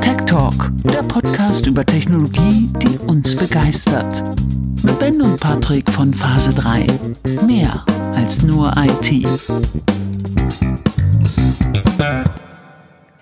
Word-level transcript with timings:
Tech 0.00 0.16
Talk, 0.26 0.70
der 0.84 1.02
Podcast 1.02 1.66
über 1.66 1.84
Technologie, 1.86 2.68
die 2.82 2.98
uns 2.98 3.34
begeistert. 3.36 4.22
Mit 4.82 4.98
Ben 4.98 5.22
und 5.22 5.40
Patrick 5.40 5.90
von 5.90 6.12
Phase 6.12 6.52
3. 6.54 6.86
Mehr 7.46 7.84
als 8.14 8.42
nur 8.42 8.74
IT. 8.76 9.26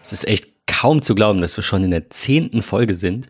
Es 0.02 0.12
ist 0.12 0.26
echt 0.26 0.48
kaum 0.66 1.02
zu 1.02 1.14
glauben, 1.14 1.40
dass 1.40 1.56
wir 1.56 1.62
schon 1.62 1.84
in 1.84 1.90
der 1.90 2.10
zehnten 2.10 2.62
Folge 2.62 2.94
sind. 2.94 3.28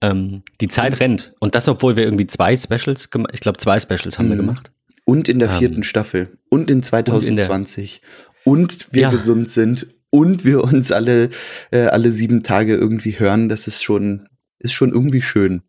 Ähm, 0.00 0.42
die 0.60 0.68
Zeit 0.68 1.00
rennt. 1.00 1.34
Und 1.40 1.54
das, 1.54 1.68
obwohl 1.68 1.96
wir 1.96 2.04
irgendwie 2.04 2.26
zwei 2.26 2.56
Specials 2.56 3.10
gemacht 3.10 3.32
Ich 3.34 3.40
glaube, 3.40 3.58
zwei 3.58 3.78
Specials 3.78 4.18
haben 4.18 4.26
mhm. 4.26 4.30
wir 4.30 4.36
gemacht. 4.38 4.70
Und 5.04 5.28
in 5.28 5.38
der 5.40 5.50
vierten 5.50 5.76
ähm, 5.76 5.82
Staffel. 5.82 6.38
Und 6.50 6.70
in 6.70 6.82
2020. 6.82 8.00
Und, 8.02 8.29
und 8.44 8.88
wir 8.92 9.02
ja. 9.02 9.10
gesund 9.10 9.50
sind. 9.50 9.86
Und 10.12 10.44
wir 10.44 10.64
uns 10.64 10.90
alle, 10.90 11.30
äh, 11.70 11.86
alle 11.86 12.10
sieben 12.10 12.42
Tage 12.42 12.74
irgendwie 12.74 13.20
hören. 13.20 13.48
Das 13.48 13.68
ist 13.68 13.84
schon, 13.84 14.28
ist 14.58 14.72
schon 14.72 14.90
irgendwie 14.90 15.22
schön. 15.22 15.62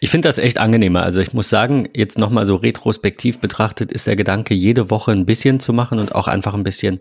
Ich 0.00 0.10
finde 0.10 0.28
das 0.28 0.38
echt 0.38 0.58
angenehmer. 0.58 1.02
Also 1.02 1.20
ich 1.20 1.32
muss 1.32 1.48
sagen, 1.48 1.88
jetzt 1.94 2.18
nochmal 2.18 2.44
so 2.44 2.56
retrospektiv 2.56 3.38
betrachtet, 3.38 3.90
ist 3.90 4.06
der 4.06 4.16
Gedanke, 4.16 4.54
jede 4.54 4.90
Woche 4.90 5.12
ein 5.12 5.24
bisschen 5.24 5.60
zu 5.60 5.72
machen 5.72 5.98
und 5.98 6.14
auch 6.14 6.28
einfach 6.28 6.52
ein 6.52 6.64
bisschen 6.64 7.00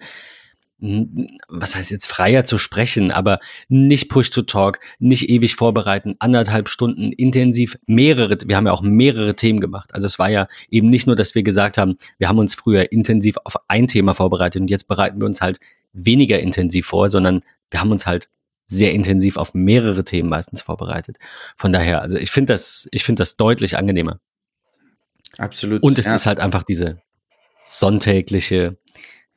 was 0.82 1.76
heißt 1.76 1.92
jetzt 1.92 2.08
freier 2.08 2.44
zu 2.44 2.58
sprechen, 2.58 3.12
aber 3.12 3.40
nicht 3.70 4.10
Push 4.10 4.32
to 4.32 4.42
Talk, 4.42 4.80
nicht 4.98 5.30
ewig 5.30 5.56
vorbereiten, 5.56 6.16
anderthalb 6.18 6.70
Stunden 6.70 7.12
intensiv 7.12 7.78
mehrere, 7.86 8.36
wir 8.46 8.56
haben 8.56 8.66
ja 8.66 8.74
auch 8.74 8.82
mehrere 8.82 9.36
Themen 9.36 9.60
gemacht. 9.60 9.94
Also 9.94 10.08
es 10.08 10.18
war 10.18 10.30
ja 10.30 10.48
eben 10.70 10.90
nicht 10.90 11.06
nur, 11.06 11.16
dass 11.16 11.36
wir 11.36 11.44
gesagt 11.44 11.78
haben, 11.78 11.98
wir 12.18 12.30
haben 12.30 12.40
uns 12.40 12.56
früher 12.56 12.92
intensiv 12.92 13.38
auf 13.44 13.58
ein 13.68 13.86
Thema 13.86 14.16
vorbereitet 14.16 14.60
und 14.62 14.70
jetzt 14.70 14.88
bereiten 14.88 15.22
wir 15.22 15.28
uns 15.28 15.40
halt 15.40 15.60
weniger 15.94 16.40
intensiv 16.40 16.88
vor, 16.88 17.10
sondern 17.10 17.42
wir 17.70 17.80
haben 17.80 17.92
uns 17.92 18.08
halt 18.08 18.28
sehr 18.66 18.94
intensiv 18.94 19.38
auf 19.38 19.54
mehrere 19.54 20.04
Themen 20.04 20.30
meistens 20.30 20.62
vorbereitet. 20.62 21.18
Von 21.58 21.72
daher, 21.72 22.02
also 22.02 22.18
ich 22.18 22.32
finde 22.32 22.54
das, 22.54 22.88
ich 22.92 23.04
finde 23.04 23.20
das 23.22 23.36
deutlich 23.38 23.78
angenehmer. 23.78 24.20
Absolut. 25.38 25.84
Und 25.84 26.00
es 26.00 26.08
ja. 26.08 26.16
ist 26.16 26.26
halt 26.26 26.40
einfach 26.40 26.64
diese 26.64 27.02
sonntägliche 27.66 28.78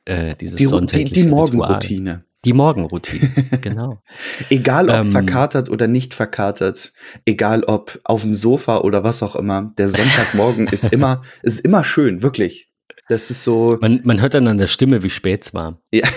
äh, 0.05 0.35
dieses 0.35 0.57
die, 0.57 0.67
die, 0.67 1.03
die 1.03 1.27
Morgenroutine. 1.27 2.25
Die 2.45 2.53
Morgenroutine, 2.53 3.31
genau. 3.61 4.03
egal 4.51 4.89
ob 4.89 4.97
ähm, 4.97 5.11
verkatert 5.11 5.67
oder 5.67 5.87
nicht 5.87 6.13
verkatert, 6.13 6.93
egal 7.25 7.63
ob 7.63 7.99
auf 8.03 8.21
dem 8.21 8.35
Sofa 8.35 8.81
oder 8.81 9.03
was 9.03 9.23
auch 9.23 9.35
immer, 9.35 9.73
der 9.79 9.89
Sonntagmorgen 9.89 10.67
ist 10.67 10.93
immer, 10.93 11.23
ist 11.41 11.61
immer 11.61 11.83
schön, 11.83 12.21
wirklich. 12.21 12.71
Das 13.07 13.31
ist 13.31 13.43
so. 13.43 13.77
Man, 13.81 14.01
man 14.03 14.21
hört 14.21 14.35
dann 14.35 14.47
an 14.47 14.59
der 14.59 14.67
Stimme, 14.67 15.01
wie 15.01 15.09
spät 15.09 15.41
es 15.43 15.53
war. 15.55 15.81
Ja. 15.91 16.07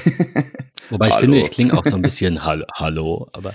Wobei 0.90 1.08
ich 1.08 1.14
Hallo. 1.14 1.20
finde, 1.20 1.38
ich 1.38 1.50
klinge 1.50 1.76
auch 1.76 1.84
so 1.84 1.96
ein 1.96 2.02
bisschen 2.02 2.44
Hallo 2.44 3.28
aber. 3.32 3.54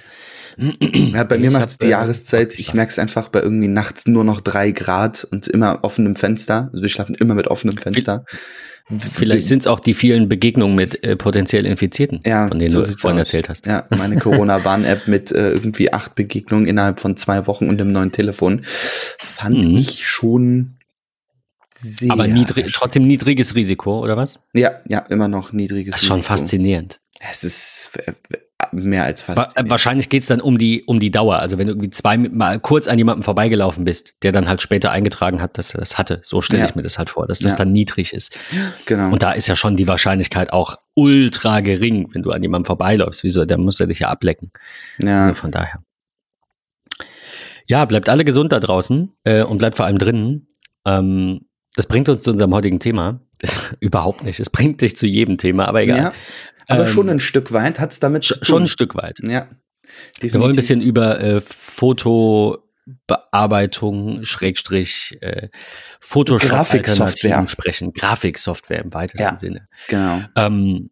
Ja, 0.57 1.23
bei 1.23 1.37
mir 1.37 1.51
macht 1.51 1.69
es 1.69 1.77
die 1.77 1.87
äh, 1.87 1.91
Jahreszeit. 1.91 2.59
Ich 2.59 2.73
merke 2.73 2.91
es 2.91 2.99
einfach 2.99 3.29
bei 3.29 3.41
irgendwie 3.41 3.67
nachts 3.67 4.05
nur 4.07 4.23
noch 4.23 4.41
drei 4.41 4.71
Grad 4.71 5.27
und 5.29 5.47
immer 5.47 5.79
offenem 5.83 6.15
Fenster. 6.15 6.69
Also 6.71 6.81
wir 6.81 6.89
schlafen 6.89 7.15
immer 7.15 7.35
mit 7.35 7.47
offenem 7.47 7.77
Fenster. 7.77 8.25
Vielleicht 9.13 9.47
sind 9.47 9.59
es 9.59 9.67
auch 9.67 9.79
die 9.79 9.93
vielen 9.93 10.27
Begegnungen 10.27 10.75
mit 10.75 11.03
äh, 11.03 11.15
potenziell 11.15 11.65
Infizierten, 11.65 12.19
ja, 12.25 12.47
von 12.49 12.59
denen 12.59 12.71
so 12.71 12.81
du 12.81 12.97
vorhin 12.97 13.19
aus. 13.19 13.27
erzählt 13.27 13.47
hast. 13.47 13.65
Ja, 13.65 13.87
meine 13.97 14.17
Corona-Warn-App 14.17 15.07
mit 15.07 15.31
äh, 15.31 15.51
irgendwie 15.51 15.93
acht 15.93 16.15
Begegnungen 16.15 16.67
innerhalb 16.67 16.99
von 16.99 17.15
zwei 17.15 17.47
Wochen 17.47 17.69
und 17.69 17.79
einem 17.79 17.93
neuen 17.93 18.11
Telefon 18.11 18.61
fand 18.63 19.63
mhm. 19.63 19.77
ich 19.77 20.05
schon 20.05 20.75
sehr. 21.73 22.11
Aber 22.11 22.27
niedrig, 22.27 22.73
trotzdem 22.73 23.07
niedriges 23.07 23.55
Risiko, 23.55 24.03
oder 24.03 24.17
was? 24.17 24.45
Ja, 24.53 24.81
ja, 24.87 24.99
immer 25.09 25.29
noch 25.29 25.53
niedriges 25.53 25.77
Risiko. 25.77 25.91
Das 25.93 26.01
ist 26.01 26.07
schon 26.07 26.23
faszinierend. 26.23 26.99
Es 27.21 27.45
ist 27.45 27.91
äh, 28.05 28.11
mehr 28.73 29.03
als 29.03 29.21
fast. 29.21 29.55
Wahrscheinlich 29.57 30.09
geht 30.09 30.21
es 30.21 30.27
dann 30.27 30.41
um 30.41 30.57
die, 30.57 30.83
um 30.85 30.99
die 30.99 31.11
Dauer. 31.11 31.39
Also 31.39 31.57
wenn 31.57 31.67
du 31.67 31.73
irgendwie 31.73 31.89
zwei 31.89 32.17
mal 32.17 32.59
kurz 32.59 32.87
an 32.87 32.97
jemandem 32.97 33.23
vorbeigelaufen 33.23 33.85
bist, 33.85 34.15
der 34.23 34.31
dann 34.31 34.47
halt 34.47 34.61
später 34.61 34.91
eingetragen 34.91 35.41
hat, 35.41 35.57
dass 35.57 35.73
er 35.73 35.79
das 35.79 35.97
hatte. 35.97 36.19
So 36.23 36.41
stelle 36.41 36.63
ja. 36.63 36.69
ich 36.69 36.75
mir 36.75 36.81
das 36.81 36.97
halt 36.97 37.09
vor, 37.09 37.27
dass 37.27 37.39
das 37.39 37.53
ja. 37.53 37.57
dann 37.59 37.71
niedrig 37.71 38.13
ist. 38.13 38.37
Genau. 38.85 39.11
Und 39.11 39.23
da 39.23 39.31
ist 39.31 39.47
ja 39.47 39.55
schon 39.55 39.75
die 39.75 39.87
Wahrscheinlichkeit 39.87 40.51
auch 40.51 40.75
ultra 40.95 41.61
gering, 41.61 42.09
wenn 42.13 42.23
du 42.23 42.31
an 42.31 42.41
jemandem 42.41 42.65
vorbeiläufst. 42.65 43.23
Wieso? 43.23 43.45
Der 43.45 43.57
muss 43.57 43.79
er 43.79 43.87
dich 43.87 43.99
ja 43.99 44.09
ablecken. 44.09 44.51
Ja. 44.99 45.21
Also 45.21 45.33
von 45.33 45.51
daher. 45.51 45.83
Ja, 47.67 47.85
bleibt 47.85 48.09
alle 48.09 48.25
gesund 48.25 48.51
da 48.51 48.59
draußen 48.59 49.13
äh, 49.23 49.43
und 49.43 49.57
bleibt 49.57 49.77
vor 49.77 49.85
allem 49.85 49.97
drinnen. 49.97 50.47
Ähm, 50.85 51.45
das 51.75 51.87
bringt 51.87 52.09
uns 52.09 52.23
zu 52.23 52.31
unserem 52.31 52.53
heutigen 52.53 52.79
Thema. 52.79 53.21
Überhaupt 53.79 54.23
nicht. 54.23 54.39
Es 54.39 54.49
bringt 54.49 54.81
dich 54.81 54.95
zu 54.95 55.07
jedem 55.07 55.37
Thema, 55.37 55.67
aber 55.67 55.81
egal. 55.81 55.97
Ja. 55.97 56.13
Aber 56.67 56.85
ähm, 56.85 56.91
schon 56.91 57.09
ein 57.09 57.19
Stück 57.19 57.51
weit 57.51 57.79
hat 57.79 57.91
es 57.91 57.99
damit 57.99 58.23
zu 58.23 58.35
tun. 58.35 58.43
Schon 58.43 58.63
ein 58.63 58.67
Stück 58.67 58.95
weit. 58.95 59.19
Ja. 59.21 59.47
Definitiv. 60.15 60.33
Wir 60.33 60.41
wollen 60.41 60.51
ein 60.51 60.55
bisschen 60.55 60.81
über 60.81 61.19
äh, 61.19 61.41
Fotobearbeitung, 61.41 64.23
Schrägstrich, 64.23 65.17
äh, 65.21 65.49
Photoshop-Alternativen 65.99 67.47
sprechen. 67.47 67.93
Grafiksoftware 67.93 68.83
im 68.83 68.93
weitesten 68.93 69.21
ja, 69.21 69.35
Sinne. 69.35 69.67
Genau. 69.87 70.21
Ähm, 70.35 70.89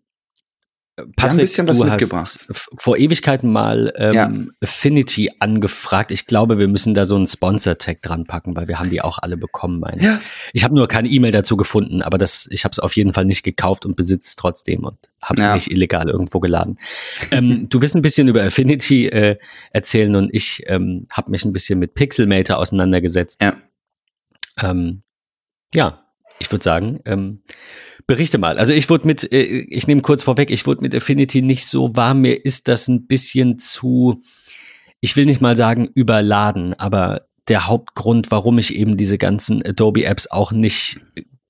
Patrick, 1.15 1.31
ein 1.31 1.37
bisschen 1.37 1.67
was 1.67 1.77
du 1.77 1.85
mitgebracht. 1.85 2.21
hast 2.21 2.47
vor 2.77 2.97
Ewigkeiten 2.97 3.51
mal 3.51 3.93
ähm, 3.95 4.13
ja. 4.13 4.31
Affinity 4.61 5.31
angefragt. 5.39 6.11
Ich 6.11 6.27
glaube, 6.27 6.59
wir 6.59 6.67
müssen 6.67 6.93
da 6.93 7.05
so 7.05 7.15
einen 7.15 7.27
Sponsor-Tag 7.27 8.01
dran 8.01 8.25
packen, 8.25 8.55
weil 8.55 8.67
wir 8.67 8.79
haben 8.79 8.89
die 8.89 9.01
auch 9.01 9.17
alle 9.19 9.37
bekommen, 9.37 9.79
meine 9.79 10.01
ja. 10.01 10.19
Ich 10.53 10.63
habe 10.63 10.75
nur 10.75 10.87
keine 10.87 11.09
E-Mail 11.09 11.31
dazu 11.31 11.57
gefunden, 11.57 12.01
aber 12.01 12.17
das, 12.17 12.47
ich 12.51 12.63
habe 12.63 12.71
es 12.71 12.79
auf 12.79 12.95
jeden 12.95 13.13
Fall 13.13 13.25
nicht 13.25 13.43
gekauft 13.43 13.85
und 13.85 13.95
besitze 13.95 14.29
es 14.29 14.35
trotzdem 14.35 14.83
und 14.83 14.97
habe 15.21 15.39
es 15.39 15.43
ja. 15.43 15.53
nicht 15.53 15.71
illegal 15.71 16.09
irgendwo 16.09 16.39
geladen. 16.39 16.77
ähm, 17.31 17.67
du 17.69 17.81
wirst 17.81 17.95
ein 17.95 18.01
bisschen 18.01 18.27
über 18.27 18.43
Affinity 18.43 19.07
äh, 19.07 19.37
erzählen 19.71 20.15
und 20.15 20.33
ich 20.33 20.63
ähm, 20.67 21.07
habe 21.11 21.31
mich 21.31 21.45
ein 21.45 21.53
bisschen 21.53 21.79
mit 21.79 21.93
Pixelmator 21.93 22.57
auseinandergesetzt. 22.57 23.41
Ja. 23.41 23.55
Ähm, 24.59 25.03
ja, 25.73 26.00
ich 26.41 26.51
würde 26.51 26.63
sagen, 26.63 26.99
ähm, 27.05 27.43
berichte 28.07 28.37
mal. 28.37 28.57
Also 28.57 28.73
ich 28.73 28.89
wurde 28.89 29.07
mit, 29.07 29.31
äh, 29.31 29.43
ich 29.69 29.87
nehme 29.87 30.01
kurz 30.01 30.23
vorweg, 30.23 30.51
ich 30.51 30.65
wurde 30.65 30.83
mit 30.83 30.95
Affinity 30.95 31.41
nicht 31.41 31.67
so 31.67 31.95
warm. 31.95 32.21
Mir 32.21 32.43
ist 32.43 32.67
das 32.67 32.87
ein 32.87 33.07
bisschen 33.07 33.59
zu, 33.59 34.21
ich 34.99 35.15
will 35.15 35.25
nicht 35.25 35.41
mal 35.41 35.55
sagen 35.55 35.89
überladen, 35.93 36.73
aber 36.73 37.27
der 37.47 37.67
Hauptgrund, 37.67 38.31
warum 38.31 38.57
ich 38.57 38.75
eben 38.75 38.97
diese 38.97 39.17
ganzen 39.17 39.65
Adobe-Apps 39.65 40.27
auch 40.31 40.51
nicht 40.51 40.99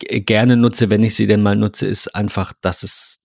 äh, 0.05 0.21
gerne 0.21 0.57
nutze, 0.57 0.89
wenn 0.89 1.03
ich 1.03 1.15
sie 1.15 1.27
denn 1.27 1.41
mal 1.41 1.55
nutze, 1.55 1.87
ist 1.87 2.13
einfach, 2.13 2.53
dass 2.61 2.83
es 2.83 3.20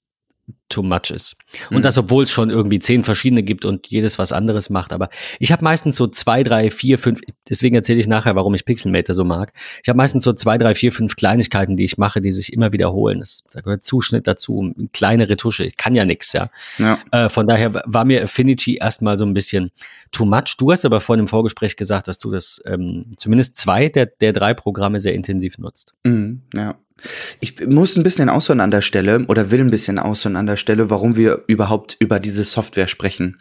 too 0.69 0.83
much 0.83 1.11
ist. 1.11 1.37
Und 1.71 1.79
mhm. 1.79 1.83
das, 1.83 1.97
obwohl 1.99 2.25
es 2.25 2.31
schon 2.31 2.51
irgendwie 2.51 2.79
zehn 2.79 3.03
verschiedene 3.03 3.43
gibt 3.43 3.65
und 3.65 3.87
jedes 3.89 4.19
was 4.19 4.33
anderes 4.33 4.69
macht. 4.71 4.93
Aber 4.93 5.09
ich 5.39 5.53
habe 5.53 5.65
meistens 5.65 5.97
so 5.97 6.07
zwei, 6.07 6.43
drei, 6.43 6.71
vier, 6.71 6.99
fünf, 6.99 7.21
deswegen 7.49 7.77
erzähle 7.77 8.01
ich 8.01 8.07
nachher, 8.07 8.34
warum 8.34 8.55
ich 8.55 8.65
Pixelmator 8.65 9.15
so 9.15 9.25
mag. 9.25 9.53
Ich 9.83 9.89
habe 9.89 9.97
meistens 9.97 10.25
so 10.25 10.33
zwei, 10.33 10.59
drei, 10.59 10.75
vier, 10.75 10.93
fünf 10.93 11.17
Kleinigkeiten, 11.17 11.77
die 11.77 11.85
ich 11.85 11.99
mache, 11.99 12.21
die 12.21 12.33
sich 12.33 12.53
immer 12.53 12.73
wiederholen. 12.73 13.21
Das, 13.21 13.45
da 13.53 13.61
gehört 13.61 13.85
Zuschnitt 13.85 14.27
dazu, 14.27 14.75
kleine 14.93 15.29
Retusche. 15.29 15.65
Ich 15.65 15.77
kann 15.77 15.95
ja 15.95 16.05
nichts, 16.05 16.33
ja. 16.33 16.51
ja. 16.79 16.99
Äh, 17.12 17.29
von 17.29 17.47
daher 17.47 17.83
war 17.85 18.05
mir 18.05 18.23
Affinity 18.25 18.77
erstmal 18.77 19.19
so 19.19 19.25
ein 19.25 19.35
bisschen 19.35 19.71
too 20.11 20.27
much. 20.27 20.56
Du 20.59 20.73
hast 20.73 20.85
aber 20.85 21.01
vorhin 21.01 21.25
im 21.25 21.29
Vorgespräch 21.29 21.77
gesagt, 21.77 22.09
dass 22.09 22.19
du 22.19 22.31
das 22.31 22.61
ähm, 22.67 23.12
zumindest 23.17 23.56
zwei 23.56 23.89
der, 23.89 24.06
der 24.06 24.33
drei 24.33 24.55
Programme 24.55 25.01
sehr 25.01 25.15
intensiv 25.15 25.59
nutzt. 25.59 25.95
Mhm, 26.05 26.43
ja. 26.55 26.77
Ich 27.41 27.67
muss 27.67 27.97
ein 27.97 28.03
bisschen 28.03 28.29
ausholen 28.31 28.61
an 28.61 28.71
der 28.71 28.81
Stelle 28.81 29.27
oder 29.29 29.51
will 29.51 29.61
ein 29.61 29.71
bisschen 29.71 29.99
ausholen 29.99 30.37
an 30.37 30.47
der 30.47 30.57
Stelle, 30.57 30.89
warum 30.89 31.17
wir 31.17 31.45
überhaupt 31.47 31.97
über 31.99 32.19
diese 32.19 32.45
Software 32.45 32.89
sprechen. 32.89 33.39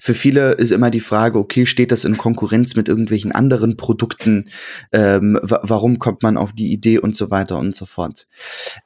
Für 0.00 0.14
viele 0.14 0.52
ist 0.52 0.72
immer 0.72 0.90
die 0.90 1.00
Frage, 1.00 1.38
okay, 1.38 1.66
steht 1.66 1.92
das 1.92 2.04
in 2.04 2.16
Konkurrenz 2.16 2.74
mit 2.74 2.88
irgendwelchen 2.88 3.32
anderen 3.32 3.76
Produkten? 3.76 4.46
Ähm, 4.92 5.38
warum 5.42 5.98
kommt 6.00 6.22
man 6.22 6.36
auf 6.36 6.52
die 6.52 6.72
Idee 6.72 6.98
und 6.98 7.14
so 7.14 7.30
weiter 7.30 7.58
und 7.58 7.76
so 7.76 7.86
fort? 7.86 8.26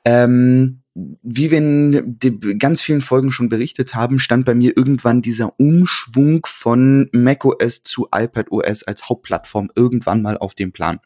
Ähm, 0.04 0.79
wie 0.94 1.50
wir 1.50 1.58
in 1.58 2.18
ganz 2.58 2.82
vielen 2.82 3.00
Folgen 3.00 3.30
schon 3.30 3.48
berichtet 3.48 3.94
haben, 3.94 4.18
stand 4.18 4.44
bei 4.44 4.54
mir 4.54 4.76
irgendwann 4.76 5.22
dieser 5.22 5.58
Umschwung 5.58 6.44
von 6.46 7.08
macOS 7.12 7.84
zu 7.84 8.08
iPadOS 8.12 8.82
als 8.82 9.08
Hauptplattform 9.08 9.70
irgendwann 9.76 10.20
mal 10.22 10.36
auf 10.36 10.54
dem 10.54 10.72
Plan. 10.72 10.98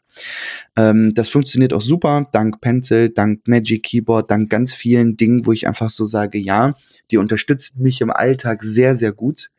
Ähm, 0.75 1.13
das 1.13 1.29
funktioniert 1.29 1.71
auch 1.71 1.81
super, 1.81 2.27
dank 2.31 2.61
Pencil, 2.61 3.09
dank 3.09 3.47
Magic 3.47 3.83
Keyboard, 3.83 4.31
dank 4.31 4.49
ganz 4.49 4.73
vielen 4.73 5.17
Dingen, 5.17 5.45
wo 5.45 5.51
ich 5.51 5.67
einfach 5.67 5.91
so 5.91 6.05
sage, 6.05 6.39
ja, 6.39 6.73
die 7.11 7.17
unterstützt 7.17 7.79
mich 7.79 8.01
im 8.01 8.09
Alltag 8.09 8.63
sehr, 8.63 8.95
sehr 8.95 9.11
gut. 9.11 9.51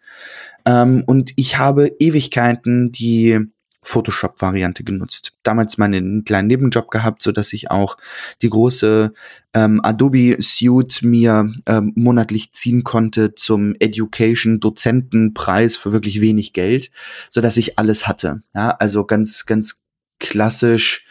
Ähm, 0.64 1.04
und 1.06 1.32
ich 1.36 1.58
habe 1.58 1.92
Ewigkeiten 2.00 2.90
die 2.90 3.38
Photoshop-Variante 3.86 4.82
genutzt. 4.84 5.32
Damals 5.42 5.78
meinen 5.78 6.24
kleinen 6.24 6.48
Nebenjob 6.48 6.90
gehabt, 6.90 7.22
so 7.22 7.30
dass 7.30 7.52
ich 7.52 7.70
auch 7.70 7.96
die 8.42 8.50
große 8.50 9.12
ähm, 9.54 9.80
Adobe 9.82 10.36
Suite 10.40 11.02
mir 11.02 11.52
ähm, 11.66 11.92
monatlich 11.94 12.52
ziehen 12.52 12.82
konnte 12.82 13.34
zum 13.34 13.74
Education-Dozentenpreis 13.78 15.76
für 15.76 15.92
wirklich 15.92 16.20
wenig 16.20 16.52
Geld, 16.52 16.90
so 17.30 17.40
dass 17.40 17.56
ich 17.56 17.78
alles 17.78 18.08
hatte. 18.08 18.42
Ja, 18.54 18.70
also 18.70 19.04
ganz, 19.04 19.46
ganz 19.46 19.84
klassisch. 20.18 21.06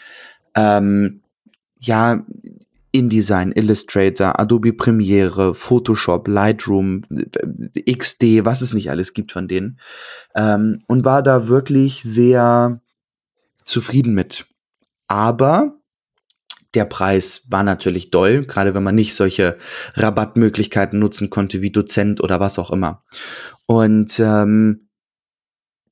Ähm, 0.53 1.21
ja, 1.79 2.25
InDesign, 2.95 3.51
Illustrator, 3.51 4.39
Adobe 4.39 4.73
Premiere, 4.73 5.53
Photoshop, 5.53 6.27
Lightroom, 6.27 7.03
XD, 7.89 8.45
was 8.45 8.61
es 8.61 8.73
nicht 8.73 8.89
alles 8.89 9.13
gibt 9.13 9.33
von 9.33 9.47
denen. 9.47 9.79
Ähm, 10.33 10.81
und 10.87 11.03
war 11.03 11.21
da 11.21 11.47
wirklich 11.47 12.03
sehr 12.03 12.81
zufrieden 13.65 14.13
mit. 14.13 14.45
Aber 15.07 15.75
der 16.73 16.85
Preis 16.85 17.47
war 17.49 17.63
natürlich 17.63 18.11
doll, 18.11 18.45
gerade 18.45 18.73
wenn 18.73 18.83
man 18.83 18.95
nicht 18.95 19.15
solche 19.15 19.57
Rabattmöglichkeiten 19.95 20.97
nutzen 20.97 21.29
konnte 21.29 21.61
wie 21.61 21.71
Dozent 21.71 22.21
oder 22.21 22.39
was 22.39 22.59
auch 22.59 22.71
immer. 22.71 23.03
Und 23.65 24.19
ähm, 24.19 24.84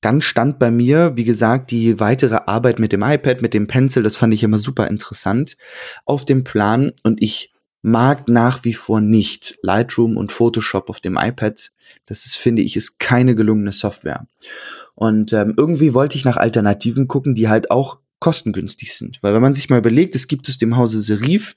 dann 0.04 0.20
stand 0.20 0.58
bei 0.58 0.70
mir, 0.70 1.12
wie 1.16 1.24
gesagt, 1.24 1.70
die 1.70 1.98
weitere 1.98 2.40
Arbeit 2.46 2.78
mit 2.78 2.92
dem 2.92 3.02
iPad, 3.02 3.40
mit 3.42 3.54
dem 3.54 3.66
Pencil, 3.66 4.02
das 4.02 4.16
fand 4.16 4.34
ich 4.34 4.42
immer 4.42 4.58
super 4.58 4.88
interessant, 4.88 5.56
auf 6.04 6.24
dem 6.24 6.44
Plan 6.44 6.92
und 7.02 7.22
ich 7.22 7.52
mag 7.82 8.28
nach 8.28 8.64
wie 8.64 8.74
vor 8.74 9.00
nicht 9.00 9.58
Lightroom 9.62 10.16
und 10.16 10.32
Photoshop 10.32 10.88
auf 10.88 11.00
dem 11.00 11.18
iPad. 11.20 11.70
Das 12.06 12.24
ist, 12.24 12.36
finde 12.36 12.62
ich, 12.62 12.76
ist 12.76 12.98
keine 12.98 13.34
gelungene 13.34 13.72
Software. 13.72 14.26
Und 14.94 15.34
ähm, 15.34 15.52
irgendwie 15.56 15.92
wollte 15.92 16.16
ich 16.16 16.24
nach 16.24 16.38
Alternativen 16.38 17.08
gucken, 17.08 17.34
die 17.34 17.48
halt 17.48 17.70
auch 17.70 17.98
kostengünstig 18.20 18.94
sind. 18.94 19.22
Weil 19.22 19.34
wenn 19.34 19.42
man 19.42 19.52
sich 19.52 19.68
mal 19.68 19.76
überlegt, 19.78 20.14
es 20.14 20.28
gibt 20.28 20.48
es 20.48 20.56
dem 20.56 20.78
Hause 20.78 21.02
Serif 21.02 21.54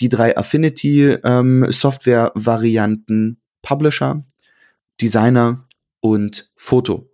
die 0.00 0.08
drei 0.08 0.34
Affinity-Software-Varianten 0.36 3.12
ähm, 3.12 3.36
Publisher, 3.60 4.24
Designer 4.98 5.68
und 6.00 6.50
Foto. 6.56 7.10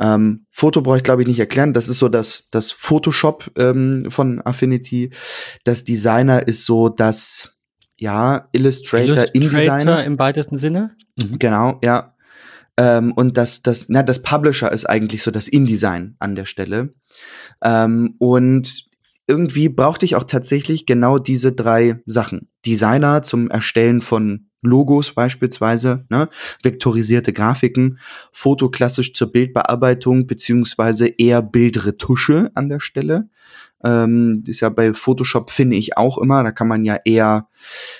Ähm, 0.00 0.46
Foto 0.50 0.82
brauche 0.82 0.98
ich 0.98 1.02
glaube 1.04 1.22
ich 1.22 1.28
nicht 1.28 1.38
erklären. 1.38 1.72
Das 1.72 1.88
ist 1.88 1.98
so 1.98 2.08
das, 2.08 2.48
das 2.50 2.72
Photoshop 2.72 3.50
ähm, 3.56 4.10
von 4.10 4.40
Affinity. 4.44 5.10
Das 5.64 5.84
Designer 5.84 6.46
ist 6.46 6.64
so 6.64 6.88
das, 6.88 7.56
ja, 7.96 8.48
Illustrator, 8.52 9.24
Illustrator 9.32 9.32
InDesigner. 9.34 10.04
im 10.04 10.18
weitesten 10.18 10.58
Sinne. 10.58 10.96
Mhm. 11.16 11.38
Genau, 11.38 11.78
ja. 11.82 12.14
Ähm, 12.76 13.12
und 13.12 13.36
das, 13.36 13.62
das, 13.62 13.88
na, 13.88 14.02
das 14.02 14.22
Publisher 14.22 14.72
ist 14.72 14.88
eigentlich 14.88 15.22
so 15.22 15.30
das 15.30 15.46
InDesign 15.46 16.16
an 16.18 16.34
der 16.34 16.44
Stelle. 16.44 16.94
Ähm, 17.62 18.16
und 18.18 18.88
irgendwie 19.26 19.68
brauchte 19.68 20.04
ich 20.04 20.16
auch 20.16 20.24
tatsächlich 20.24 20.86
genau 20.86 21.18
diese 21.18 21.52
drei 21.52 22.02
Sachen. 22.06 22.50
Designer 22.66 23.22
zum 23.22 23.48
Erstellen 23.48 24.00
von 24.00 24.48
Logos 24.66 25.12
beispielsweise, 25.12 26.04
ne? 26.08 26.28
vektorisierte 26.62 27.32
Grafiken, 27.32 27.98
Foto 28.32 28.70
klassisch 28.70 29.14
zur 29.14 29.32
Bildbearbeitung 29.32 30.26
beziehungsweise 30.26 31.06
eher 31.06 31.42
Bildretusche 31.42 32.50
an 32.54 32.68
der 32.68 32.80
Stelle. 32.80 33.28
Ähm, 33.84 34.44
ist 34.46 34.60
ja 34.60 34.70
bei 34.70 34.94
Photoshop 34.94 35.50
finde 35.50 35.76
ich 35.76 35.96
auch 35.96 36.18
immer, 36.18 36.42
da 36.42 36.50
kann 36.52 36.68
man 36.68 36.84
ja 36.84 36.98
eher 37.04 37.48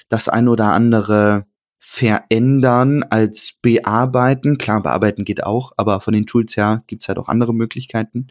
das 0.08 0.28
ein 0.28 0.48
oder 0.48 0.72
andere 0.72 1.46
verändern 1.78 3.04
als 3.04 3.58
bearbeiten. 3.60 4.58
Klar, 4.58 4.82
bearbeiten 4.82 5.24
geht 5.24 5.44
auch, 5.44 5.72
aber 5.76 6.00
von 6.00 6.12
den 6.14 6.26
Tools 6.26 6.56
her 6.56 6.82
gibt's 6.86 7.06
halt 7.06 7.18
auch 7.18 7.28
andere 7.28 7.54
Möglichkeiten. 7.54 8.28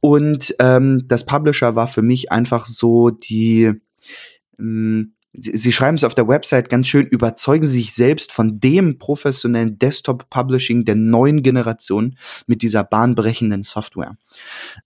Und 0.00 0.54
ähm, 0.60 1.08
das 1.08 1.24
Publisher 1.24 1.74
war 1.74 1.88
für 1.88 2.02
mich 2.02 2.30
einfach 2.30 2.66
so 2.66 3.10
die 3.10 3.72
mh, 4.58 4.58
hm, 4.58 5.13
Sie, 5.36 5.56
Sie 5.56 5.72
schreiben 5.72 5.96
es 5.96 6.04
auf 6.04 6.14
der 6.14 6.28
Website 6.28 6.68
ganz 6.68 6.88
schön, 6.88 7.06
überzeugen 7.06 7.66
Sie 7.66 7.80
sich 7.80 7.94
selbst 7.94 8.32
von 8.32 8.60
dem 8.60 8.98
professionellen 8.98 9.78
Desktop-Publishing 9.78 10.84
der 10.84 10.94
neuen 10.94 11.42
Generation 11.42 12.16
mit 12.46 12.62
dieser 12.62 12.84
bahnbrechenden 12.84 13.64
Software. 13.64 14.16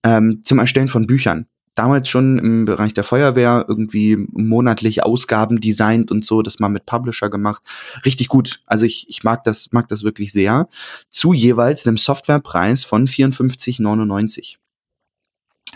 Ähm, 0.03 0.41
zum 0.43 0.59
Erstellen 0.59 0.89
von 0.89 1.07
Büchern. 1.07 1.47
Damals 1.75 2.09
schon 2.09 2.41
im 2.41 2.65
Bereich 2.65 2.93
der 2.93 3.05
Feuerwehr 3.05 3.65
irgendwie 3.69 4.17
monatlich 4.17 5.05
Ausgaben 5.05 5.61
designt 5.61 6.11
und 6.11 6.25
so, 6.25 6.43
das 6.43 6.59
mal 6.59 6.69
mit 6.69 6.87
Publisher 6.87 7.31
gemacht. 7.31 7.63
Richtig 8.05 8.27
gut. 8.27 8.63
Also 8.67 8.85
ich, 8.85 9.09
ich 9.09 9.23
mag 9.23 9.45
das, 9.45 9.71
mag 9.71 9.87
das 9.87 10.03
wirklich 10.03 10.33
sehr. 10.33 10.69
Zu 11.11 11.33
jeweils 11.35 11.87
einem 11.87 11.97
Softwarepreis 11.97 12.85
von 12.85 13.07
54,99. 13.07 14.57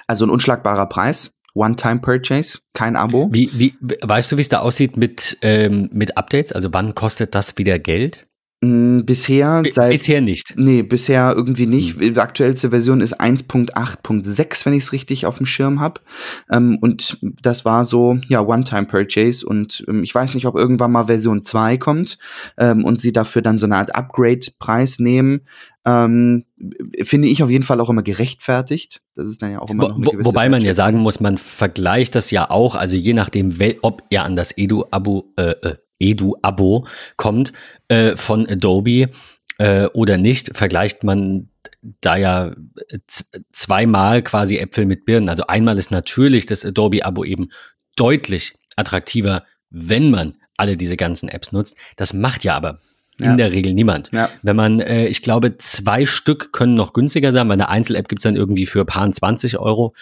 Also 0.09 0.27
ein 0.27 0.31
unschlagbarer 0.31 0.87
Preis 0.87 1.39
One-Time-Purchase, 1.55 2.61
kein 2.73 2.97
Abo. 2.97 3.29
Wie, 3.33 3.51
wie, 3.53 3.75
weißt 3.81 4.33
du, 4.33 4.37
wie 4.37 4.41
es 4.41 4.49
da 4.49 4.61
aussieht 4.61 4.97
mit, 4.97 5.39
ähm, 5.43 5.91
mit 5.93 6.17
Updates? 6.17 6.53
Also 6.53 6.73
wann 6.73 6.95
kostet 6.95 7.35
das 7.35 7.59
wieder 7.59 7.79
Geld? 7.79 8.27
Mm, 8.65 9.01
bisher 9.01 9.65
seit. 9.71 9.91
Bisher 9.91 10.21
nicht. 10.21 10.55
Nee, 10.57 10.83
bisher 10.85 11.35
irgendwie 11.37 11.67
nicht. 11.67 12.01
Hm. 12.01 12.15
Die 12.15 12.21
aktuellste 12.21 12.71
Version 12.71 13.01
ist 13.01 13.21
1.8.6, 13.21 14.65
wenn 14.65 14.75
ich 14.75 14.85
es 14.85 14.93
richtig 14.93 15.27
auf 15.27 15.39
dem 15.39 15.47
Schirm 15.47 15.81
habe. 15.81 16.01
Ähm, 16.51 16.79
und 16.81 17.19
das 17.21 17.65
war 17.65 17.85
so, 17.85 18.19
ja, 18.29 18.41
One-Time-Purchase. 18.41 19.45
Und 19.45 19.85
ähm, 19.89 20.05
ich 20.05 20.15
weiß 20.15 20.35
nicht, 20.35 20.47
ob 20.47 20.55
irgendwann 20.55 20.93
mal 20.93 21.07
Version 21.07 21.45
2 21.45 21.77
kommt 21.79 22.19
ähm, 22.57 22.85
und 22.85 23.01
sie 23.01 23.13
dafür 23.13 23.43
dann 23.43 23.59
so 23.59 23.67
eine 23.67 23.77
Art 23.77 23.97
Upgrade-Preis 23.97 25.01
nehmen. 25.01 25.41
Ähm, 25.85 26.45
finde 27.03 27.27
ich 27.27 27.43
auf 27.43 27.51
jeden 27.51 27.65
Fall 27.65 27.81
auch 27.81 27.91
immer 27.91 28.05
gerechtfertigt. 28.05 29.03
Das 29.17 29.27
ist 29.27 29.43
dann 29.43 29.51
ja 29.51 29.59
auch 29.59 29.71
immer 29.71 29.89
noch 29.89 29.97
eine 29.97 30.07
Wo, 30.07 30.25
Wobei 30.27 30.49
man 30.49 30.63
ja 30.63 30.73
sagen 30.73 30.99
muss, 30.99 31.19
man 31.19 31.37
vergleicht 31.37 32.15
das 32.15 32.31
ja 32.31 32.49
auch, 32.49 32.77
also 32.77 32.97
je 32.97 33.13
nachdem, 33.13 33.59
ob 33.83 34.05
er 34.11 34.23
an 34.23 34.37
das 34.37 34.57
Edu-Abo, 34.57 35.33
äh, 35.37 35.51
äh 35.63 35.75
Edu-Abo 36.03 36.87
kommt 37.17 37.53
äh, 37.89 38.17
von 38.17 38.47
Adobe 38.47 39.11
äh, 39.59 39.87
oder 39.87 40.19
nicht, 40.19 40.57
vergleicht 40.57 41.05
man 41.05 41.49
da 42.01 42.17
ja 42.17 42.53
zweimal 43.53 44.23
quasi 44.23 44.59
Äpfel 44.59 44.87
mit 44.87 45.05
Birnen. 45.05 45.29
Also 45.29 45.47
einmal 45.47 45.79
ist 45.79 45.91
natürlich 45.91 46.47
das 46.47 46.65
Adobe-Abo 46.65 47.25
eben 47.25 47.51
deutlich 47.97 48.55
attraktiver, 48.77 49.45
wenn 49.71 50.11
man 50.11 50.35
alle 50.57 50.77
diese 50.77 50.97
ganzen 50.97 51.29
Apps 51.29 51.53
nutzt. 51.53 51.77
Das 51.97 52.13
macht 52.13 52.45
ja 52.45 52.57
aber 52.57 52.81
in 53.19 53.27
ja. 53.27 53.37
der 53.37 53.53
Regel 53.53 53.75
niemand. 53.75 54.11
Ja. 54.13 54.31
Wenn 54.43 54.57
man, 54.57 54.81
äh, 54.81 55.07
ich 55.07 55.23
glaube, 55.23 55.59
zwei 55.59 56.07
Stück 56.07 56.53
können 56.53 56.75
noch 56.75 56.93
günstiger 56.93 57.31
sein, 57.33 57.47
weil 57.49 57.55
eine 57.55 57.69
Einzel-App 57.69 58.09
gibt's 58.09 58.25
dann 58.25 58.37
irgendwie 58.37 58.67
für 58.67 58.85
paar 58.85 59.11
20 59.11 59.59
Euro. 59.59 59.95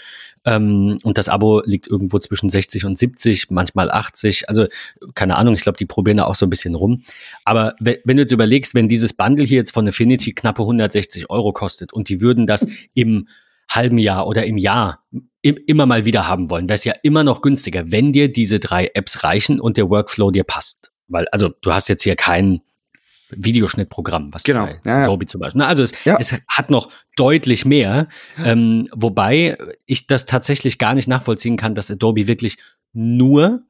Ähm, 0.44 0.98
und 1.02 1.18
das 1.18 1.28
Abo 1.28 1.60
liegt 1.64 1.86
irgendwo 1.86 2.18
zwischen 2.18 2.48
60 2.48 2.84
und 2.84 2.96
70, 2.96 3.50
manchmal 3.50 3.90
80. 3.90 4.48
Also 4.48 4.66
keine 5.14 5.36
Ahnung, 5.36 5.54
ich 5.54 5.60
glaube, 5.60 5.76
die 5.76 5.86
probieren 5.86 6.18
da 6.18 6.24
auch 6.24 6.34
so 6.34 6.46
ein 6.46 6.50
bisschen 6.50 6.74
rum. 6.74 7.02
Aber 7.44 7.74
wenn 7.80 8.16
du 8.16 8.22
jetzt 8.22 8.32
überlegst, 8.32 8.74
wenn 8.74 8.88
dieses 8.88 9.12
Bundle 9.12 9.44
hier 9.44 9.58
jetzt 9.58 9.72
von 9.72 9.86
Affinity 9.86 10.32
knappe 10.32 10.62
160 10.62 11.30
Euro 11.30 11.52
kostet 11.52 11.92
und 11.92 12.08
die 12.08 12.20
würden 12.20 12.46
das 12.46 12.66
im 12.94 13.28
halben 13.68 13.98
Jahr 13.98 14.26
oder 14.26 14.46
im 14.46 14.56
Jahr 14.56 15.04
immer 15.42 15.86
mal 15.86 16.04
wieder 16.04 16.26
haben 16.26 16.50
wollen, 16.50 16.68
wäre 16.68 16.76
es 16.76 16.84
ja 16.84 16.92
immer 17.02 17.24
noch 17.24 17.40
günstiger, 17.42 17.90
wenn 17.92 18.12
dir 18.12 18.30
diese 18.30 18.60
drei 18.60 18.90
Apps 18.94 19.22
reichen 19.24 19.60
und 19.60 19.76
der 19.76 19.88
Workflow 19.88 20.30
dir 20.30 20.44
passt. 20.44 20.90
Weil, 21.08 21.28
also 21.28 21.50
du 21.60 21.72
hast 21.72 21.88
jetzt 21.88 22.02
hier 22.02 22.16
keinen 22.16 22.62
Videoschnittprogramm, 23.30 24.32
was 24.32 24.42
genau. 24.44 24.66
bei 24.66 24.80
ja, 24.84 25.04
Adobe 25.04 25.26
zum 25.26 25.40
Beispiel. 25.40 25.58
Na, 25.60 25.66
also 25.66 25.82
es, 25.82 25.92
ja. 26.04 26.16
es, 26.18 26.34
hat 26.48 26.70
noch 26.70 26.90
deutlich 27.16 27.64
mehr, 27.64 28.08
ähm, 28.44 28.88
wobei 28.92 29.56
ich 29.86 30.06
das 30.06 30.26
tatsächlich 30.26 30.78
gar 30.78 30.94
nicht 30.94 31.08
nachvollziehen 31.08 31.56
kann, 31.56 31.74
dass 31.74 31.90
Adobe 31.90 32.26
wirklich 32.26 32.58
nur 32.92 33.62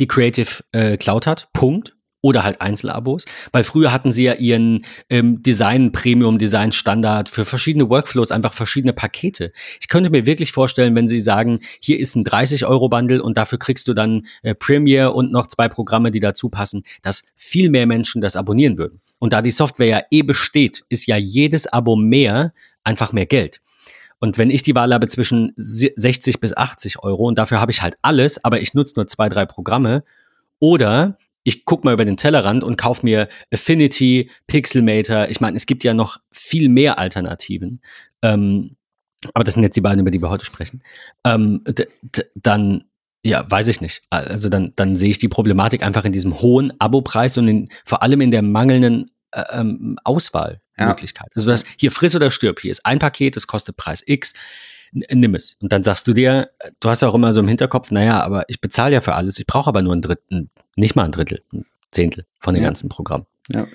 die 0.00 0.06
Creative 0.06 0.62
äh, 0.72 0.96
Cloud 0.96 1.26
hat. 1.26 1.48
Punkt 1.52 1.94
oder 2.24 2.42
halt 2.42 2.62
Einzelabos, 2.62 3.26
weil 3.52 3.64
früher 3.64 3.92
hatten 3.92 4.10
sie 4.10 4.24
ja 4.24 4.32
ihren 4.32 4.80
ähm, 5.10 5.42
Design 5.42 5.92
Premium, 5.92 6.38
Design 6.38 6.72
Standard 6.72 7.28
für 7.28 7.44
verschiedene 7.44 7.90
Workflows 7.90 8.30
einfach 8.32 8.54
verschiedene 8.54 8.94
Pakete. 8.94 9.52
Ich 9.78 9.88
könnte 9.88 10.08
mir 10.08 10.24
wirklich 10.24 10.50
vorstellen, 10.50 10.94
wenn 10.94 11.06
sie 11.06 11.20
sagen, 11.20 11.60
hier 11.80 12.00
ist 12.00 12.16
ein 12.16 12.24
30 12.24 12.64
Euro 12.64 12.88
Bundle 12.88 13.22
und 13.22 13.36
dafür 13.36 13.58
kriegst 13.58 13.86
du 13.88 13.92
dann 13.92 14.24
äh, 14.42 14.54
Premiere 14.54 15.12
und 15.12 15.32
noch 15.32 15.48
zwei 15.48 15.68
Programme, 15.68 16.10
die 16.10 16.18
dazu 16.18 16.48
passen, 16.48 16.84
dass 17.02 17.24
viel 17.36 17.68
mehr 17.68 17.86
Menschen 17.86 18.22
das 18.22 18.36
abonnieren 18.36 18.78
würden. 18.78 19.02
Und 19.18 19.34
da 19.34 19.42
die 19.42 19.50
Software 19.50 19.86
ja 19.86 20.00
eh 20.10 20.22
besteht, 20.22 20.86
ist 20.88 21.04
ja 21.06 21.18
jedes 21.18 21.66
Abo 21.66 21.94
mehr 21.94 22.54
einfach 22.84 23.12
mehr 23.12 23.26
Geld. 23.26 23.60
Und 24.18 24.38
wenn 24.38 24.48
ich 24.48 24.62
die 24.62 24.74
Wahl 24.74 24.94
habe 24.94 25.08
zwischen 25.08 25.52
60 25.56 26.40
bis 26.40 26.56
80 26.56 27.02
Euro 27.02 27.28
und 27.28 27.36
dafür 27.36 27.60
habe 27.60 27.70
ich 27.70 27.82
halt 27.82 27.98
alles, 28.00 28.42
aber 28.42 28.62
ich 28.62 28.72
nutze 28.72 28.94
nur 28.96 29.06
zwei, 29.06 29.28
drei 29.28 29.44
Programme, 29.44 30.04
oder 30.58 31.18
ich 31.44 31.64
guck 31.64 31.84
mal 31.84 31.94
über 31.94 32.04
den 32.04 32.16
Tellerrand 32.16 32.64
und 32.64 32.76
kauf 32.76 33.02
mir 33.02 33.28
Affinity, 33.52 34.30
Pixelmator. 34.46 35.28
Ich 35.28 35.40
meine, 35.40 35.56
es 35.56 35.66
gibt 35.66 35.84
ja 35.84 35.94
noch 35.94 36.18
viel 36.32 36.68
mehr 36.68 36.98
Alternativen. 36.98 37.80
Ähm, 38.22 38.76
aber 39.32 39.44
das 39.44 39.54
sind 39.54 39.62
jetzt 39.62 39.76
die 39.76 39.80
beiden, 39.80 40.00
über 40.00 40.10
die 40.10 40.20
wir 40.20 40.30
heute 40.30 40.44
sprechen. 40.44 40.80
Ähm, 41.24 41.62
dann, 42.34 42.84
ja, 43.24 43.48
weiß 43.48 43.68
ich 43.68 43.80
nicht. 43.80 44.02
Also 44.10 44.48
dann, 44.48 44.72
dann 44.76 44.96
sehe 44.96 45.10
ich 45.10 45.18
die 45.18 45.28
Problematik 45.28 45.82
einfach 45.82 46.04
in 46.04 46.12
diesem 46.12 46.40
hohen 46.40 46.78
Abopreis 46.80 47.38
und 47.38 47.48
in, 47.48 47.68
vor 47.84 48.02
allem 48.02 48.20
in 48.20 48.30
der 48.30 48.42
mangelnden 48.42 49.10
äh, 49.32 49.44
ähm, 49.52 49.98
Auswahlmöglichkeit. 50.04 51.28
Ja. 51.28 51.36
Also 51.36 51.46
du 51.46 51.52
hast 51.52 51.66
hier 51.78 51.90
friss 51.90 52.14
oder 52.14 52.30
stirb. 52.30 52.60
Hier 52.60 52.70
ist 52.70 52.84
ein 52.84 52.98
Paket, 52.98 53.36
das 53.36 53.46
kostet 53.46 53.76
Preis 53.76 54.02
X 54.06 54.34
nimm 54.94 55.34
es. 55.34 55.56
Und 55.60 55.72
dann 55.72 55.82
sagst 55.82 56.06
du 56.06 56.12
dir, 56.12 56.50
du 56.80 56.88
hast 56.88 57.02
auch 57.02 57.14
immer 57.14 57.32
so 57.32 57.40
im 57.40 57.48
Hinterkopf, 57.48 57.90
naja, 57.90 58.22
aber 58.22 58.44
ich 58.48 58.60
bezahle 58.60 58.94
ja 58.94 59.00
für 59.00 59.14
alles, 59.14 59.38
ich 59.38 59.46
brauche 59.46 59.68
aber 59.68 59.82
nur 59.82 59.94
ein 59.94 60.00
Drittel, 60.00 60.48
nicht 60.76 60.96
mal 60.96 61.04
ein 61.04 61.12
Drittel, 61.12 61.42
ein 61.52 61.66
Zehntel 61.90 62.24
von 62.38 62.54
dem 62.54 62.62
ja. 62.62 62.68
ganzen 62.68 62.88
Programm. 62.88 63.26
Ja. 63.48 63.66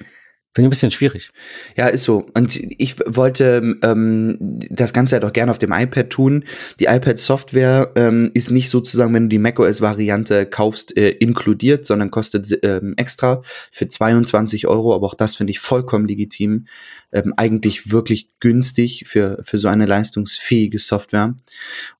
Finde 0.55 0.65
ich 0.65 0.67
ein 0.67 0.71
bisschen 0.71 0.91
schwierig. 0.91 1.29
Ja, 1.77 1.87
ist 1.87 2.05
so. 2.05 2.25
Und 2.33 2.59
ich 2.79 2.95
wollte 3.05 3.77
ähm, 3.83 4.37
das 4.71 4.93
Ganze 4.93 5.15
halt 5.15 5.23
auch 5.23 5.31
gerne 5.31 5.51
auf 5.51 5.59
dem 5.59 5.71
iPad 5.71 6.09
tun. 6.09 6.43
Die 6.79 6.85
iPad-Software 6.85 7.91
ähm, 7.95 8.31
ist 8.33 8.49
nicht 8.49 8.71
sozusagen, 8.71 9.13
wenn 9.13 9.23
du 9.25 9.29
die 9.29 9.37
macOS-Variante 9.37 10.47
kaufst, 10.47 10.97
äh, 10.97 11.09
inkludiert, 11.11 11.85
sondern 11.85 12.09
kostet 12.09 12.51
ähm, 12.63 12.95
extra 12.97 13.43
für 13.69 13.89
22 13.89 14.67
Euro. 14.67 14.95
Aber 14.95 15.05
auch 15.05 15.13
das 15.13 15.35
finde 15.35 15.51
ich 15.51 15.59
vollkommen 15.59 16.07
legitim. 16.07 16.65
Ähm, 17.11 17.33
eigentlich 17.37 17.91
wirklich 17.91 18.29
günstig 18.39 19.03
für, 19.07 19.39
für 19.41 19.57
so 19.57 19.67
eine 19.67 19.85
leistungsfähige 19.85 20.77
Software. 20.77 21.35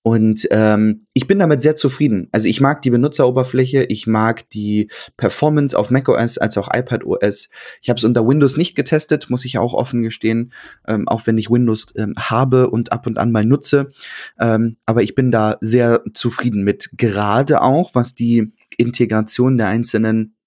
Und 0.03 0.48
ähm, 0.51 1.01
ich 1.13 1.27
bin 1.27 1.39
damit 1.39 1.62
sehr 1.62 1.75
zufrieden. 1.75 2.29
Also 2.32 2.48
ich 2.48 2.62
mag 2.62 2.82
die 2.82 2.91
Benutzeroberfläche, 2.91 3.84
ich 3.84 4.06
mag 4.06 4.48
die 4.51 4.89
Performance 5.18 5.77
auf 5.77 5.91
macOS 5.91 6.38
als 6.38 6.58
auch 6.58 6.70
iPadOS. 6.72 7.50
Ich 7.82 7.89
habe 7.89 7.98
es 7.98 8.03
unter 8.03 8.27
Windows 8.27 8.38
Windows 8.39 8.55
nicht 8.55 8.75
getestet, 8.75 9.29
muss 9.29 9.43
ich 9.43 9.58
auch 9.58 9.74
offen 9.74 10.01
gestehen, 10.01 10.53
ähm, 10.88 11.10
auch 11.10 11.27
wenn 11.27 11.38
ich 11.38 11.50
Windows 11.50 11.88
ähm, 11.98 12.13
habe 12.17 12.69
und 12.69 12.93
ab 12.93 13.05
und 13.05 13.17
an 13.17 13.34
mal 13.34 13.43
nutze. 13.43 13.91
Ähm, 14.39 14.77
aber 14.86 15.03
ich 15.03 15.13
bin 15.13 15.29
da 15.29 15.58
sehr 15.60 16.03
zufrieden 16.13 16.63
mit, 16.63 16.91
gerade 16.96 17.62
auch 17.62 17.96
was 17.96 18.15
die 18.15 18.53
Integration 18.77 19.58
der 19.58 19.67
einzelnen 19.67 20.38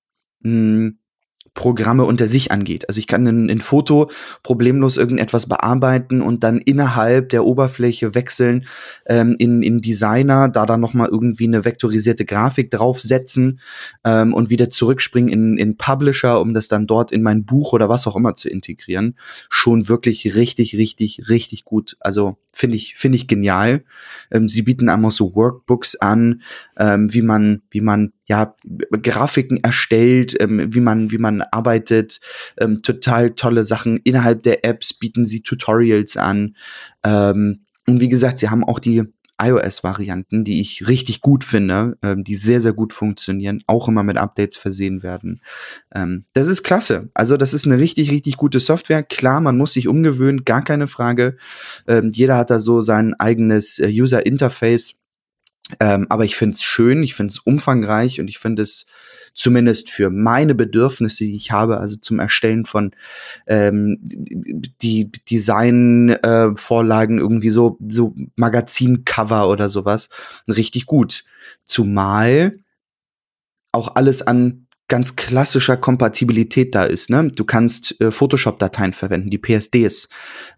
mh, 0.41 0.51
hm, 0.51 0.99
Programme 1.55 2.05
unter 2.05 2.27
sich 2.29 2.51
angeht. 2.51 2.89
Also 2.89 2.99
ich 2.99 3.07
kann 3.07 3.27
in, 3.27 3.49
in 3.49 3.61
Foto 3.61 4.11
problemlos 4.43 4.97
irgendetwas 4.97 5.47
bearbeiten 5.47 6.23
und 6.23 6.43
dann 6.45 6.59
innerhalb 6.59 7.29
der 7.29 7.45
Oberfläche 7.45 8.15
wechseln 8.15 8.67
ähm, 9.07 9.37
in, 9.39 9.63
in 9.63 9.83
Designer, 9.83 10.49
da 10.49 10.65
dann 10.65 10.81
nochmal 10.81 11.09
irgendwie 11.09 11.47
eine 11.47 11.65
vektorisierte 11.65 12.25
Grafik 12.25 12.71
draufsetzen 12.71 13.61
ähm, 14.05 14.33
und 14.33 14.49
wieder 14.49 14.71
zurückspringen 14.71 15.31
in, 15.31 15.59
in 15.59 15.77
Publisher, 15.77 16.41
um 16.41 16.55
das 16.55 16.69
dann 16.69 16.87
dort 16.87 17.13
in 17.13 17.23
mein 17.23 17.45
Buch 17.45 17.75
oder 17.75 17.89
was 17.89 18.07
auch 18.07 18.17
immer 18.17 18.35
zu 18.35 18.49
integrieren. 18.49 19.17
Schon 19.51 19.89
wirklich 19.89 20.35
richtig, 20.35 20.77
richtig, 20.77 21.29
richtig 21.29 21.65
gut. 21.65 21.97
Also 22.01 22.39
finde 22.53 22.77
ich, 22.77 22.95
finde 22.97 23.17
ich 23.17 23.29
genial. 23.29 23.85
Ähm, 24.31 24.49
sie 24.49 24.63
bieten 24.63 24.89
einmal 24.89 25.11
so 25.11 25.35
Workbooks 25.35 25.97
an, 25.97 26.43
ähm, 26.79 27.13
wie 27.13 27.23
man, 27.23 27.63
wie 27.71 27.83
man 27.83 28.13
ja 28.26 28.55
Grafiken 29.02 29.62
erstellt, 29.62 30.37
ähm, 30.41 30.73
wie 30.73 30.81
man, 30.81 31.11
wie 31.11 31.19
man 31.19 31.43
arbeitet. 31.43 32.21
Ähm, 32.59 32.83
total 32.83 33.35
tolle 33.35 33.64
Sachen. 33.64 33.99
Innerhalb 34.05 34.43
der 34.43 34.64
Apps 34.64 34.95
bieten 34.95 35.26
sie 35.26 35.43
Tutorials 35.43 36.17
an. 36.17 36.57
Ähm, 37.05 37.64
und 37.87 38.00
wie 38.00 38.09
gesagt, 38.09 38.38
sie 38.38 38.49
haben 38.49 38.64
auch 38.64 38.79
die 38.79 39.02
iOS-Varianten, 39.41 40.45
die 40.45 40.61
ich 40.61 40.88
richtig 40.88 41.21
gut 41.21 41.43
finde, 41.43 41.97
ähm, 42.02 42.23
die 42.23 42.37
sehr, 42.37 42.61
sehr 42.61 42.73
gut 42.73 42.93
funktionieren, 42.93 43.62
auch 43.67 43.88
immer 43.88 44.05
mit 44.05 44.17
Updates 44.17 44.57
versehen 44.57 45.02
werden. 45.02 45.41
Ähm, 45.95 46.25
das 46.33 46.47
ist 46.47 46.62
klasse. 46.62 47.11
Also 47.14 47.37
das 47.37 47.52
ist 47.52 47.67
eine 47.67 47.79
richtig, 47.79 48.11
richtig 48.12 48.37
gute 48.37 48.61
Software. 48.61 49.02
Klar, 49.02 49.41
man 49.41 49.57
muss 49.57 49.73
sich 49.73 49.88
umgewöhnen, 49.88 50.45
gar 50.45 50.62
keine 50.62 50.87
Frage. 50.87 51.37
Ähm, 51.88 52.11
jeder 52.12 52.37
hat 52.37 52.50
da 52.50 52.61
so 52.61 52.83
sein 52.83 53.14
eigenes 53.14 53.79
äh, 53.79 53.88
User-Interface. 53.88 54.95
Ähm, 55.81 56.07
aber 56.11 56.25
ich 56.25 56.37
finde 56.37 56.54
es 56.54 56.62
schön, 56.62 57.02
ich 57.02 57.14
finde 57.14 57.33
es 57.33 57.38
umfangreich 57.38 58.21
und 58.21 58.28
ich 58.28 58.38
finde 58.38 58.62
es 58.62 58.87
zumindest 59.35 59.90
für 59.90 60.11
meine 60.11 60.54
Bedürfnisse, 60.54 61.25
die 61.25 61.37
ich 61.37 61.50
habe, 61.50 61.78
also 61.78 61.97
zum 61.97 62.21
Erstellen 62.21 62.66
von 62.66 62.92
ähm, 63.47 63.99
die 64.02 65.11
Designvorlagen, 65.11 67.19
äh, 67.19 67.21
irgendwie 67.21 67.50
so, 67.50 67.78
so 67.88 68.14
Magazincover 68.37 69.49
oder 69.49 69.69
sowas, 69.69 70.09
richtig 70.49 70.87
gut. 70.87 71.25
Zumal 71.64 72.59
auch 73.73 73.95
alles 73.95 74.23
an 74.23 74.62
ganz 74.93 75.17
klassischer 75.17 75.79
Kompatibilität 75.79 76.75
da 76.75 76.85
ist. 76.85 77.09
Ne? 77.09 77.29
Du 77.35 77.47
kannst 77.47 77.99
äh, 78.03 78.11
Photoshop-Dateien 78.11 78.93
verwenden, 78.93 79.31
die 79.31 79.39
PSDs. 79.39 80.11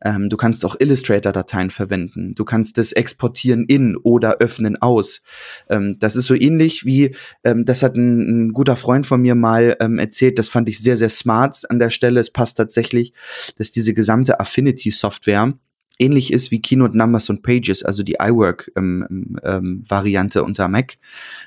Ähm, 0.05 0.29
du 0.29 0.37
kannst 0.37 0.64
auch 0.64 0.75
Illustrator-Dateien 0.76 1.71
verwenden. 1.71 2.35
Du 2.35 2.45
kannst 2.45 2.76
das 2.76 2.91
exportieren 2.91 3.64
in 3.64 3.97
oder 3.97 4.38
öffnen 4.38 4.75
aus. 4.83 5.23
Ähm, 5.71 6.00
das 6.00 6.17
ist 6.17 6.26
so 6.26 6.35
ähnlich 6.35 6.85
wie, 6.85 7.14
ähm, 7.45 7.64
das 7.64 7.85
hat 7.85 7.95
ein, 7.95 8.49
ein, 8.49 8.53
guter 8.53 8.75
Freund 8.75 9.07
von 9.07 9.23
mir 9.23 9.37
mal 9.37 9.76
ähm, 9.79 10.00
erzählt, 10.00 10.41
das 10.41 10.49
fand 10.49 10.69
ich 10.69 10.83
sehr, 10.83 10.97
sehr 10.97 11.11
smart 11.11 11.71
an 11.71 11.79
der 11.79 11.91
Stelle. 11.91 12.19
Es 12.19 12.33
passt 12.33 12.57
tatsächlich, 12.57 13.12
dass 13.57 13.71
diese 13.71 13.95
gesamte 13.95 14.41
Affinity-Software 14.41 15.55
ähnlich 15.99 16.33
ist 16.33 16.51
wie 16.51 16.61
Keynote 16.61 16.97
Numbers 16.97 17.29
und 17.31 17.43
Pages, 17.43 17.83
also 17.83 18.03
die 18.03 18.17
iWork-Variante 18.21 20.39
ähm, 20.39 20.43
ähm, 20.43 20.47
unter 20.47 20.69
Mac 20.69 20.97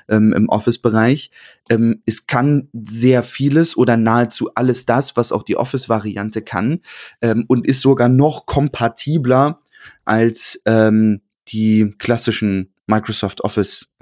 ähm, 0.08 0.32
im 0.32 0.48
Office-Bereich. 0.48 1.30
Ähm, 1.68 2.02
es 2.06 2.26
kann 2.26 2.68
sehr 2.72 3.22
vieles 3.22 3.76
oder 3.76 3.96
nahezu 3.96 4.50
alles 4.54 4.86
das, 4.86 5.16
was 5.16 5.32
auch 5.32 5.42
die 5.42 5.56
Office-Variante 5.56 6.42
kann 6.42 6.80
ähm, 7.20 7.44
und 7.48 7.66
ist 7.66 7.80
sogar 7.80 8.08
noch 8.08 8.46
kompatibler 8.46 9.60
als 10.04 10.62
ähm, 10.64 11.20
die 11.48 11.94
klassischen 11.98 12.72
Microsoft 12.86 13.42
Office 13.42 13.92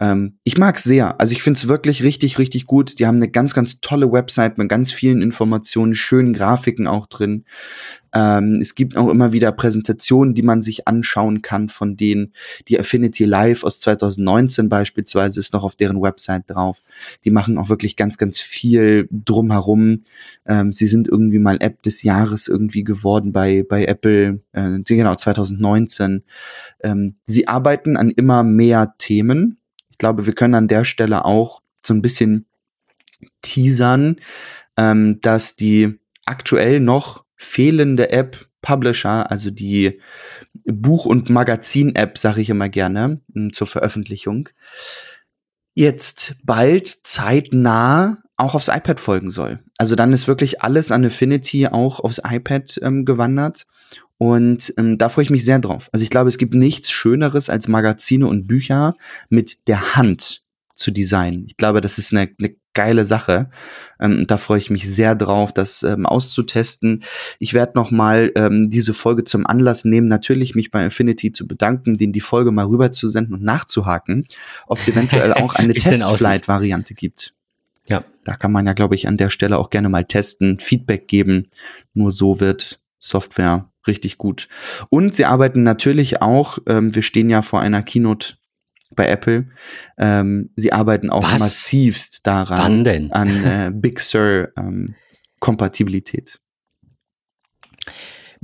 ähm, 0.00 0.38
ich 0.42 0.58
mag 0.58 0.78
sehr. 0.80 1.20
Also 1.20 1.32
ich 1.32 1.42
finde 1.42 1.58
es 1.58 1.68
wirklich 1.68 2.02
richtig, 2.02 2.38
richtig 2.38 2.66
gut. 2.66 2.98
Die 2.98 3.06
haben 3.06 3.16
eine 3.16 3.28
ganz, 3.28 3.54
ganz 3.54 3.80
tolle 3.80 4.10
Website 4.10 4.58
mit 4.58 4.68
ganz 4.68 4.92
vielen 4.92 5.22
Informationen, 5.22 5.94
schönen 5.94 6.32
Grafiken 6.32 6.88
auch 6.88 7.06
drin. 7.06 7.44
Ähm, 8.12 8.58
es 8.60 8.74
gibt 8.74 8.96
auch 8.96 9.08
immer 9.08 9.32
wieder 9.32 9.52
Präsentationen, 9.52 10.34
die 10.34 10.42
man 10.42 10.62
sich 10.62 10.88
anschauen 10.88 11.42
kann 11.42 11.68
von 11.68 11.96
denen. 11.96 12.32
Die 12.68 12.78
Affinity 12.78 13.24
Live 13.24 13.62
aus 13.62 13.78
2019 13.80 14.68
beispielsweise 14.68 15.38
ist 15.38 15.52
noch 15.52 15.62
auf 15.64 15.76
deren 15.76 16.02
Website 16.02 16.44
drauf. 16.48 16.82
Die 17.24 17.30
machen 17.30 17.56
auch 17.56 17.68
wirklich 17.68 17.96
ganz, 17.96 18.18
ganz 18.18 18.40
viel 18.40 19.08
drumherum. 19.12 20.04
Ähm, 20.44 20.72
sie 20.72 20.88
sind 20.88 21.06
irgendwie 21.06 21.38
mal 21.38 21.58
App 21.60 21.82
des 21.82 22.02
Jahres 22.02 22.48
irgendwie 22.48 22.82
geworden 22.82 23.32
bei, 23.32 23.64
bei 23.68 23.84
Apple, 23.84 24.40
äh, 24.52 24.78
genau, 24.84 25.14
2019. 25.14 26.24
Ähm, 26.82 27.14
sie 27.24 27.46
arbeiten 27.46 27.96
an 27.96 28.10
immer 28.10 28.42
mehr 28.42 28.94
Themen. 28.98 29.58
Ich 29.94 29.98
glaube, 29.98 30.26
wir 30.26 30.34
können 30.34 30.56
an 30.56 30.66
der 30.66 30.82
Stelle 30.82 31.24
auch 31.24 31.62
so 31.80 31.94
ein 31.94 32.02
bisschen 32.02 32.46
teasern, 33.42 34.16
ähm, 34.76 35.20
dass 35.20 35.54
die 35.54 36.00
aktuell 36.26 36.80
noch 36.80 37.24
fehlende 37.36 38.10
App 38.10 38.48
Publisher, 38.60 39.30
also 39.30 39.52
die 39.52 40.00
Buch- 40.64 41.06
und 41.06 41.30
Magazin-App, 41.30 42.18
sage 42.18 42.40
ich 42.40 42.50
immer 42.50 42.68
gerne, 42.68 43.20
hm, 43.32 43.52
zur 43.52 43.68
Veröffentlichung, 43.68 44.48
jetzt 45.74 46.38
bald 46.42 46.88
zeitnah 46.88 48.18
auch 48.36 48.56
aufs 48.56 48.66
iPad 48.66 48.98
folgen 48.98 49.30
soll. 49.30 49.60
Also 49.78 49.94
dann 49.94 50.12
ist 50.12 50.26
wirklich 50.26 50.60
alles 50.60 50.90
an 50.90 51.04
Affinity 51.04 51.68
auch 51.68 52.00
aufs 52.00 52.20
iPad 52.24 52.80
ähm, 52.82 53.04
gewandert. 53.04 53.64
Und 54.18 54.72
ähm, 54.78 54.96
da 54.98 55.08
freue 55.08 55.24
ich 55.24 55.30
mich 55.30 55.44
sehr 55.44 55.58
drauf. 55.58 55.90
Also 55.92 56.02
ich 56.02 56.10
glaube, 56.10 56.28
es 56.28 56.38
gibt 56.38 56.54
nichts 56.54 56.90
Schöneres 56.90 57.50
als 57.50 57.68
Magazine 57.68 58.26
und 58.26 58.46
Bücher 58.46 58.94
mit 59.28 59.68
der 59.68 59.96
Hand 59.96 60.42
zu 60.74 60.90
designen. 60.90 61.44
Ich 61.46 61.56
glaube, 61.56 61.80
das 61.80 61.98
ist 61.98 62.12
eine, 62.12 62.30
eine 62.38 62.54
geile 62.74 63.04
Sache. 63.04 63.50
Ähm, 64.00 64.26
da 64.26 64.36
freue 64.36 64.58
ich 64.58 64.70
mich 64.70 64.88
sehr 64.92 65.14
drauf, 65.14 65.52
das 65.52 65.82
ähm, 65.84 66.06
auszutesten. 66.06 67.04
Ich 67.38 67.54
werde 67.54 67.72
noch 67.76 67.90
mal 67.90 68.32
ähm, 68.34 68.68
diese 68.70 68.92
Folge 68.92 69.24
zum 69.24 69.46
Anlass 69.46 69.84
nehmen, 69.84 70.08
natürlich 70.08 70.54
mich 70.54 70.70
bei 70.70 70.84
Affinity 70.84 71.32
zu 71.32 71.46
bedanken, 71.46 71.94
denen 71.94 72.12
die 72.12 72.20
Folge 72.20 72.50
mal 72.50 72.66
rüber 72.66 72.90
zu 72.90 73.08
senden 73.08 73.34
und 73.34 73.42
nachzuhaken, 73.42 74.26
ob 74.66 74.80
es 74.80 74.88
eventuell 74.88 75.32
auch 75.34 75.54
eine 75.54 75.72
Testflight-Variante 75.72 76.94
gibt. 76.94 77.34
Ja. 77.86 78.04
Da 78.24 78.34
kann 78.34 78.52
man 78.52 78.66
ja, 78.66 78.72
glaube 78.72 78.94
ich, 78.94 79.06
an 79.06 79.16
der 79.16 79.30
Stelle 79.30 79.58
auch 79.58 79.70
gerne 79.70 79.88
mal 79.88 80.04
testen, 80.04 80.58
Feedback 80.58 81.06
geben. 81.06 81.48
Nur 81.92 82.10
so 82.10 82.40
wird 82.40 82.80
Software 82.98 83.70
richtig 83.86 84.18
gut. 84.18 84.48
Und 84.90 85.14
sie 85.14 85.24
arbeiten 85.24 85.62
natürlich 85.62 86.22
auch, 86.22 86.58
ähm, 86.66 86.94
wir 86.94 87.02
stehen 87.02 87.30
ja 87.30 87.42
vor 87.42 87.60
einer 87.60 87.82
Keynote 87.82 88.34
bei 88.94 89.08
Apple. 89.08 89.48
Ähm, 89.98 90.50
sie 90.56 90.72
arbeiten 90.72 91.10
auch 91.10 91.24
Was? 91.24 91.40
massivst 91.40 92.26
daran 92.26 92.86
an 93.12 93.44
äh, 93.44 93.70
Big 93.74 94.00
Sur 94.00 94.50
ähm, 94.56 94.94
Kompatibilität. 95.40 96.40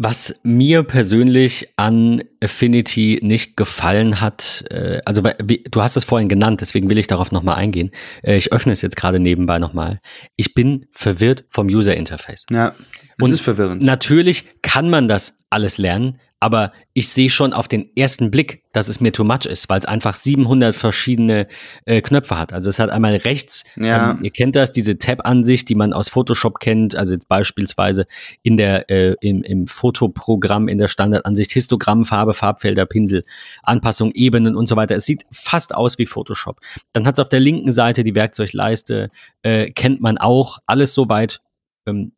Was 0.02 0.40
mir 0.42 0.82
persönlich 0.82 1.74
an 1.76 2.22
Affinity 2.42 3.18
nicht 3.22 3.54
gefallen 3.58 4.22
hat, 4.22 4.64
äh, 4.70 5.02
also 5.04 5.20
bei, 5.20 5.36
wie, 5.44 5.62
du 5.70 5.82
hast 5.82 5.94
es 5.94 6.04
vorhin 6.04 6.30
genannt, 6.30 6.62
deswegen 6.62 6.88
will 6.88 6.96
ich 6.96 7.06
darauf 7.06 7.32
nochmal 7.32 7.56
eingehen. 7.56 7.90
Äh, 8.22 8.38
ich 8.38 8.50
öffne 8.50 8.72
es 8.72 8.80
jetzt 8.80 8.96
gerade 8.96 9.20
nebenbei 9.20 9.58
nochmal. 9.58 10.00
Ich 10.36 10.54
bin 10.54 10.86
verwirrt 10.90 11.44
vom 11.50 11.66
User 11.66 11.94
Interface. 11.94 12.46
Ja, 12.50 12.70
das 12.70 13.28
Und 13.28 13.34
ist 13.34 13.42
verwirrend. 13.42 13.82
Natürlich 13.82 14.46
kann 14.62 14.88
man 14.88 15.06
das 15.06 15.36
alles 15.50 15.76
lernen, 15.76 16.18
aber 16.40 16.72
ich 16.94 17.10
sehe 17.10 17.28
schon 17.28 17.52
auf 17.52 17.68
den 17.68 17.94
ersten 17.94 18.30
Blick, 18.30 18.64
dass 18.72 18.88
es 18.88 19.00
mir 19.00 19.12
too 19.12 19.24
much 19.24 19.44
ist, 19.44 19.68
weil 19.68 19.78
es 19.78 19.84
einfach 19.84 20.16
700 20.16 20.74
verschiedene 20.74 21.46
äh, 21.84 22.00
Knöpfe 22.00 22.38
hat. 22.38 22.54
Also 22.54 22.70
es 22.70 22.78
hat 22.78 22.88
einmal 22.88 23.14
rechts, 23.16 23.64
ja. 23.76 24.12
ähm, 24.12 24.20
ihr 24.22 24.30
kennt 24.30 24.56
das, 24.56 24.72
diese 24.72 24.96
Tab-Ansicht, 24.96 25.68
die 25.68 25.74
man 25.74 25.92
aus 25.92 26.08
Photoshop 26.08 26.58
kennt, 26.58 26.96
also 26.96 27.12
jetzt 27.12 27.28
beispielsweise 27.28 28.06
in 28.42 28.56
der 28.56 28.88
äh, 28.88 29.14
im, 29.20 29.42
im 29.42 29.66
Fotoprogramm 29.66 30.68
in 30.68 30.78
der 30.78 30.88
Standardansicht 30.88 31.52
Histogramm, 31.52 32.06
Farbe, 32.06 32.32
Farbfelder, 32.32 32.86
Pinsel, 32.86 33.22
Anpassung, 33.62 34.10
Ebenen 34.12 34.56
und 34.56 34.66
so 34.66 34.76
weiter. 34.76 34.96
Es 34.96 35.04
sieht 35.04 35.26
fast 35.30 35.74
aus 35.74 35.98
wie 35.98 36.06
Photoshop. 36.06 36.60
Dann 36.94 37.06
hat 37.06 37.16
es 37.16 37.20
auf 37.20 37.28
der 37.28 37.40
linken 37.40 37.70
Seite 37.70 38.02
die 38.02 38.14
Werkzeugleiste, 38.14 39.08
äh, 39.42 39.70
kennt 39.72 40.00
man 40.00 40.16
auch, 40.16 40.58
alles 40.66 40.94
soweit 40.94 41.42
ähm, 41.86 42.12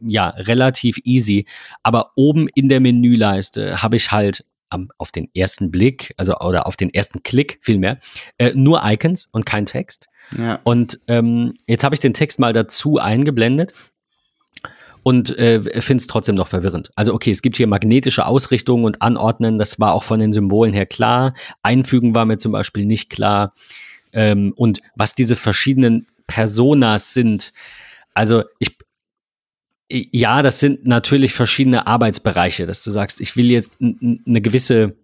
ja, 0.00 0.30
relativ 0.30 0.98
easy. 1.04 1.46
Aber 1.82 2.12
oben 2.16 2.48
in 2.54 2.68
der 2.68 2.80
Menüleiste 2.80 3.82
habe 3.82 3.96
ich 3.96 4.10
halt 4.10 4.44
am, 4.70 4.90
auf 4.98 5.10
den 5.10 5.28
ersten 5.34 5.70
Blick, 5.70 6.14
also 6.16 6.36
oder 6.38 6.66
auf 6.66 6.76
den 6.76 6.92
ersten 6.92 7.22
Klick 7.22 7.58
vielmehr, 7.62 7.98
äh, 8.38 8.52
nur 8.54 8.82
Icons 8.84 9.28
und 9.32 9.46
kein 9.46 9.66
Text. 9.66 10.08
Ja. 10.36 10.60
Und 10.64 11.00
ähm, 11.06 11.54
jetzt 11.66 11.84
habe 11.84 11.94
ich 11.94 12.00
den 12.00 12.14
Text 12.14 12.38
mal 12.38 12.52
dazu 12.52 12.98
eingeblendet 12.98 13.72
und 15.02 15.36
äh, 15.38 15.62
finde 15.80 16.02
es 16.02 16.06
trotzdem 16.06 16.34
noch 16.34 16.48
verwirrend. 16.48 16.90
Also 16.94 17.14
okay, 17.14 17.30
es 17.30 17.40
gibt 17.42 17.56
hier 17.56 17.66
magnetische 17.66 18.26
Ausrichtungen 18.26 18.84
und 18.84 19.00
Anordnen, 19.00 19.58
das 19.58 19.80
war 19.80 19.94
auch 19.94 20.02
von 20.02 20.20
den 20.20 20.32
Symbolen 20.32 20.74
her 20.74 20.86
klar. 20.86 21.34
Einfügen 21.62 22.14
war 22.14 22.26
mir 22.26 22.36
zum 22.36 22.52
Beispiel 22.52 22.84
nicht 22.84 23.08
klar. 23.08 23.54
Ähm, 24.12 24.52
und 24.56 24.80
was 24.94 25.14
diese 25.14 25.36
verschiedenen 25.36 26.06
Personas 26.26 27.14
sind, 27.14 27.52
also 28.12 28.44
ich, 28.58 28.76
ja, 29.90 30.42
das 30.42 30.60
sind 30.60 30.86
natürlich 30.86 31.32
verschiedene 31.32 31.86
Arbeitsbereiche, 31.86 32.66
dass 32.66 32.82
du 32.82 32.90
sagst, 32.90 33.20
ich 33.20 33.36
will 33.36 33.50
jetzt 33.50 33.78
eine 33.80 34.40
gewisse 34.40 34.96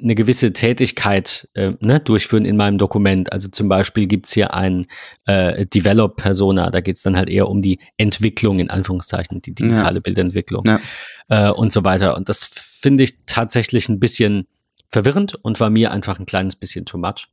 eine 0.00 0.16
gewisse 0.16 0.52
Tätigkeit 0.52 1.48
äh, 1.54 1.72
ne, 1.78 2.00
durchführen 2.00 2.44
in 2.44 2.56
meinem 2.56 2.76
Dokument. 2.76 3.32
Also 3.32 3.48
zum 3.48 3.68
Beispiel 3.68 4.06
gibt's 4.06 4.32
hier 4.32 4.52
ein 4.52 4.86
äh, 5.26 5.64
Develop-Persona, 5.66 6.70
da 6.70 6.80
geht's 6.80 7.02
dann 7.02 7.16
halt 7.16 7.28
eher 7.28 7.48
um 7.48 7.62
die 7.62 7.78
Entwicklung, 7.96 8.58
in 8.58 8.70
Anführungszeichen, 8.70 9.42
die 9.42 9.54
digitale 9.54 9.96
ja. 9.96 10.00
Bildentwicklung 10.00 10.64
ja. 10.66 10.80
Äh, 11.28 11.50
und 11.52 11.72
so 11.72 11.84
weiter. 11.84 12.16
Und 12.16 12.28
das 12.28 12.44
finde 12.46 13.04
ich 13.04 13.14
tatsächlich 13.26 13.88
ein 13.88 14.00
bisschen 14.00 14.46
verwirrend 14.88 15.36
und 15.36 15.60
war 15.60 15.70
mir 15.70 15.92
einfach 15.92 16.18
ein 16.18 16.26
kleines 16.26 16.56
bisschen 16.56 16.84
too 16.84 16.98
much. 16.98 17.28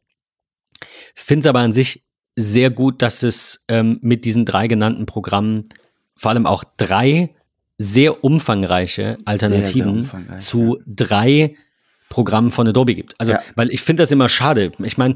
Finde 1.15 1.41
es 1.41 1.47
aber 1.47 1.59
an 1.59 1.73
sich 1.73 2.03
sehr 2.35 2.69
gut, 2.69 3.01
dass 3.01 3.23
es 3.23 3.63
ähm, 3.67 3.99
mit 4.01 4.25
diesen 4.25 4.45
drei 4.45 4.67
genannten 4.67 5.05
Programmen 5.05 5.63
vor 6.15 6.31
allem 6.31 6.45
auch 6.45 6.63
drei 6.77 7.29
sehr 7.77 8.23
umfangreiche 8.23 9.17
Alternativen 9.25 9.73
sehr, 9.73 9.83
sehr 9.83 9.93
umfangreich, 9.93 10.41
zu 10.41 10.77
ja. 10.77 10.83
drei 10.85 11.55
Programm 12.09 12.49
von 12.51 12.67
Adobe 12.67 12.95
gibt. 12.95 13.15
Also, 13.19 13.33
ja. 13.33 13.41
weil 13.55 13.71
ich 13.71 13.81
finde 13.81 14.03
das 14.03 14.11
immer 14.11 14.29
schade. 14.29 14.71
Ich 14.79 14.97
meine, 14.97 15.15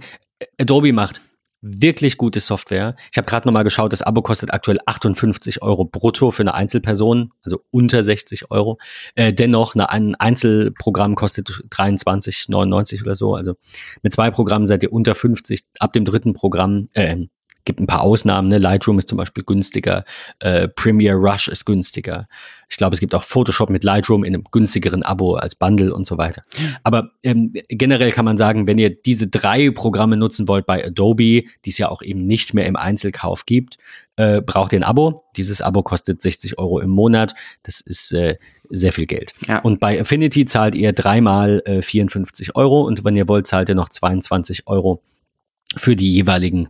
Adobe 0.60 0.92
macht 0.94 1.22
wirklich 1.62 2.18
gute 2.18 2.40
Software. 2.40 2.96
Ich 3.12 3.18
habe 3.18 3.26
gerade 3.26 3.48
nochmal 3.48 3.64
geschaut, 3.64 3.92
das 3.92 4.04
Abo 4.04 4.22
kostet 4.22 4.54
aktuell 4.54 4.78
58 4.86 5.62
Euro 5.62 5.86
brutto 5.86 6.32
für 6.32 6.44
eine 6.44 6.54
Einzelperson, 6.54 7.32
also 7.44 7.64
unter 7.72 8.04
60 8.04 8.52
Euro. 8.52 8.78
Äh, 9.16 9.34
dennoch, 9.34 9.76
eine, 9.76 9.90
ein 9.90 10.16
Einzelprogramm 10.16 11.16
kostet 11.16 11.50
23,99 11.50 13.02
oder 13.02 13.16
so. 13.16 13.36
Also 13.36 13.56
mit 14.04 14.14
zwei 14.14 14.30
Programmen 14.30 14.66
seid 14.66 14.84
ihr 14.84 14.94
unter 14.94 15.16
50. 15.16 15.64
Ab 15.80 15.94
dem 15.94 16.06
dritten 16.06 16.34
Programm, 16.34 16.90
äh, 16.94 17.28
gibt 17.68 17.80
ein 17.80 17.86
paar 17.86 18.02
Ausnahmen. 18.02 18.48
Ne? 18.48 18.58
Lightroom 18.58 18.98
ist 18.98 19.08
zum 19.08 19.20
Beispiel 19.20 19.44
günstiger, 19.44 20.06
äh, 20.40 20.68
Premiere 20.68 21.18
Rush 21.18 21.48
ist 21.50 21.66
günstiger. 21.66 22.28
Ich 22.70 22.78
glaube, 22.78 22.96
es 22.96 23.00
gibt 23.00 23.14
auch 23.14 23.24
Photoshop 23.24 23.70
mit 23.70 23.84
Lightroom 23.84 24.24
in 24.24 24.34
einem 24.34 24.44
günstigeren 24.52 25.04
Abo 25.04 25.36
als 25.36 25.56
Bundle 25.56 25.94
und 25.94 26.06
so 26.06 26.18
weiter. 26.18 26.44
Aber 26.84 27.12
ähm, 27.24 27.54
generell 27.70 28.12
kann 28.12 28.26
man 28.26 28.38
sagen, 28.38 28.68
wenn 28.68 28.78
ihr 28.78 28.90
diese 28.90 29.28
drei 29.28 29.70
Programme 29.70 30.18
nutzen 30.18 30.48
wollt 30.48 30.66
bei 30.66 30.84
Adobe, 30.84 31.44
die 31.66 31.70
es 31.70 31.78
ja 31.78 31.90
auch 31.90 32.02
eben 32.02 32.26
nicht 32.26 32.54
mehr 32.54 32.66
im 32.66 32.76
Einzelkauf 32.76 33.46
gibt, 33.46 33.78
äh, 34.16 34.42
braucht 34.42 34.74
ihr 34.74 34.80
ein 34.80 34.84
Abo. 34.84 35.26
Dieses 35.36 35.62
Abo 35.62 35.84
kostet 35.84 36.22
60 36.22 36.58
Euro 36.58 36.80
im 36.80 36.90
Monat. 36.90 37.36
Das 37.64 37.82
ist 37.82 38.12
äh, 38.14 38.38
sehr 38.70 38.94
viel 38.94 39.06
Geld. 39.06 39.34
Ja. 39.48 39.60
Und 39.60 39.80
bei 39.80 40.00
Affinity 40.00 40.46
zahlt 40.46 40.74
ihr 40.74 40.94
dreimal 40.94 41.62
äh, 41.66 41.82
54 41.82 42.56
Euro 42.56 42.82
und 42.82 43.06
wenn 43.06 43.16
ihr 43.16 43.28
wollt, 43.28 43.48
zahlt 43.48 43.70
ihr 43.70 43.76
noch 43.76 43.90
22 43.90 44.68
Euro 44.68 45.02
für 45.76 45.96
die 45.96 46.12
jeweiligen 46.12 46.70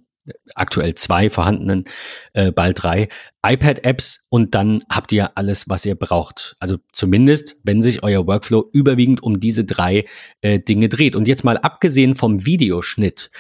aktuell 0.56 0.96
zwei 0.96 1.30
vorhandenen, 1.30 1.86
äh, 2.34 2.52
bald 2.52 2.84
drei 2.84 3.10
iPad-Apps 3.46 4.26
und 4.30 4.56
dann 4.56 4.82
habt 4.90 5.12
ihr 5.12 5.38
alles, 5.38 5.70
was 5.70 5.86
ihr 5.86 5.96
braucht. 5.96 6.56
Also 6.60 6.78
zumindest, 6.92 7.58
wenn 7.64 7.82
sich 7.82 8.04
euer 8.04 8.28
Workflow 8.28 8.70
überwiegend 8.74 9.24
um 9.24 9.40
diese 9.40 9.64
drei 9.64 10.06
äh, 10.42 10.60
Dinge 10.60 10.90
dreht. 10.90 11.16
Und 11.16 11.28
jetzt 11.28 11.44
mal 11.44 11.58
abgesehen 11.58 12.16
vom 12.16 12.46
Videoschnitt, 12.46 13.32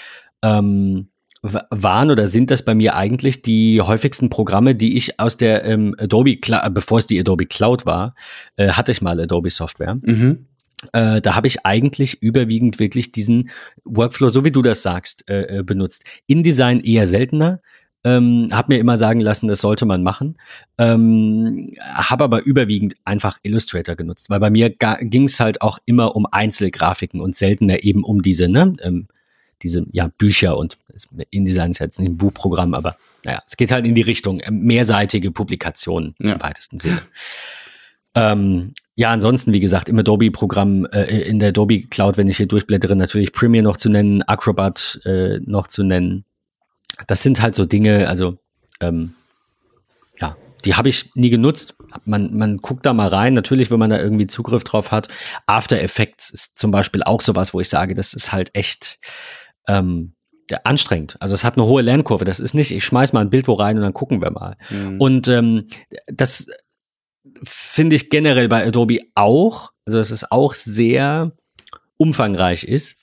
ähm, 0.41 1.10
waren 1.41 2.12
oder 2.12 2.27
sind 2.27 2.51
das 2.51 2.63
bei 2.65 2.74
mir 2.74 2.96
eigentlich 2.96 3.41
die 3.41 3.82
häufigsten 3.82 4.29
Programme, 4.29 4.75
die 4.75 4.98
ich 4.98 5.20
aus 5.20 5.38
der 5.38 5.63
ähm, 5.65 5.96
Adobe, 5.98 6.38
Cl 6.44 6.70
bevor 6.72 6.98
es 6.98 7.06
die 7.06 7.20
Adobe 7.20 7.46
Cloud 7.46 7.86
war, 7.86 8.15
äh, 8.56 8.70
hatte 8.70 8.91
ich 8.91 9.01
mal 9.01 9.20
Adobe 9.20 9.50
Software. 9.50 9.98
Mhm. 10.01 10.48
Äh, 10.94 11.22
da 11.22 11.35
habe 11.35 11.48
ich 11.48 11.66
eigentlich 11.66 12.22
überwiegend 12.22 12.79
wirklich 12.79 13.11
diesen 13.11 13.50
Workflow, 13.83 14.29
so 14.29 14.46
wie 14.46 14.51
du 14.51 14.61
das 14.61 14.83
sagst, 14.83 15.29
äh, 15.29 15.59
äh 15.59 15.63
benutzt. 15.63 16.05
InDesign 16.27 16.81
eher 16.81 17.07
seltener. 17.07 17.61
Ähm, 18.03 18.48
hab 18.51 18.70
mir 18.70 18.77
immer 18.77 18.96
sagen 18.96 19.20
lassen, 19.20 19.48
das 19.48 19.59
sollte 19.59 19.85
man 19.85 20.03
machen. 20.03 20.37
Ähm, 20.77 21.72
habe 21.81 22.24
aber 22.24 22.44
überwiegend 22.44 22.94
einfach 23.05 23.40
Illustrator 23.42 23.96
genutzt, 23.96 24.29
weil 24.29 24.40
bei 24.40 24.50
mir 24.50 24.70
ging 24.70 25.24
es 25.24 25.40
halt 25.40 25.61
auch 25.61 25.79
immer 25.85 26.16
um 26.16 26.27
Einzelgrafiken 26.31 27.20
und 27.20 27.35
seltener 27.35 27.83
eben 27.83 28.03
um 28.03 28.22
diese, 28.22 28.48
ne, 28.48 28.74
ähm, 28.81 29.07
diese 29.63 29.85
ja, 29.92 30.09
Bücher 30.16 30.57
und 30.57 30.77
InDesign 31.31 31.72
ist 31.72 31.79
jetzt 31.79 32.00
nicht 32.00 32.09
ein 32.09 32.18
Buchprogramm, 32.18 32.75
aber 32.75 32.98
naja, 33.25 33.42
es 33.46 33.57
geht 33.57 33.72
halt 33.72 33.85
in 33.85 33.96
die 33.96 34.03
Richtung 34.03 34.40
äh, 34.40 34.51
mehrseitige 34.51 35.31
Publikationen 35.31 36.16
ja. 36.20 36.33
im 36.33 36.42
weitesten 36.42 36.79
Sinne. 36.79 37.01
Ähm, 38.16 38.74
ja, 38.98 39.12
ansonsten, 39.12 39.53
wie 39.53 39.60
gesagt, 39.60 39.90
im 39.90 40.00
Adobe-Programm, 40.00 40.88
äh, 40.88 41.03
in 41.22 41.38
der 41.38 41.50
Adobe 41.50 41.81
Cloud, 41.81 42.18
wenn 42.18 42.27
ich 42.27 42.38
hier 42.38 42.48
durchblättere, 42.48 42.96
natürlich 42.96 43.31
Premiere 43.31 43.64
noch 43.64 43.77
zu 43.77 43.90
nennen, 43.90 44.24
Acrobat 44.24 45.00
äh, 45.05 45.38
noch 45.46 45.68
zu 45.68 45.83
nennen. 45.83 46.25
Das 47.05 47.22
sind 47.22 47.40
halt 47.40 47.53
so 47.53 47.66
Dinge, 47.66 48.10
also 48.10 48.40
ähm, 48.81 49.14
ja, 50.20 50.36
die 50.66 50.74
habe 50.74 50.90
ich 50.90 51.12
nie 51.14 51.29
genutzt. 51.29 51.75
Man, 52.05 52.36
man 52.36 52.57
guckt 52.57 52.88
da 52.88 52.94
mal 52.94 53.07
rein, 53.07 53.36
natürlich, 53.36 53.70
wenn 53.70 53.77
man 53.77 53.92
da 53.92 54.00
irgendwie 54.00 54.25
Zugriff 54.25 54.64
drauf 54.64 54.90
hat. 54.90 55.10
After 55.46 55.79
Effects 55.79 56.31
ist 56.31 56.57
zum 56.57 56.72
Beispiel 56.72 57.03
auch 57.03 57.22
sowas, 57.22 57.53
wo 57.53 57.60
ich 57.60 57.70
sage, 57.70 57.94
das 57.94 58.16
ist 58.16 58.31
halt 58.31 58.50
echt 58.55 58.98
ähm, 59.68 60.14
ja, 60.50 60.57
anstrengend. 60.64 61.18
Also 61.20 61.36
es 61.36 61.44
hat 61.44 61.55
eine 61.55 61.68
hohe 61.68 61.83
Lernkurve. 61.83 62.25
Das 62.25 62.40
ist 62.40 62.55
nicht, 62.55 62.72
ich 62.72 62.83
schmeiß 62.83 63.14
mal 63.14 63.22
ein 63.22 63.29
Bild 63.29 63.48
wo 63.48 63.53
rein 63.53 63.77
und 63.77 63.83
dann 63.83 63.94
gucken 63.94 64.24
wir 64.24 64.31
mal. 64.31 64.57
Mhm. 64.72 65.00
Und 65.00 65.27
ähm, 65.27 65.68
das 66.07 66.48
finde 67.44 67.96
ich 67.96 68.09
generell 68.09 68.48
bei 68.48 68.66
Adobe 68.66 69.00
auch, 69.16 69.72
also 69.85 69.98
dass 69.98 70.11
es 70.11 70.31
auch 70.31 70.53
sehr 70.53 71.31
umfangreich 71.98 72.63
ist. 72.63 72.97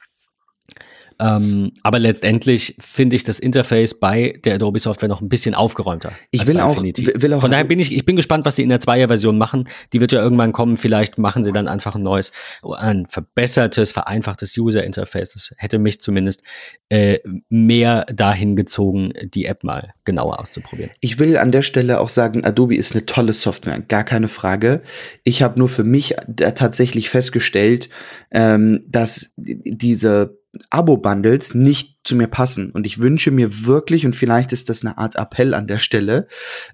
Ähm, 1.19 1.73
aber 1.83 1.99
letztendlich 1.99 2.77
finde 2.79 3.17
ich 3.17 3.25
das 3.25 3.39
Interface 3.39 3.99
bei 3.99 4.39
der 4.45 4.55
Adobe 4.55 4.79
Software 4.79 5.09
noch 5.09 5.21
ein 5.21 5.29
bisschen 5.29 5.55
aufgeräumter. 5.55 6.13
Ich 6.31 6.47
will 6.47 6.61
auch, 6.61 6.83
will 6.83 7.35
auch, 7.35 7.41
Von 7.41 7.51
daher 7.51 7.65
bin 7.65 7.79
ich, 7.79 7.95
ich 7.95 8.05
bin 8.05 8.17
gespannt, 8.17 8.45
was 8.45 8.57
sie 8.57 8.63
in 8.63 8.69
der 8.69 8.81
Zweier-Version 8.81 9.39
machen. 9.39 9.65
Die 9.93 10.01
wird 10.01 10.13
ja 10.13 10.23
irgendwann 10.23 10.53
kommen. 10.53 10.77
Vielleicht 10.77 11.19
machen 11.19 11.45
sie 11.45 11.53
dann 11.53 11.69
einfach 11.69 11.95
ein 11.95 12.03
neues, 12.03 12.33
ein 12.63 13.07
verbessertes, 13.09 13.93
vereinfachtes 13.93 14.57
User-Interface. 14.57 15.33
Das 15.33 15.55
hätte 15.57 15.79
mich 15.79 16.01
zumindest 16.01 16.43
äh, 16.89 17.19
mehr 17.49 18.07
dahin 18.07 18.57
gezogen, 18.57 19.13
die 19.23 19.47
App 19.47 19.65
mal 19.65 19.95
genauer 20.05 20.41
auszuprobieren. 20.41 20.91
Ich 21.01 21.19
will 21.19 21.37
an 21.37 21.53
der 21.53 21.63
Stelle 21.63 22.01
auch 22.01 22.09
sagen, 22.09 22.45
Adobe 22.45 22.77
ist 22.77 22.93
eine 22.93 23.07
tolle 23.07 23.33
Software, 23.33 23.81
gar 23.81 24.05
keine 24.05 24.29
Frage. 24.29 24.83
Ich 25.23 25.43
habe 25.43 25.59
nur 25.59 25.69
für 25.69 25.85
mich 25.85 26.15
tatsächlich 26.37 27.11
festgestellt, 27.11 27.89
ähm, 28.31 28.85
dass 28.87 29.33
diese 29.37 30.39
Abo-Bundles 30.71 31.55
nicht 31.55 31.99
zu 32.05 32.17
mir 32.17 32.27
passen. 32.27 32.71
Und 32.71 32.87
ich 32.87 32.99
wünsche 32.99 33.31
mir 33.31 33.67
wirklich, 33.67 34.07
und 34.07 34.17
vielleicht 34.17 34.53
ist 34.53 34.69
das 34.69 34.85
eine 34.85 34.99
Art 34.99 35.17
Appell 35.17 35.55
an 35.55 35.67
der 35.67 35.79
Stelle, 35.79 36.27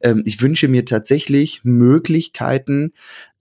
ähm, 0.02 0.22
ich 0.26 0.40
wünsche 0.42 0.68
mir 0.68 0.84
tatsächlich 0.84 1.60
Möglichkeiten, 1.64 2.92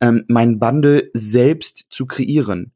ähm, 0.02 0.26
mein 0.28 0.60
Bundle 0.60 1.10
selbst 1.14 1.88
zu 1.90 2.06
kreieren. 2.06 2.72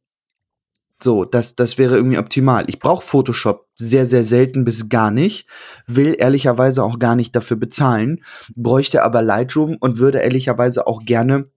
So, 1.03 1.25
das, 1.25 1.55
das 1.55 1.77
wäre 1.77 1.97
irgendwie 1.97 2.17
optimal. 2.17 2.63
Ich 2.67 2.79
brauche 2.79 3.05
Photoshop 3.05 3.67
sehr, 3.75 4.05
sehr 4.05 4.23
selten 4.23 4.63
bis 4.63 4.87
gar 4.87 5.11
nicht, 5.11 5.47
will 5.85 6.15
ehrlicherweise 6.17 6.81
auch 6.81 6.97
gar 6.97 7.17
nicht 7.17 7.35
dafür 7.35 7.57
bezahlen, 7.57 8.23
bräuchte 8.55 9.03
aber 9.03 9.21
Lightroom 9.21 9.75
und 9.81 9.97
würde 9.97 10.19
ehrlicherweise 10.19 10.87
auch 10.87 11.03
gerne 11.03 11.49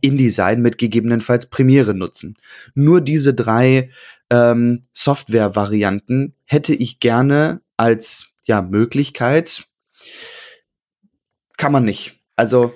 InDesign 0.00 0.60
mit 0.60 0.78
gegebenenfalls 0.78 1.46
Premiere 1.50 1.94
nutzen. 1.94 2.36
Nur 2.74 3.00
diese 3.00 3.34
drei 3.34 3.90
ähm, 4.30 4.86
Software-Varianten 4.92 6.34
hätte 6.44 6.74
ich 6.74 7.00
gerne 7.00 7.60
als 7.76 8.28
ja, 8.44 8.62
Möglichkeit. 8.62 9.64
Kann 11.56 11.72
man 11.72 11.84
nicht. 11.84 12.20
Also 12.36 12.74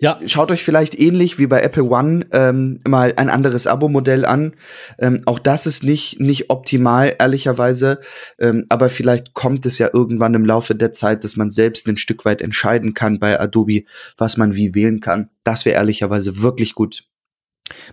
ja. 0.00 0.20
Schaut 0.26 0.52
euch 0.52 0.62
vielleicht 0.62 0.98
ähnlich 0.98 1.38
wie 1.38 1.46
bei 1.46 1.60
Apple 1.60 1.84
One 1.84 2.26
ähm, 2.32 2.80
mal 2.86 3.14
ein 3.16 3.28
anderes 3.28 3.66
Abo-Modell 3.66 4.24
an. 4.24 4.54
Ähm, 4.98 5.22
auch 5.26 5.38
das 5.38 5.66
ist 5.66 5.82
nicht, 5.82 6.20
nicht 6.20 6.50
optimal, 6.50 7.16
ehrlicherweise. 7.18 8.00
Ähm, 8.38 8.66
aber 8.68 8.90
vielleicht 8.90 9.34
kommt 9.34 9.66
es 9.66 9.78
ja 9.78 9.90
irgendwann 9.92 10.34
im 10.34 10.44
Laufe 10.44 10.74
der 10.74 10.92
Zeit, 10.92 11.24
dass 11.24 11.36
man 11.36 11.50
selbst 11.50 11.88
ein 11.88 11.96
Stück 11.96 12.24
weit 12.24 12.42
entscheiden 12.42 12.94
kann 12.94 13.18
bei 13.18 13.40
Adobe, 13.40 13.84
was 14.16 14.36
man 14.36 14.54
wie 14.54 14.74
wählen 14.74 15.00
kann. 15.00 15.30
Das 15.42 15.64
wäre 15.64 15.76
ehrlicherweise 15.76 16.42
wirklich 16.42 16.74
gut. 16.74 17.02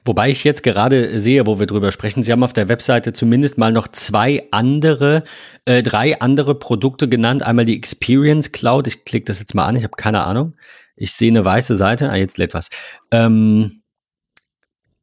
Wobei 0.06 0.30
ich 0.30 0.44
jetzt 0.44 0.64
gerade 0.64 1.20
sehe, 1.20 1.46
wo 1.46 1.60
wir 1.60 1.68
drüber 1.68 1.92
sprechen, 1.92 2.24
Sie 2.24 2.32
haben 2.32 2.44
auf 2.44 2.54
der 2.54 2.70
Webseite 2.70 3.14
zumindest 3.14 3.58
mal 3.58 3.72
noch 3.72 3.88
zwei 3.90 4.48
andere, 4.52 5.24
äh, 5.66 5.84
drei 5.84 6.22
andere 6.22 6.56
Produkte 6.56 7.10
genannt. 7.10 7.44
Einmal 7.44 7.66
die 7.66 7.76
Experience 7.76 8.52
Cloud. 8.52 8.88
Ich 8.88 9.06
klicke 9.06 9.26
das 9.26 9.40
jetzt 9.40 9.56
mal 9.56 9.66
an, 9.66 9.76
ich 9.76 9.84
habe 9.84 9.96
keine 9.98 10.24
Ahnung. 10.24 10.54
Ich 10.96 11.14
sehe 11.14 11.30
eine 11.30 11.46
weiße 11.46 11.76
Seite. 11.76 12.10
Ah, 12.10 12.16
jetzt 12.16 12.38
lädt 12.38 12.54
was. 12.54 12.70
Ähm, 13.12 13.82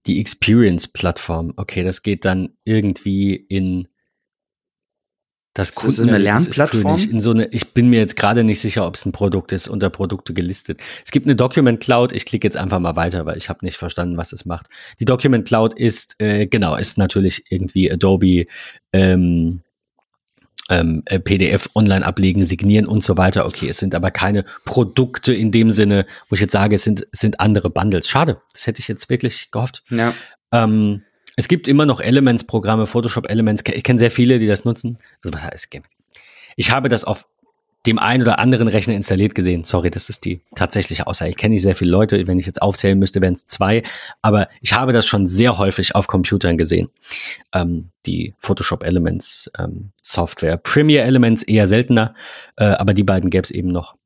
die 0.06 0.20
Experience-Plattform. 0.20 1.52
Okay, 1.56 1.84
das 1.84 2.02
geht 2.02 2.24
dann 2.24 2.50
irgendwie 2.64 3.34
in 3.34 3.88
das 5.54 5.68
ist 5.70 5.84
das 5.84 6.00
eine 6.00 6.16
Lernplattform? 6.16 6.98
In 7.10 7.20
so 7.20 7.30
eine, 7.30 7.46
ich 7.48 7.74
bin 7.74 7.90
mir 7.90 7.98
jetzt 7.98 8.16
gerade 8.16 8.42
nicht 8.42 8.60
sicher, 8.60 8.86
ob 8.86 8.94
es 8.94 9.04
ein 9.04 9.12
Produkt 9.12 9.52
ist, 9.52 9.68
unter 9.68 9.90
Produkte 9.90 10.32
gelistet. 10.32 10.80
Es 11.04 11.10
gibt 11.10 11.26
eine 11.26 11.36
Document 11.36 11.78
Cloud. 11.78 12.12
Ich 12.12 12.24
klicke 12.24 12.46
jetzt 12.46 12.56
einfach 12.56 12.78
mal 12.78 12.96
weiter, 12.96 13.26
weil 13.26 13.36
ich 13.36 13.50
habe 13.50 13.62
nicht 13.62 13.76
verstanden, 13.76 14.16
was 14.16 14.32
es 14.32 14.46
macht. 14.46 14.68
Die 14.98 15.04
Document 15.04 15.46
Cloud 15.46 15.74
ist, 15.74 16.16
äh, 16.20 16.46
genau, 16.46 16.74
ist 16.76 16.96
natürlich 16.96 17.44
irgendwie 17.50 17.92
Adobe 17.92 18.46
ähm, 18.94 19.60
ähm, 20.72 21.02
äh, 21.06 21.18
PDF 21.20 21.68
online 21.74 22.04
ablegen, 22.04 22.44
signieren 22.44 22.86
und 22.86 23.04
so 23.04 23.16
weiter. 23.16 23.46
Okay, 23.46 23.68
es 23.68 23.78
sind 23.78 23.94
aber 23.94 24.10
keine 24.10 24.44
Produkte 24.64 25.34
in 25.34 25.52
dem 25.52 25.70
Sinne, 25.70 26.06
wo 26.28 26.34
ich 26.34 26.40
jetzt 26.40 26.52
sage, 26.52 26.76
es 26.76 26.84
sind, 26.84 27.06
es 27.12 27.20
sind 27.20 27.40
andere 27.40 27.70
Bundles. 27.70 28.08
Schade, 28.08 28.40
das 28.52 28.66
hätte 28.66 28.80
ich 28.80 28.88
jetzt 28.88 29.10
wirklich 29.10 29.50
gehofft. 29.50 29.84
Ja. 29.90 30.14
Ähm, 30.50 31.02
es 31.36 31.48
gibt 31.48 31.68
immer 31.68 31.86
noch 31.86 32.00
Elements-Programme, 32.00 32.86
Photoshop 32.86 33.28
Elements. 33.28 33.62
Ich 33.66 33.84
kenne 33.84 33.98
sehr 33.98 34.10
viele, 34.10 34.38
die 34.38 34.46
das 34.46 34.64
nutzen. 34.64 34.98
Also 35.22 35.34
was 35.34 35.42
heißt, 35.42 35.68
ich 36.56 36.70
habe 36.70 36.88
das 36.88 37.04
auf 37.04 37.26
dem 37.86 37.98
einen 37.98 38.22
oder 38.22 38.38
anderen 38.38 38.68
Rechner 38.68 38.94
installiert 38.94 39.34
gesehen. 39.34 39.64
Sorry, 39.64 39.90
das 39.90 40.08
ist 40.08 40.24
die 40.24 40.40
tatsächliche 40.54 41.06
Aussage. 41.06 41.30
Ich 41.30 41.36
kenne 41.36 41.54
nicht 41.54 41.62
sehr 41.62 41.74
viele 41.74 41.90
Leute. 41.90 42.26
Wenn 42.26 42.38
ich 42.38 42.46
jetzt 42.46 42.62
aufzählen 42.62 42.98
müsste, 42.98 43.20
wären 43.20 43.32
es 43.32 43.46
zwei. 43.46 43.82
Aber 44.22 44.48
ich 44.60 44.72
habe 44.72 44.92
das 44.92 45.06
schon 45.06 45.26
sehr 45.26 45.58
häufig 45.58 45.94
auf 45.94 46.06
Computern 46.06 46.56
gesehen. 46.56 46.90
Ähm, 47.52 47.90
die 48.06 48.34
Photoshop 48.38 48.84
Elements 48.84 49.50
ähm, 49.58 49.90
Software. 50.00 50.56
Premiere 50.56 51.04
Elements 51.04 51.42
eher 51.42 51.66
seltener, 51.66 52.14
äh, 52.56 52.64
aber 52.64 52.94
die 52.94 53.04
beiden 53.04 53.30
gäbe 53.30 53.42
es 53.42 53.50
eben 53.50 53.68
noch. 53.68 53.96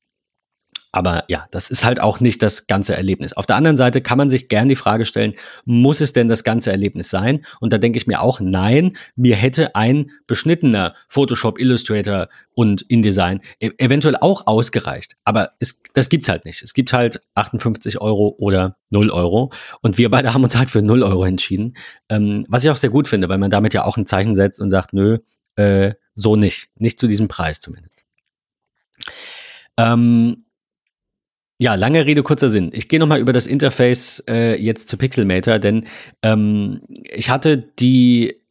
Aber 0.97 1.25
ja, 1.29 1.47
das 1.51 1.69
ist 1.69 1.85
halt 1.85 2.01
auch 2.01 2.21
nicht 2.21 2.41
das 2.41 2.69
ganze 2.69 2.97
Erlebnis. 2.97 3.35
Auf 3.35 3.45
der 3.45 3.57
anderen 3.57 3.77
Seite 3.77 4.01
kann 4.01 4.17
man 4.17 4.31
sich 4.31 4.49
gern 4.49 4.67
die 4.67 4.77
Frage 4.77 5.05
stellen, 5.05 5.35
muss 5.67 6.01
es 6.01 6.15
denn 6.15 6.27
das 6.27 6.43
ganze 6.43 6.71
Erlebnis 6.71 7.11
sein? 7.11 7.45
Und 7.61 7.75
da 7.75 7.77
denke 7.77 7.99
ich 7.99 8.07
mir 8.07 8.23
auch, 8.23 8.41
nein, 8.41 8.97
mir 9.15 9.37
hätte 9.37 9.75
ein 9.75 10.11
beschnittener 10.27 10.95
Photoshop, 11.07 11.59
Illustrator 11.59 12.29
und 12.55 12.81
InDesign 12.81 13.43
e 13.61 13.73
eventuell 13.77 14.17
auch 14.17 14.47
ausgereicht. 14.47 15.19
Aber 15.25 15.51
es, 15.59 15.83
das 15.93 16.09
gibt's 16.09 16.31
halt 16.31 16.47
nicht. 16.47 16.63
Es 16.63 16.73
gibt 16.73 16.95
halt 16.95 17.21
58 17.35 18.01
Euro 18.01 18.35
oder 18.39 18.79
0 18.89 19.11
Euro. 19.11 19.53
Und 19.83 19.99
wir 19.99 20.11
beide 20.11 20.33
haben 20.33 20.45
uns 20.45 20.57
halt 20.57 20.71
für 20.71 20.81
0 20.81 21.03
Euro 21.03 21.27
entschieden. 21.27 21.77
Ähm, 22.09 22.47
was 22.49 22.65
ich 22.65 22.71
auch 22.71 22.77
sehr 22.77 22.89
gut 22.89 23.07
finde, 23.07 23.29
weil 23.29 23.37
man 23.37 23.51
damit 23.51 23.75
ja 23.75 23.85
auch 23.85 23.99
ein 23.99 24.07
Zeichen 24.07 24.35
setzt 24.35 24.63
und 24.63 24.71
sagt, 24.71 24.95
nö, 24.95 25.19
äh, 25.57 25.93
so 26.15 26.37
nicht. 26.37 26.71
Nicht 26.79 26.99
zu 26.99 27.07
diesem 27.07 27.29
Preis 27.29 27.61
zumindest. 27.61 28.07
Ähm, 29.77 30.46
ja, 31.59 31.75
lange 31.75 32.05
Rede, 32.05 32.23
kurzer 32.23 32.51
Sinn. 32.51 32.71
Ich 32.73 32.89
gehe 32.89 33.01
nochmal 33.01 33.21
über 33.21 33.33
das 33.33 33.47
Interface 33.47 34.23
äh, 34.29 34.61
jetzt 34.61 34.89
zu 34.89 34.97
Pixelmator, 34.99 35.59
denn 35.59 35.87
ähm, 36.23 36.83
ich 37.03 37.31
hatte 37.31 37.57
die 37.57 38.43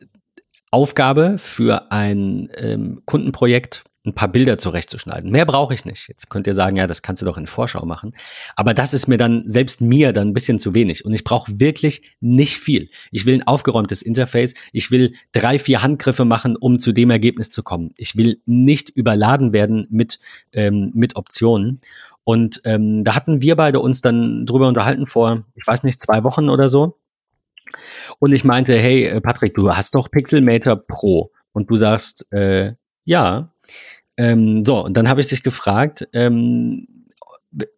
Aufgabe 0.71 1.37
für 1.37 1.91
ein 1.91 2.49
ähm, 2.57 3.01
Kundenprojekt 3.05 3.83
ein 4.05 4.13
paar 4.13 4.27
Bilder 4.27 4.57
zurechtzuschneiden. 4.57 5.31
Mehr 5.31 5.45
brauche 5.45 5.73
ich 5.73 5.85
nicht. 5.85 6.07
Jetzt 6.07 6.29
könnt 6.29 6.47
ihr 6.47 6.53
sagen, 6.53 6.75
ja, 6.75 6.87
das 6.87 7.01
kannst 7.01 7.21
du 7.21 7.25
doch 7.25 7.37
in 7.37 7.47
Vorschau 7.47 7.85
machen. 7.85 8.13
Aber 8.55 8.73
das 8.73 8.93
ist 8.93 9.07
mir 9.07 9.17
dann, 9.17 9.43
selbst 9.47 9.81
mir, 9.81 10.13
dann 10.13 10.29
ein 10.29 10.33
bisschen 10.33 10.59
zu 10.59 10.73
wenig. 10.73 11.05
Und 11.05 11.13
ich 11.13 11.23
brauche 11.23 11.59
wirklich 11.59 12.13
nicht 12.19 12.57
viel. 12.57 12.89
Ich 13.11 13.25
will 13.25 13.35
ein 13.35 13.47
aufgeräumtes 13.47 14.01
Interface. 14.01 14.53
Ich 14.73 14.91
will 14.91 15.15
drei, 15.31 15.57
vier 15.59 15.81
Handgriffe 15.81 16.25
machen, 16.25 16.55
um 16.55 16.79
zu 16.79 16.91
dem 16.91 17.09
Ergebnis 17.09 17.49
zu 17.49 17.63
kommen. 17.63 17.93
Ich 17.97 18.15
will 18.15 18.41
nicht 18.45 18.89
überladen 18.89 19.53
werden 19.53 19.87
mit, 19.89 20.19
ähm, 20.51 20.91
mit 20.93 21.15
Optionen. 21.15 21.79
Und 22.25 22.59
ähm, 22.65 23.03
da 23.03 23.15
hatten 23.15 23.41
wir 23.41 23.55
beide 23.55 23.79
uns 23.79 24.01
dann 24.01 24.45
drüber 24.45 24.67
unterhalten 24.67 25.07
vor, 25.07 25.45
ich 25.53 25.65
weiß 25.65 25.83
nicht, 25.83 26.01
zwei 26.01 26.23
Wochen 26.23 26.49
oder 26.49 26.69
so. 26.69 26.97
Und 28.19 28.33
ich 28.33 28.43
meinte, 28.43 28.77
hey, 28.77 29.05
äh, 29.05 29.21
Patrick, 29.21 29.53
du 29.53 29.71
hast 29.71 29.95
doch 29.95 30.09
Pixelmator 30.09 30.75
Pro. 30.75 31.31
Und 31.53 31.69
du 31.69 31.77
sagst, 31.77 32.31
äh, 32.33 32.73
ja. 33.05 33.53
Ähm, 34.17 34.65
so, 34.65 34.83
und 34.83 34.97
dann 34.97 35.07
habe 35.07 35.21
ich 35.21 35.27
dich 35.27 35.43
gefragt, 35.43 36.07
ähm, 36.13 36.87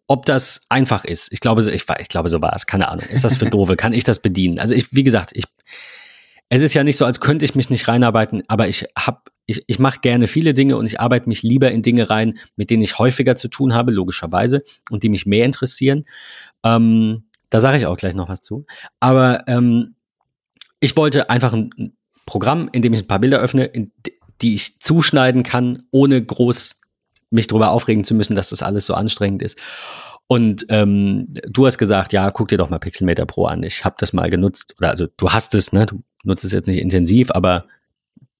ob 0.06 0.24
das 0.24 0.62
einfach 0.70 1.04
ist. 1.04 1.32
Ich 1.32 1.40
glaube, 1.40 1.62
ich, 1.70 1.84
ich 1.98 2.08
glaube, 2.08 2.28
so 2.28 2.40
war 2.40 2.54
es. 2.56 2.66
Keine 2.66 2.88
Ahnung. 2.88 3.04
Ist 3.10 3.24
das 3.24 3.36
für 3.36 3.44
doofe? 3.50 3.76
Kann 3.76 3.92
ich 3.92 4.04
das 4.04 4.20
bedienen? 4.20 4.58
Also 4.58 4.74
ich, 4.74 4.92
wie 4.94 5.04
gesagt, 5.04 5.30
ich, 5.34 5.44
es 6.48 6.62
ist 6.62 6.74
ja 6.74 6.84
nicht 6.84 6.96
so, 6.96 7.04
als 7.04 7.20
könnte 7.20 7.44
ich 7.44 7.54
mich 7.54 7.70
nicht 7.70 7.88
reinarbeiten, 7.88 8.42
aber 8.48 8.68
ich 8.68 8.86
habe 8.96 9.20
ich, 9.48 9.62
ich 9.66 9.78
mache 9.78 10.00
gerne 10.00 10.26
viele 10.26 10.52
Dinge 10.52 10.76
und 10.76 10.86
ich 10.86 11.00
arbeite 11.00 11.28
mich 11.28 11.42
lieber 11.42 11.70
in 11.70 11.82
Dinge 11.82 12.10
rein, 12.10 12.38
mit 12.56 12.68
denen 12.68 12.82
ich 12.82 12.98
häufiger 12.98 13.34
zu 13.34 13.48
tun 13.48 13.74
habe, 13.74 13.90
logischerweise, 13.90 14.62
und 14.90 15.02
die 15.02 15.08
mich 15.08 15.24
mehr 15.24 15.46
interessieren. 15.46 16.04
Ähm, 16.62 17.24
da 17.48 17.60
sage 17.60 17.78
ich 17.78 17.86
auch 17.86 17.96
gleich 17.96 18.14
noch 18.14 18.28
was 18.28 18.42
zu. 18.42 18.66
Aber 19.00 19.44
ähm, 19.48 19.94
ich 20.80 20.96
wollte 20.98 21.30
einfach 21.30 21.54
ein 21.54 21.96
Programm, 22.26 22.68
in 22.72 22.82
dem 22.82 22.92
ich 22.92 23.00
ein 23.00 23.06
paar 23.06 23.20
Bilder 23.20 23.38
öffne, 23.38 23.64
in, 23.64 23.90
die 24.42 24.54
ich 24.54 24.80
zuschneiden 24.80 25.44
kann, 25.44 25.84
ohne 25.90 26.22
groß 26.22 26.78
mich 27.30 27.46
darüber 27.46 27.70
aufregen 27.70 28.04
zu 28.04 28.14
müssen, 28.14 28.34
dass 28.34 28.50
das 28.50 28.62
alles 28.62 28.84
so 28.84 28.94
anstrengend 28.94 29.42
ist. 29.42 29.58
Und 30.26 30.66
ähm, 30.68 31.26
du 31.48 31.64
hast 31.64 31.78
gesagt, 31.78 32.12
ja, 32.12 32.30
guck 32.30 32.48
dir 32.48 32.58
doch 32.58 32.68
mal 32.68 32.78
Pixelmeter 32.78 33.24
Pro 33.24 33.46
an. 33.46 33.62
Ich 33.62 33.86
habe 33.86 33.96
das 33.98 34.12
mal 34.12 34.28
genutzt. 34.28 34.74
Oder 34.78 34.90
also 34.90 35.06
du 35.16 35.32
hast 35.32 35.54
es, 35.54 35.72
ne? 35.72 35.86
Du 35.86 36.02
nutzt 36.24 36.44
es 36.44 36.52
jetzt 36.52 36.66
nicht 36.66 36.80
intensiv, 36.80 37.30
aber 37.30 37.66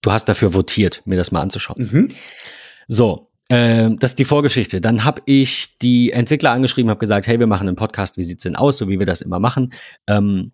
du 0.03 0.13
hast 0.13 0.29
dafür 0.29 0.55
votiert, 0.55 1.03
mir 1.05 1.17
das 1.17 1.33
mal 1.33 1.41
anzuschauen. 1.41 1.89
Mhm. 1.91 2.09
So, 2.89 3.29
äh, 3.49 3.91
das 3.99 4.13
ist 4.13 4.19
die 4.19 4.25
Vorgeschichte. 4.25 4.81
Dann 4.81 5.05
habe 5.05 5.23
ich 5.27 5.79
die 5.79 6.13
Entwickler 6.13 6.53
angeschrieben, 6.53 6.91
habe 6.91 7.01
gesagt, 7.01 7.27
hey, 7.27 7.39
wir 7.39 7.47
machen 7.47 7.69
einen 7.69 7.77
Podcast, 7.77 8.17
wie 8.17 8.25
sieht's 8.25 8.43
denn 8.43 8.57
aus, 8.57 8.79
so 8.79 8.89
wie 8.89 8.99
wir 8.99 9.07
das 9.07 9.21
immer 9.21 9.39
machen. 9.39 9.73
Ähm, 10.07 10.53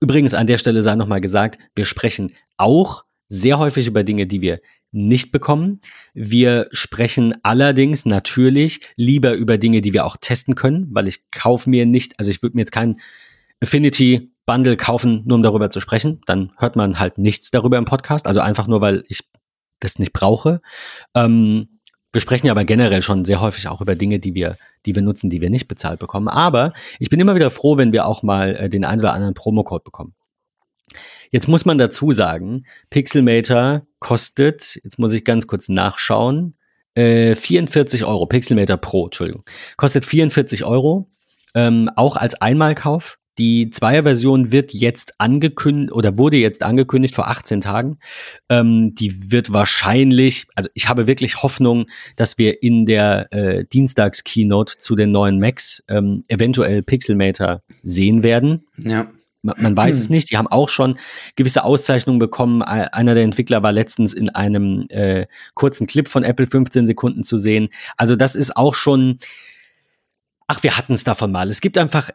übrigens 0.00 0.34
an 0.34 0.46
der 0.46 0.58
Stelle 0.58 0.82
sei 0.82 0.94
nochmal 0.94 1.20
gesagt, 1.20 1.58
wir 1.74 1.84
sprechen 1.84 2.32
auch 2.56 3.04
sehr 3.28 3.58
häufig 3.58 3.86
über 3.86 4.04
Dinge, 4.04 4.26
die 4.26 4.42
wir 4.42 4.60
nicht 4.92 5.32
bekommen. 5.32 5.80
Wir 6.12 6.68
sprechen 6.72 7.34
allerdings 7.42 8.04
natürlich 8.04 8.80
lieber 8.94 9.32
über 9.32 9.56
Dinge, 9.56 9.80
die 9.80 9.94
wir 9.94 10.04
auch 10.04 10.18
testen 10.20 10.54
können, 10.54 10.88
weil 10.90 11.08
ich 11.08 11.30
kaufe 11.30 11.70
mir 11.70 11.86
nicht, 11.86 12.18
also 12.18 12.30
ich 12.30 12.42
würde 12.42 12.56
mir 12.56 12.60
jetzt 12.60 12.72
keinen 12.72 13.00
Affinity 13.62 14.32
Bundle 14.44 14.76
kaufen, 14.76 15.22
nur 15.24 15.36
um 15.36 15.42
darüber 15.42 15.70
zu 15.70 15.80
sprechen. 15.80 16.20
Dann 16.26 16.52
hört 16.58 16.76
man 16.76 16.98
halt 16.98 17.18
nichts 17.18 17.50
darüber 17.50 17.78
im 17.78 17.84
Podcast. 17.84 18.26
Also 18.26 18.40
einfach 18.40 18.66
nur, 18.66 18.80
weil 18.80 19.04
ich 19.08 19.20
das 19.80 19.98
nicht 19.98 20.12
brauche. 20.12 20.60
Ähm, 21.14 21.68
wir 22.12 22.20
sprechen 22.20 22.46
ja 22.46 22.52
aber 22.52 22.64
generell 22.64 23.02
schon 23.02 23.24
sehr 23.24 23.40
häufig 23.40 23.68
auch 23.68 23.80
über 23.80 23.94
Dinge, 23.94 24.18
die 24.18 24.34
wir, 24.34 24.58
die 24.84 24.94
wir 24.94 25.02
nutzen, 25.02 25.30
die 25.30 25.40
wir 25.40 25.48
nicht 25.48 25.68
bezahlt 25.68 25.98
bekommen. 25.98 26.28
Aber 26.28 26.72
ich 26.98 27.08
bin 27.08 27.20
immer 27.20 27.34
wieder 27.34 27.50
froh, 27.50 27.78
wenn 27.78 27.92
wir 27.92 28.06
auch 28.06 28.22
mal 28.22 28.54
äh, 28.56 28.68
den 28.68 28.84
einen 28.84 29.00
oder 29.00 29.14
anderen 29.14 29.34
Promocode 29.34 29.84
bekommen. 29.84 30.14
Jetzt 31.30 31.48
muss 31.48 31.64
man 31.64 31.78
dazu 31.78 32.12
sagen, 32.12 32.66
Pixelmator 32.90 33.86
kostet, 33.98 34.78
jetzt 34.84 34.98
muss 34.98 35.14
ich 35.14 35.24
ganz 35.24 35.46
kurz 35.46 35.70
nachschauen, 35.70 36.58
äh, 36.94 37.34
44 37.34 38.04
Euro, 38.04 38.26
Pixelmator 38.26 38.76
Pro, 38.76 39.06
Entschuldigung, 39.06 39.44
kostet 39.78 40.04
44 40.04 40.64
Euro, 40.64 41.10
ähm, 41.54 41.90
auch 41.96 42.16
als 42.16 42.34
Einmalkauf. 42.34 43.18
Die 43.38 43.70
Zweier-Version 43.70 44.52
wird 44.52 44.72
jetzt 44.74 45.18
angekündigt 45.18 45.92
oder 45.92 46.18
wurde 46.18 46.36
jetzt 46.36 46.62
angekündigt 46.62 47.14
vor 47.14 47.28
18 47.28 47.60
Tagen. 47.62 47.98
Ähm, 48.48 48.94
die 48.94 49.32
wird 49.32 49.52
wahrscheinlich, 49.52 50.46
also 50.54 50.68
ich 50.74 50.88
habe 50.88 51.06
wirklich 51.06 51.42
Hoffnung, 51.42 51.86
dass 52.16 52.36
wir 52.36 52.62
in 52.62 52.84
der 52.84 53.32
äh, 53.32 53.64
Dienstags-Keynote 53.64 54.76
zu 54.76 54.96
den 54.96 55.12
neuen 55.12 55.38
Macs 55.38 55.82
ähm, 55.88 56.24
eventuell 56.28 56.82
Pixelmator 56.82 57.62
sehen 57.82 58.22
werden. 58.22 58.66
Ja. 58.76 59.10
Man, 59.40 59.56
man 59.60 59.76
weiß 59.76 59.98
es 59.98 60.08
nicht. 60.10 60.30
Die 60.30 60.36
haben 60.36 60.48
auch 60.48 60.68
schon 60.68 60.98
gewisse 61.34 61.64
Auszeichnungen 61.64 62.18
bekommen. 62.18 62.62
Einer 62.62 63.14
der 63.14 63.24
Entwickler 63.24 63.62
war 63.62 63.72
letztens 63.72 64.12
in 64.12 64.28
einem 64.28 64.86
äh, 64.88 65.26
kurzen 65.54 65.86
Clip 65.86 66.06
von 66.06 66.22
Apple 66.22 66.46
15 66.46 66.86
Sekunden 66.86 67.24
zu 67.24 67.38
sehen. 67.38 67.68
Also 67.96 68.14
das 68.16 68.36
ist 68.36 68.56
auch 68.56 68.74
schon. 68.74 69.18
Ach, 70.48 70.62
wir 70.62 70.76
hatten 70.76 70.92
es 70.92 71.04
davon 71.04 71.32
mal. 71.32 71.48
Es 71.48 71.62
gibt 71.62 71.78
einfach 71.78 72.10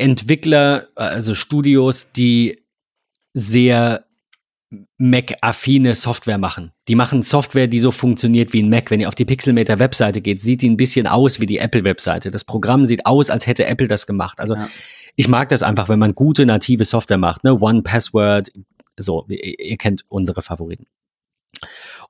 Entwickler, 0.00 0.88
also 0.94 1.34
Studios, 1.34 2.12
die 2.12 2.62
sehr 3.34 4.04
Mac-affine 4.98 5.94
Software 5.94 6.38
machen. 6.38 6.72
Die 6.86 6.94
machen 6.94 7.22
Software, 7.22 7.66
die 7.66 7.80
so 7.80 7.90
funktioniert 7.90 8.52
wie 8.52 8.62
ein 8.62 8.68
Mac. 8.68 8.90
Wenn 8.90 9.00
ihr 9.00 9.08
auf 9.08 9.14
die 9.14 9.24
Pixelmator-Webseite 9.24 10.20
geht, 10.20 10.40
sieht 10.40 10.62
die 10.62 10.70
ein 10.70 10.76
bisschen 10.76 11.06
aus 11.06 11.40
wie 11.40 11.46
die 11.46 11.58
Apple-Webseite. 11.58 12.30
Das 12.30 12.44
Programm 12.44 12.86
sieht 12.86 13.06
aus, 13.06 13.30
als 13.30 13.46
hätte 13.46 13.66
Apple 13.66 13.88
das 13.88 14.06
gemacht. 14.06 14.38
Also 14.38 14.54
ja. 14.54 14.68
ich 15.16 15.28
mag 15.28 15.48
das 15.48 15.62
einfach, 15.62 15.88
wenn 15.88 15.98
man 15.98 16.14
gute 16.14 16.46
native 16.46 16.84
Software 16.84 17.18
macht. 17.18 17.42
Ne? 17.42 17.60
One 17.60 17.82
Password, 17.82 18.52
so, 18.96 19.26
ihr, 19.28 19.58
ihr 19.58 19.76
kennt 19.76 20.04
unsere 20.08 20.42
Favoriten. 20.42 20.86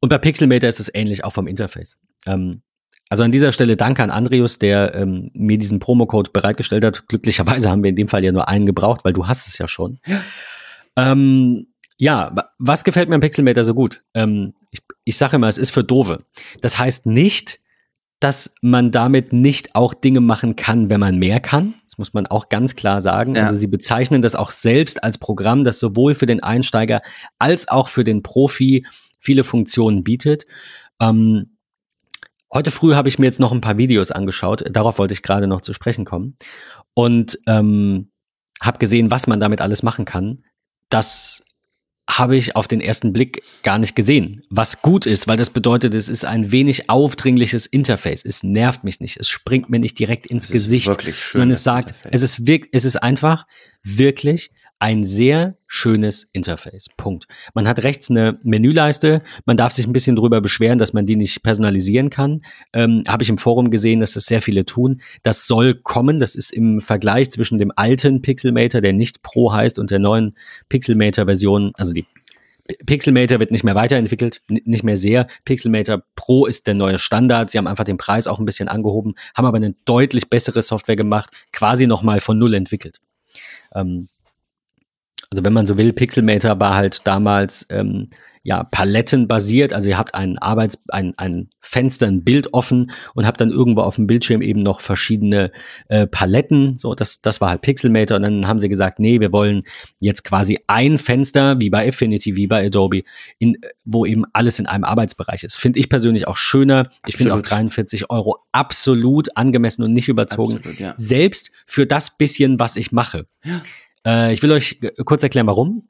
Und 0.01 0.11
bei 0.11 0.19
Pixelmator 0.19 0.69
ist 0.69 0.81
es 0.81 0.95
ähnlich, 0.95 1.25
auch 1.25 1.33
vom 1.33 1.47
Interface. 1.47 1.97
Ähm, 2.27 2.63
also 3.11 3.25
an 3.25 3.33
dieser 3.33 3.51
Stelle 3.51 3.77
danke 3.77 4.05
an 4.05 4.11
Andreas, 4.11 4.61
der 4.61 4.95
ähm, 4.95 5.33
mir 5.35 5.59
diesen 5.59 5.81
Promocode 5.81 6.33
bereitgestellt 6.33 6.85
hat. 6.85 7.09
Glücklicherweise 7.09 7.69
haben 7.69 7.83
wir 7.83 7.91
in 7.91 7.97
dem 7.97 8.09
Fall 8.09 8.25
ja 8.25 8.31
nur 8.31 8.49
einen 8.49 8.67
gebraucht, 8.67 9.05
weil 9.05 9.13
du 9.13 9.27
hast 9.27 9.49
es 9.49 9.59
ja 9.59 9.67
schon. 9.67 9.99
Ja, 10.07 10.21
ähm, 10.97 11.67
ja 11.99 12.33
was 12.59 12.85
gefällt 12.85 13.09
mir 13.09 13.17
am 13.17 13.21
Pixelmeter 13.21 13.65
so 13.65 13.75
gut? 13.75 14.05
Ähm, 14.15 14.55
ich, 14.71 14.81
ich 15.05 15.17
sage 15.17 15.37
immer, 15.37 15.49
es 15.49 15.59
ist 15.59 15.71
für 15.71 15.83
Dove. 15.83 16.25
Das 16.61 16.79
heißt 16.79 17.07
nicht, 17.07 17.59
dass 18.21 18.55
man 18.63 18.93
damit 18.93 19.33
nicht 19.33 19.75
auch 19.75 19.93
Dinge 19.93 20.21
machen 20.21 20.55
kann, 20.55 20.89
wenn 20.89 21.01
man 21.01 21.19
mehr 21.19 21.41
kann. 21.41 21.75
Das 21.87 21.99
muss 21.99 22.15
man 22.15 22.29
auch 22.29 22.49
ganz 22.49 22.77
klar 22.77 23.01
sagen. 23.01 23.35
Ja. 23.35 23.43
Also 23.43 23.57
sie 23.57 23.67
bezeichnen 23.67 24.23
das 24.23 24.37
auch 24.37 24.53
selbst 24.53 25.03
als 25.03 25.19
Programm, 25.19 25.65
das 25.65 25.81
sowohl 25.81 26.15
für 26.15 26.27
den 26.27 26.45
Einsteiger 26.45 27.03
als 27.41 27.67
auch 27.67 27.89
für 27.89 28.05
den 28.05 28.23
Profi 28.23 28.87
viele 29.19 29.43
Funktionen 29.43 30.05
bietet. 30.05 30.47
Ähm, 31.01 31.57
heute 32.53 32.71
früh 32.71 32.95
habe 32.95 33.09
ich 33.09 33.19
mir 33.19 33.27
jetzt 33.27 33.41
noch 33.41 33.53
ein 33.53 33.61
paar 33.61 33.79
Videos 33.79 34.11
angeschaut. 34.11 34.65
Darauf 34.71 34.99
wollte 34.99 35.15
ich 35.15 35.23
gerade 35.23 35.47
noch 35.47 35.61
zu 35.61 35.73
sprechen 35.73 36.05
kommen. 36.05 36.37
Und 36.95 37.39
ähm, 37.47 38.11
habe 38.61 38.79
gesehen, 38.79 39.11
was 39.11 39.27
man 39.27 39.41
damit 39.41 39.61
alles 39.61 39.83
machen 39.83 40.05
kann. 40.05 40.45
Das 40.89 41.45
habe 42.11 42.37
ich 42.37 42.57
auf 42.57 42.67
den 42.67 42.81
ersten 42.81 43.13
Blick 43.13 43.43
gar 43.63 43.79
nicht 43.79 43.95
gesehen. 43.95 44.43
Was 44.51 44.83
gut 44.83 45.07
ist, 45.07 45.29
weil 45.29 45.37
das 45.37 45.51
bedeutet, 45.51 45.95
es 45.95 46.09
ist 46.09 46.25
ein 46.25 46.51
wenig 46.51 46.91
aufdringliches 46.91 47.67
Interface. 47.67 48.25
Es 48.25 48.43
nervt 48.43 48.83
mich 48.83 49.01
nicht. 49.01 49.17
Es 49.19 49.29
springt 49.29 49.71
mir 49.71 49.79
nicht 49.79 49.99
direkt 49.99 50.27
ins 50.27 50.47
Es 50.47 50.51
Gesicht. 50.51 50.91
sondern 51.31 51.53
es 51.53 51.63
sagt, 51.63 51.91
Interface. 51.93 52.11
es 52.13 52.23
ist 52.23 52.47
wirk 52.47 52.69
es 52.73 52.85
ist 52.85 52.97
einfach 52.97 53.47
wirklich 53.85 54.51
ein 54.81 55.05
sehr 55.05 55.57
schönes 55.67 56.29
Interface. 56.33 56.89
Punkt. 56.97 57.27
Man 57.55 57.69
hat 57.69 57.85
rechts 57.85 58.11
eine 58.11 58.41
Menüleiste. 58.43 59.23
Man 59.45 59.59
darf 59.59 59.73
sich 59.73 59.87
ein 59.87 59.93
bisschen 59.93 60.17
drüber 60.17 60.41
beschweren, 60.41 60.79
dass 60.79 60.95
man 60.95 61.05
die 61.05 61.17
nicht 61.17 61.43
personalisieren 61.43 62.09
kann. 62.09 62.43
Ähm, 62.73 63.05
Habe 63.07 63.23
ich 63.23 63.29
im 63.29 63.37
Forum 63.37 63.71
gesehen, 63.71 64.01
dass 64.01 64.15
das 64.15 64.25
sehr 64.25 64.41
viele 64.41 64.65
tun. 64.65 65.03
Das 65.23 65.47
soll 65.47 65.75
kommen. 65.75 66.19
Das 66.19 66.35
ist 66.35 66.51
im 66.51 66.81
Vergleich 66.81 67.31
zwischen 67.31 67.59
dem 67.59 67.73
alten 67.77 68.23
Pixelmator, 68.23 68.81
der 68.81 68.95
nicht 68.95 69.23
Pro 69.23 69.53
heißt, 69.53 69.79
und 69.79 69.91
der 69.91 69.99
neuen 69.99 70.35
Pixelmator-Version, 70.71 71.73
also 71.77 71.93
die 71.93 72.07
Pixelmator 72.87 73.39
wird 73.39 73.51
nicht 73.51 73.65
mehr 73.65 73.75
weiterentwickelt, 73.75 74.41
nicht 74.49 74.85
mehr 74.85 74.97
sehr. 74.97 75.27
Pixelmator 75.45 76.03
Pro 76.17 76.47
ist 76.47 76.67
der 76.67 76.75
neue 76.75 76.99
Standard. 76.99 77.51
Sie 77.51 77.59
haben 77.59 77.67
einfach 77.67 77.85
den 77.85 77.99
Preis 77.99 78.27
auch 78.27 78.39
ein 78.39 78.47
bisschen 78.47 78.69
angehoben, 78.69 79.15
haben 79.35 79.45
aber 79.45 79.57
eine 79.57 79.75
deutlich 79.85 80.31
bessere 80.31 80.63
Software 80.63 80.97
gemacht, 80.97 81.31
quasi 81.53 81.87
nochmal 81.87 82.21
von 82.21 82.39
Null 82.39 82.55
entwickelt. 82.55 83.01
Ähm, 83.75 84.09
also 85.31 85.45
wenn 85.45 85.53
man 85.53 85.67
so 85.67 85.79
will, 85.79 85.93
Pixelmator 85.93 86.59
war 86.61 86.75
halt 86.75 87.07
damals 87.07 87.67
ähm, 87.71 88.09
ja 88.43 88.65
palettenbasiert. 88.65 89.73
Also 89.73 89.91
ihr 89.91 89.99
habt 89.99 90.15
ein 90.15 90.39
Arbeits, 90.39 90.83
ein, 90.89 91.13
ein 91.19 91.51
Fenster, 91.61 92.07
ein 92.07 92.25
Bild 92.25 92.53
offen 92.55 92.91
und 93.15 93.27
habt 93.27 93.41
dann 93.41 93.51
irgendwo 93.51 93.83
auf 93.83 93.97
dem 93.97 94.07
Bildschirm 94.07 94.43
eben 94.43 94.63
noch 94.63 94.81
verschiedene 94.81 95.53
äh, 95.89 96.07
Paletten. 96.07 96.77
So, 96.77 96.95
das, 96.95 97.21
das 97.21 97.41
war 97.41 97.51
halt 97.51 97.61
Pixelmator. 97.61 98.17
Und 98.17 98.23
dann 98.23 98.49
haben 98.49 98.59
sie 98.59 98.69
gesagt, 98.69 98.99
nee, 98.99 99.21
wir 99.21 99.31
wollen 99.31 99.63
jetzt 100.01 100.25
quasi 100.25 100.59
ein 100.67 100.99
Fenster, 100.99 101.61
wie 101.61 101.71
bei 101.71 101.87
Affinity, 101.87 102.35
wie 102.35 102.47
bei 102.47 102.67
Adobe, 102.67 103.03
in, 103.39 103.57
wo 103.85 104.07
eben 104.07 104.25
alles 104.33 104.59
in 104.59 104.67
einem 104.67 104.85
Arbeitsbereich 104.85 105.45
ist. 105.45 105.57
Finde 105.57 105.79
ich 105.79 105.89
persönlich 105.89 106.27
auch 106.27 106.37
schöner. 106.37 106.89
Ich 107.07 107.17
finde 107.17 107.35
auch 107.35 107.39
Absolut. 107.39 107.61
43 107.61 108.11
Euro 108.11 108.39
absolut 108.53 109.37
angemessen 109.37 109.85
und 109.85 109.93
nicht 109.93 110.09
überzogen 110.09 110.57
Absolut, 110.57 110.81
ja. 110.81 110.95
selbst 110.97 111.53
für 111.67 111.87
das 111.87 112.17
bisschen, 112.17 112.59
was 112.59 112.77
ich 112.77 112.91
mache. 112.91 113.27
Äh, 114.07 114.33
ich 114.33 114.43
will 114.43 114.53
euch 114.53 114.81
g- 114.81 114.91
kurz 115.05 115.23
erklären, 115.23 115.47
warum. 115.47 115.89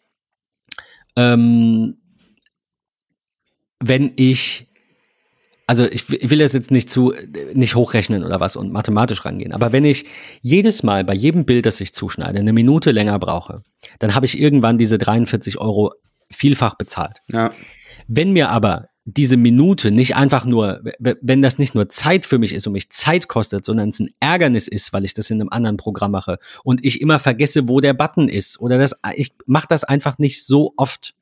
Ähm, 1.17 1.97
wenn 3.83 4.13
ich, 4.17 4.69
also 5.67 5.85
ich, 5.87 6.09
ich 6.11 6.31
will 6.31 6.39
das 6.39 6.53
jetzt 6.53 6.71
nicht 6.71 6.91
zu, 6.91 7.15
nicht 7.55 7.75
hochrechnen 7.75 8.25
oder 8.25 8.41
was 8.41 8.57
und 8.57 8.73
mathematisch 8.73 9.25
rangehen, 9.25 9.53
aber 9.55 9.73
wenn 9.73 9.85
ich 9.85 10.05
jedes 10.43 10.83
Mal 10.83 11.05
bei 11.05 11.15
jedem 11.15 11.47
Bild, 11.47 11.67
das 11.67 11.81
ich 11.81 11.93
zuschneide, 11.95 12.39
eine 12.39 12.53
Minute 12.53 12.91
länger 12.91 13.19
brauche, 13.19 13.63
dann 13.99 14.15
habe 14.15 14.27
ich 14.27 14.39
irgendwann 14.39 14.79
diese 14.79 14.99
43 14.99 15.59
Euro 15.59 15.93
vielfach 16.31 16.75
bezahlt. 16.77 17.19
Ja. 17.29 17.51
Wenn 18.07 18.33
mir 18.33 18.51
aber 18.51 18.89
diese 19.05 19.37
Minute 19.37 19.91
nicht 19.91 20.15
einfach 20.15 20.45
nur, 20.45 20.83
wenn 20.99 21.43
das 21.43 21.59
nicht 21.59 21.75
nur 21.75 21.89
Zeit 21.89 22.27
für 22.27 22.39
mich 22.39 22.53
ist 22.53 22.67
und 22.67 22.75
mich 22.75 22.91
Zeit 22.91 23.29
kostet, 23.29 23.65
sondern 23.65 23.89
es 23.89 23.99
ein 23.99 24.11
Ärgernis 24.21 24.69
ist, 24.69 24.93
weil 24.93 25.05
ich 25.05 25.15
das 25.15 25.31
in 25.31 25.41
einem 25.41 25.49
anderen 25.51 25.79
Programm 25.79 26.13
mache 26.13 26.39
und 26.65 26.85
ich 26.85 27.01
immer 27.01 27.19
vergesse, 27.19 27.67
wo 27.67 27.81
der 27.81 27.95
Button 27.95 28.29
ist 28.29 28.61
oder 28.61 28.79
das, 28.79 29.01
ich 29.17 29.33
mache 29.47 29.67
das 29.69 29.85
einfach 29.85 30.19
nicht 30.19 30.45
so 30.45 30.75
oft, 30.77 31.15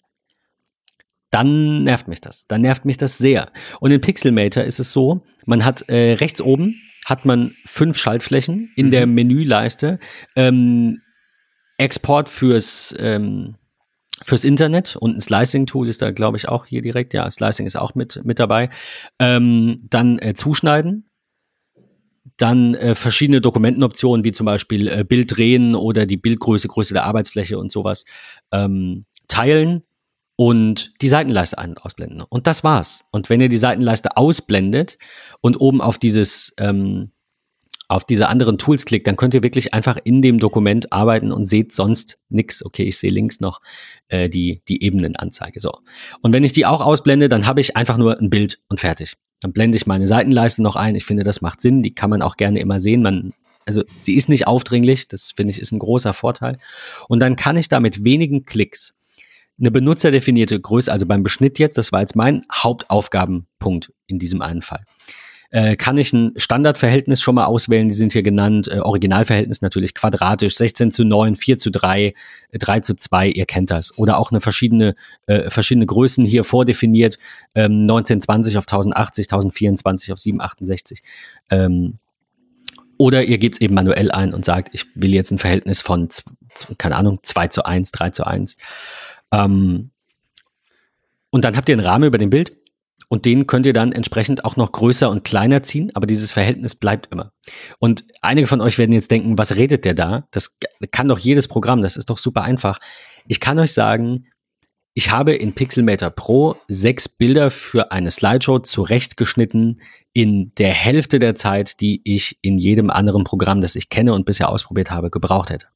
dann 1.31 1.85
nervt 1.85 2.09
mich 2.09 2.21
das. 2.21 2.47
Dann 2.47 2.63
nervt 2.63 2.85
mich 2.85 2.97
das 2.97 3.19
sehr. 3.19 3.51
Und 3.81 3.91
in 3.91 4.01
Pixelmator 4.01 4.65
ist 4.65 4.81
es 4.81 4.93
so, 4.93 5.23
man 5.47 5.65
hat 5.65 5.89
äh, 5.89 6.15
rechts 6.15 6.41
oben 6.41 6.81
hat 7.09 7.25
man 7.25 7.55
fünf 7.65 7.97
Schaltflächen 7.97 8.71
in 8.77 8.91
der 8.91 9.07
Menüleiste. 9.07 9.99
Ähm, 10.37 11.01
Export 11.79 12.29
fürs 12.29 12.95
ähm, 12.99 13.55
fürs 14.23 14.45
Internet 14.45 14.97
und 14.97 15.17
ein 15.17 15.21
Slicing-Tool 15.21 15.89
ist 15.89 16.03
da, 16.03 16.11
glaube 16.11 16.37
ich, 16.37 16.49
auch 16.49 16.67
hier 16.67 16.83
direkt. 16.83 17.15
Ja, 17.15 17.31
Slicing 17.31 17.67
ist 17.67 17.77
auch 17.77 17.95
mit, 17.95 18.21
mit 18.25 18.39
dabei. 18.39 18.71
Ähm, 19.19 19.87
dann 19.91 20.19
äh, 20.19 20.35
zuschneiden. 20.35 21.07
Dann 22.37 22.75
äh, 22.75 22.95
verschiedene 22.95 23.41
Dokumentenoptionen, 23.41 24.25
wie 24.25 24.33
zum 24.33 24.47
Beispiel 24.47 24.89
äh, 24.89 25.05
Bild 25.05 25.37
drehen 25.37 25.75
oder 25.75 26.07
die 26.07 26.17
Bildgröße, 26.17 26.69
Größe 26.69 26.95
der 26.95 27.05
Arbeitsfläche 27.05 27.59
und 27.59 27.73
sowas. 27.73 28.05
Ähm, 28.53 29.07
teilen 29.27 29.83
und 30.37 30.93
die 31.03 31.09
Seitenleiste 31.09 31.59
ein- 31.59 31.77
ausblenden. 31.79 32.23
Und 32.23 32.47
das 32.47 32.63
war's. 32.63 33.05
Und 33.11 33.29
wenn 33.29 33.41
ihr 33.41 33.49
die 33.49 33.57
Seitenleiste 33.57 34.17
ausblendet 34.17 34.99
und 35.41 35.61
oben 35.61 35.81
auf 35.81 35.99
dieses 35.99 36.55
ähm, 36.59 37.11
auf 37.89 38.05
diese 38.05 38.29
anderen 38.29 38.59
Tools 38.59 38.85
klickt, 38.85 39.07
dann 39.07 39.17
könnt 39.17 39.33
ihr 39.33 39.43
wirklich 39.43 39.73
einfach 39.73 39.99
in 40.05 40.21
dem 40.21 40.39
Dokument 40.39 40.93
arbeiten 40.93 41.33
und 41.33 41.47
seht 41.47 41.73
sonst 41.73 42.19
nix. 42.29 42.65
Okay, 42.65 42.85
ich 42.85 42.99
sehe 42.99 43.11
links 43.11 43.41
noch 43.41 43.61
äh, 44.09 44.29
die, 44.29 44.63
die 44.69 44.83
Ebenenanzeige. 44.83 45.59
So. 45.59 45.73
Und 46.21 46.35
wenn 46.35 46.45
ich 46.45 46.53
die 46.53 46.67
auch 46.67 46.83
ausblende, 46.83 47.31
dann 47.31 47.47
habe 47.47 47.63
ich 47.63 47.77
einfach 47.77 47.97
nur 47.97 48.19
ein 48.21 48.29
Bild 48.29 48.61
und 48.69 48.79
fertig. 48.79 49.15
Dann 49.41 49.53
blende 49.53 49.77
ich 49.77 49.87
meine 49.87 50.07
Seitenleiste 50.07 50.63
noch 50.63 50.77
ein. 50.77 50.97
Ich 50.97 51.07
finde, 51.07 51.25
das 51.25 51.41
macht 51.41 51.63
Sinn. 51.63 51.83
Die 51.83 51.95
kann 51.95 52.11
man 52.11 52.21
auch 52.21 52.37
gerne 52.37 52.61
immer 52.61 52.79
sehen. 52.79 53.03
Man, 53.03 53.33
also 53.65 53.83
sie 53.97 54.17
ist 54.17 54.29
nicht 54.29 54.47
aufdringlich. 54.47 55.09
Das 55.09 55.33
finde 55.35 55.53
ich 55.53 55.59
ist 55.59 55.73
ein 55.73 55.79
großer 55.79 56.13
Vorteil. 56.13 56.59
Und 57.09 57.21
dann 57.21 57.37
kann 57.37 57.57
ich 57.57 57.69
da 57.69 57.81
mit 57.81 58.05
wenigen 58.05 58.45
Klicks 58.45 58.95
eine 59.59 59.71
benutzerdefinierte 59.71 60.61
Größe, 60.61 60.93
also 60.93 61.07
beim 61.07 61.25
Beschnitt 61.25 61.59
jetzt, 61.59 61.79
das 61.79 61.91
war 61.91 62.01
jetzt 62.01 62.15
mein 62.15 62.43
Hauptaufgabenpunkt 62.53 63.93
in 64.07 64.21
diesem 64.21 64.41
einen 64.41 64.63
Fall 64.63 64.85
äh, 65.51 65.77
kann 65.77 65.97
ich 65.97 66.13
ein 66.13 66.33
Standardverhältnis 66.37 67.23
schon 67.23 67.35
mal 67.35 67.47
auswählen, 67.47 67.89
die 67.89 67.95
sind 67.95 68.13
hier 68.13 68.23
genannt, 68.23 68.69
äh, 68.69 68.81
Originalverhältnis 68.81 69.63
natürlich 69.63 69.95
quadratisch, 69.95 70.57
16 70.57 70.91
zu 70.91 71.05
9, 71.05 71.37
4 71.37 71.57
zu 71.57 71.71
3, 71.71 72.15
äh, 72.51 72.59
3 72.59 72.81
zu 72.81 72.95
2, 72.95 73.29
ihr 73.29 73.47
kennt 73.47 73.71
das. 73.71 73.97
Oder 73.97 74.19
auch 74.19 74.31
eine 74.31 74.41
verschiedene, 74.41 74.95
äh, 75.27 75.49
verschiedene 75.51 75.87
Größen 75.87 76.25
hier 76.27 76.45
vordefiniert, 76.45 77.19
ähm, 77.55 77.87
1920 77.87 78.59
auf 78.59 78.67
1080, 78.67 79.29
1024 79.29 80.13
auf 80.13 80.19
768. 80.19 81.03
Ähm, 81.51 81.99
oder 82.99 83.25
ihr 83.25 83.39
gebt 83.39 83.55
es 83.55 83.61
eben 83.61 83.75
manuell 83.75 84.11
ein 84.11 84.35
und 84.35 84.45
sagt, 84.45 84.75
ich 84.75 84.87
will 84.95 85.15
jetzt 85.15 85.31
ein 85.31 85.39
Verhältnis 85.39 85.81
von, 85.81 86.09
keine 86.77 86.97
Ahnung, 86.97 87.21
2 87.23 87.49
zu 87.49 87.65
1, 87.65 87.93
3 87.93 88.11
zu 88.11 88.27
1. 88.27 88.57
Ähm, 89.33 89.91
und 91.31 91.45
dann 91.45 91.57
habt 91.57 91.69
ihr 91.69 91.75
einen 91.75 91.87
Rahmen 91.87 92.05
über 92.05 92.19
dem 92.19 92.31
Bild 92.31 92.58
und 93.09 93.25
den 93.25 93.47
könnt 93.47 93.67
ihr 93.67 93.73
dann 93.73 93.93
entsprechend 93.93 94.45
auch 94.45 94.57
noch 94.57 94.73
größer 94.73 95.11
und 95.11 95.25
kleiner 95.25 95.63
ziehen, 95.63 95.91
aber 95.95 96.07
dieses 96.07 96.33
Verhältnis 96.33 96.75
bleibt 96.75 97.09
immer. 97.11 97.33
Und 97.79 98.05
einige 98.21 98.47
von 98.47 98.61
euch 98.61 98.79
werden 98.79 98.93
jetzt 98.93 99.11
denken, 99.11 99.39
was 99.39 99.57
redet 99.57 99.85
der 99.85 99.95
da? 99.95 100.29
Das 100.31 100.59
kann 100.91 101.09
doch 101.09 101.19
jedes 101.19 101.49
Programm, 101.49 101.83
das 101.83 101.97
ist 101.97 102.11
doch 102.11 102.19
super 102.19 102.43
einfach. 102.43 102.79
Ich 103.27 103.41
kann 103.41 103.59
euch 103.59 103.73
sagen, 103.73 104.27
ich 104.95 105.11
habe 105.11 105.33
in 105.33 105.53
Pixelmator 105.53 106.11
Pro 106.11 106.57
sechs 106.67 107.09
Bilder 107.09 107.51
für 107.51 107.93
eine 107.93 108.11
Slideshow 108.11 108.59
zurechtgeschnitten 108.59 109.81
in 110.13 110.53
der 110.57 110.73
Hälfte 110.73 111.19
der 111.19 111.35
Zeit, 111.37 111.81
die 111.81 112.01
ich 112.05 112.39
in 112.43 112.59
jedem 112.59 112.91
anderen 112.91 113.23
Programm, 113.23 113.61
das 113.61 113.77
ich 113.77 113.91
kenne 113.91 114.13
und 114.13 114.27
bisher 114.27 114.49
ausprobiert 114.49 114.91
habe, 114.91 115.11
gebraucht 115.11 115.51
hätte. 115.51 115.67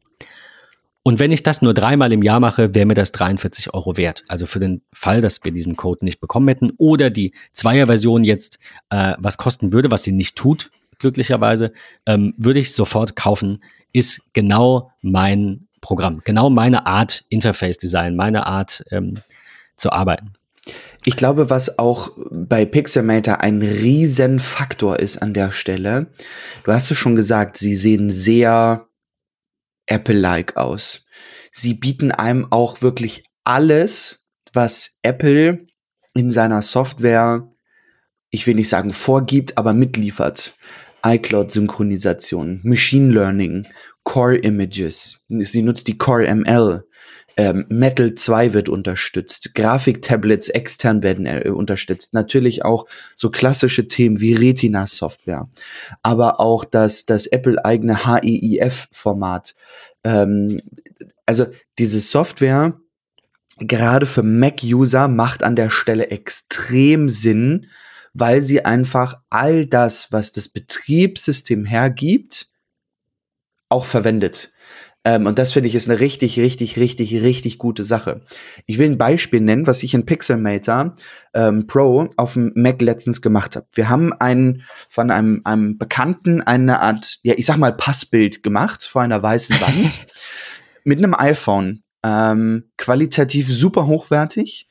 Und 1.04 1.18
wenn 1.18 1.32
ich 1.32 1.42
das 1.42 1.62
nur 1.62 1.74
dreimal 1.74 2.12
im 2.12 2.22
Jahr 2.22 2.38
mache, 2.38 2.74
wäre 2.74 2.86
mir 2.86 2.94
das 2.94 3.10
43 3.12 3.74
Euro 3.74 3.96
wert. 3.96 4.22
Also 4.28 4.46
für 4.46 4.60
den 4.60 4.82
Fall, 4.92 5.20
dass 5.20 5.42
wir 5.42 5.50
diesen 5.50 5.76
Code 5.76 6.04
nicht 6.04 6.20
bekommen 6.20 6.46
hätten 6.46 6.70
oder 6.78 7.10
die 7.10 7.32
Zweier-Version 7.52 8.22
jetzt 8.22 8.58
äh, 8.90 9.14
was 9.18 9.36
kosten 9.36 9.72
würde, 9.72 9.90
was 9.90 10.04
sie 10.04 10.12
nicht 10.12 10.36
tut, 10.36 10.70
glücklicherweise, 10.98 11.72
ähm, 12.06 12.34
würde 12.36 12.60
ich 12.60 12.72
sofort 12.72 13.16
kaufen, 13.16 13.62
ist 13.92 14.32
genau 14.32 14.92
mein 15.02 15.66
Programm, 15.80 16.20
genau 16.24 16.48
meine 16.50 16.86
Art 16.86 17.24
Interface-Design, 17.28 18.14
meine 18.14 18.46
Art 18.46 18.84
ähm, 18.92 19.14
zu 19.76 19.90
arbeiten. 19.90 20.34
Ich 21.04 21.16
glaube, 21.16 21.50
was 21.50 21.80
auch 21.80 22.12
bei 22.30 22.64
Pixelmator 22.64 23.40
ein 23.40 23.60
Riesenfaktor 23.60 25.00
ist 25.00 25.20
an 25.20 25.34
der 25.34 25.50
Stelle, 25.50 26.06
du 26.62 26.72
hast 26.72 26.92
es 26.92 26.96
schon 26.96 27.16
gesagt, 27.16 27.56
sie 27.56 27.74
sehen 27.74 28.08
sehr 28.08 28.86
Apple-like 29.86 30.56
aus. 30.56 31.04
Sie 31.52 31.74
bieten 31.74 32.12
einem 32.12 32.50
auch 32.50 32.82
wirklich 32.82 33.24
alles, 33.44 34.24
was 34.52 34.98
Apple 35.02 35.66
in 36.14 36.30
seiner 36.30 36.62
Software, 36.62 37.48
ich 38.30 38.46
will 38.46 38.54
nicht 38.54 38.68
sagen 38.68 38.92
vorgibt, 38.92 39.58
aber 39.58 39.74
mitliefert. 39.74 40.56
iCloud-Synchronisation, 41.04 42.60
Machine 42.62 43.12
Learning, 43.12 43.66
Core 44.04 44.36
Images. 44.36 45.24
Sie 45.28 45.62
nutzt 45.62 45.88
die 45.88 45.98
Core 45.98 46.32
ML. 46.32 46.84
Ähm, 47.36 47.64
Metal 47.68 48.14
2 48.14 48.52
wird 48.52 48.68
unterstützt. 48.68 49.54
Grafiktablets 49.54 50.48
extern 50.48 51.02
werden 51.02 51.26
äh, 51.26 51.48
unterstützt. 51.48 52.14
Natürlich 52.14 52.64
auch 52.64 52.86
so 53.14 53.30
klassische 53.30 53.88
Themen 53.88 54.20
wie 54.20 54.34
Retina-Software. 54.34 55.48
Aber 56.02 56.40
auch 56.40 56.64
das, 56.64 57.06
das 57.06 57.26
Apple-eigene 57.26 58.04
HEIF-Format. 58.04 59.54
Ähm, 60.04 60.60
also 61.26 61.46
diese 61.78 62.00
Software, 62.00 62.78
gerade 63.58 64.06
für 64.06 64.22
Mac-User, 64.22 65.08
macht 65.08 65.42
an 65.42 65.56
der 65.56 65.70
Stelle 65.70 66.08
extrem 66.08 67.08
Sinn, 67.08 67.68
weil 68.12 68.42
sie 68.42 68.64
einfach 68.64 69.20
all 69.30 69.64
das, 69.64 70.12
was 70.12 70.32
das 70.32 70.48
Betriebssystem 70.48 71.64
hergibt, 71.64 72.48
auch 73.70 73.86
verwendet. 73.86 74.51
Ähm, 75.04 75.26
und 75.26 75.38
das 75.38 75.52
finde 75.52 75.68
ich 75.68 75.74
ist 75.74 75.88
eine 75.88 75.98
richtig, 75.98 76.38
richtig, 76.38 76.78
richtig, 76.78 77.14
richtig 77.22 77.58
gute 77.58 77.82
Sache. 77.82 78.22
Ich 78.66 78.78
will 78.78 78.90
ein 78.90 78.98
Beispiel 78.98 79.40
nennen, 79.40 79.66
was 79.66 79.82
ich 79.82 79.94
in 79.94 80.06
Pixelmator 80.06 80.94
ähm, 81.34 81.66
Pro 81.66 82.08
auf 82.16 82.34
dem 82.34 82.52
Mac 82.54 82.80
letztens 82.80 83.20
gemacht 83.20 83.56
habe. 83.56 83.66
Wir 83.74 83.88
haben 83.88 84.12
einen 84.12 84.62
von 84.88 85.10
einem, 85.10 85.40
einem 85.44 85.76
Bekannten 85.76 86.40
eine 86.40 86.80
Art, 86.80 87.18
ja, 87.22 87.34
ich 87.36 87.46
sag 87.46 87.56
mal, 87.56 87.72
Passbild 87.72 88.42
gemacht 88.42 88.84
vor 88.84 89.02
einer 89.02 89.22
weißen 89.22 89.60
Wand 89.60 90.06
mit 90.84 90.98
einem 90.98 91.14
iPhone. 91.14 91.82
Ähm, 92.04 92.70
qualitativ 92.76 93.48
super 93.52 93.86
hochwertig. 93.86 94.68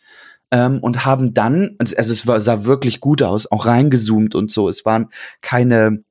Ähm, 0.53 0.79
und 0.79 1.05
haben 1.05 1.33
dann, 1.33 1.77
also 1.79 1.95
es 1.95 2.27
war, 2.27 2.41
sah 2.41 2.65
wirklich 2.65 2.99
gut 2.99 3.21
aus, 3.21 3.49
auch 3.49 3.65
reingezoomt 3.65 4.35
und 4.35 4.51
so. 4.51 4.67
Es 4.67 4.85
waren 4.85 5.09
keine 5.41 6.03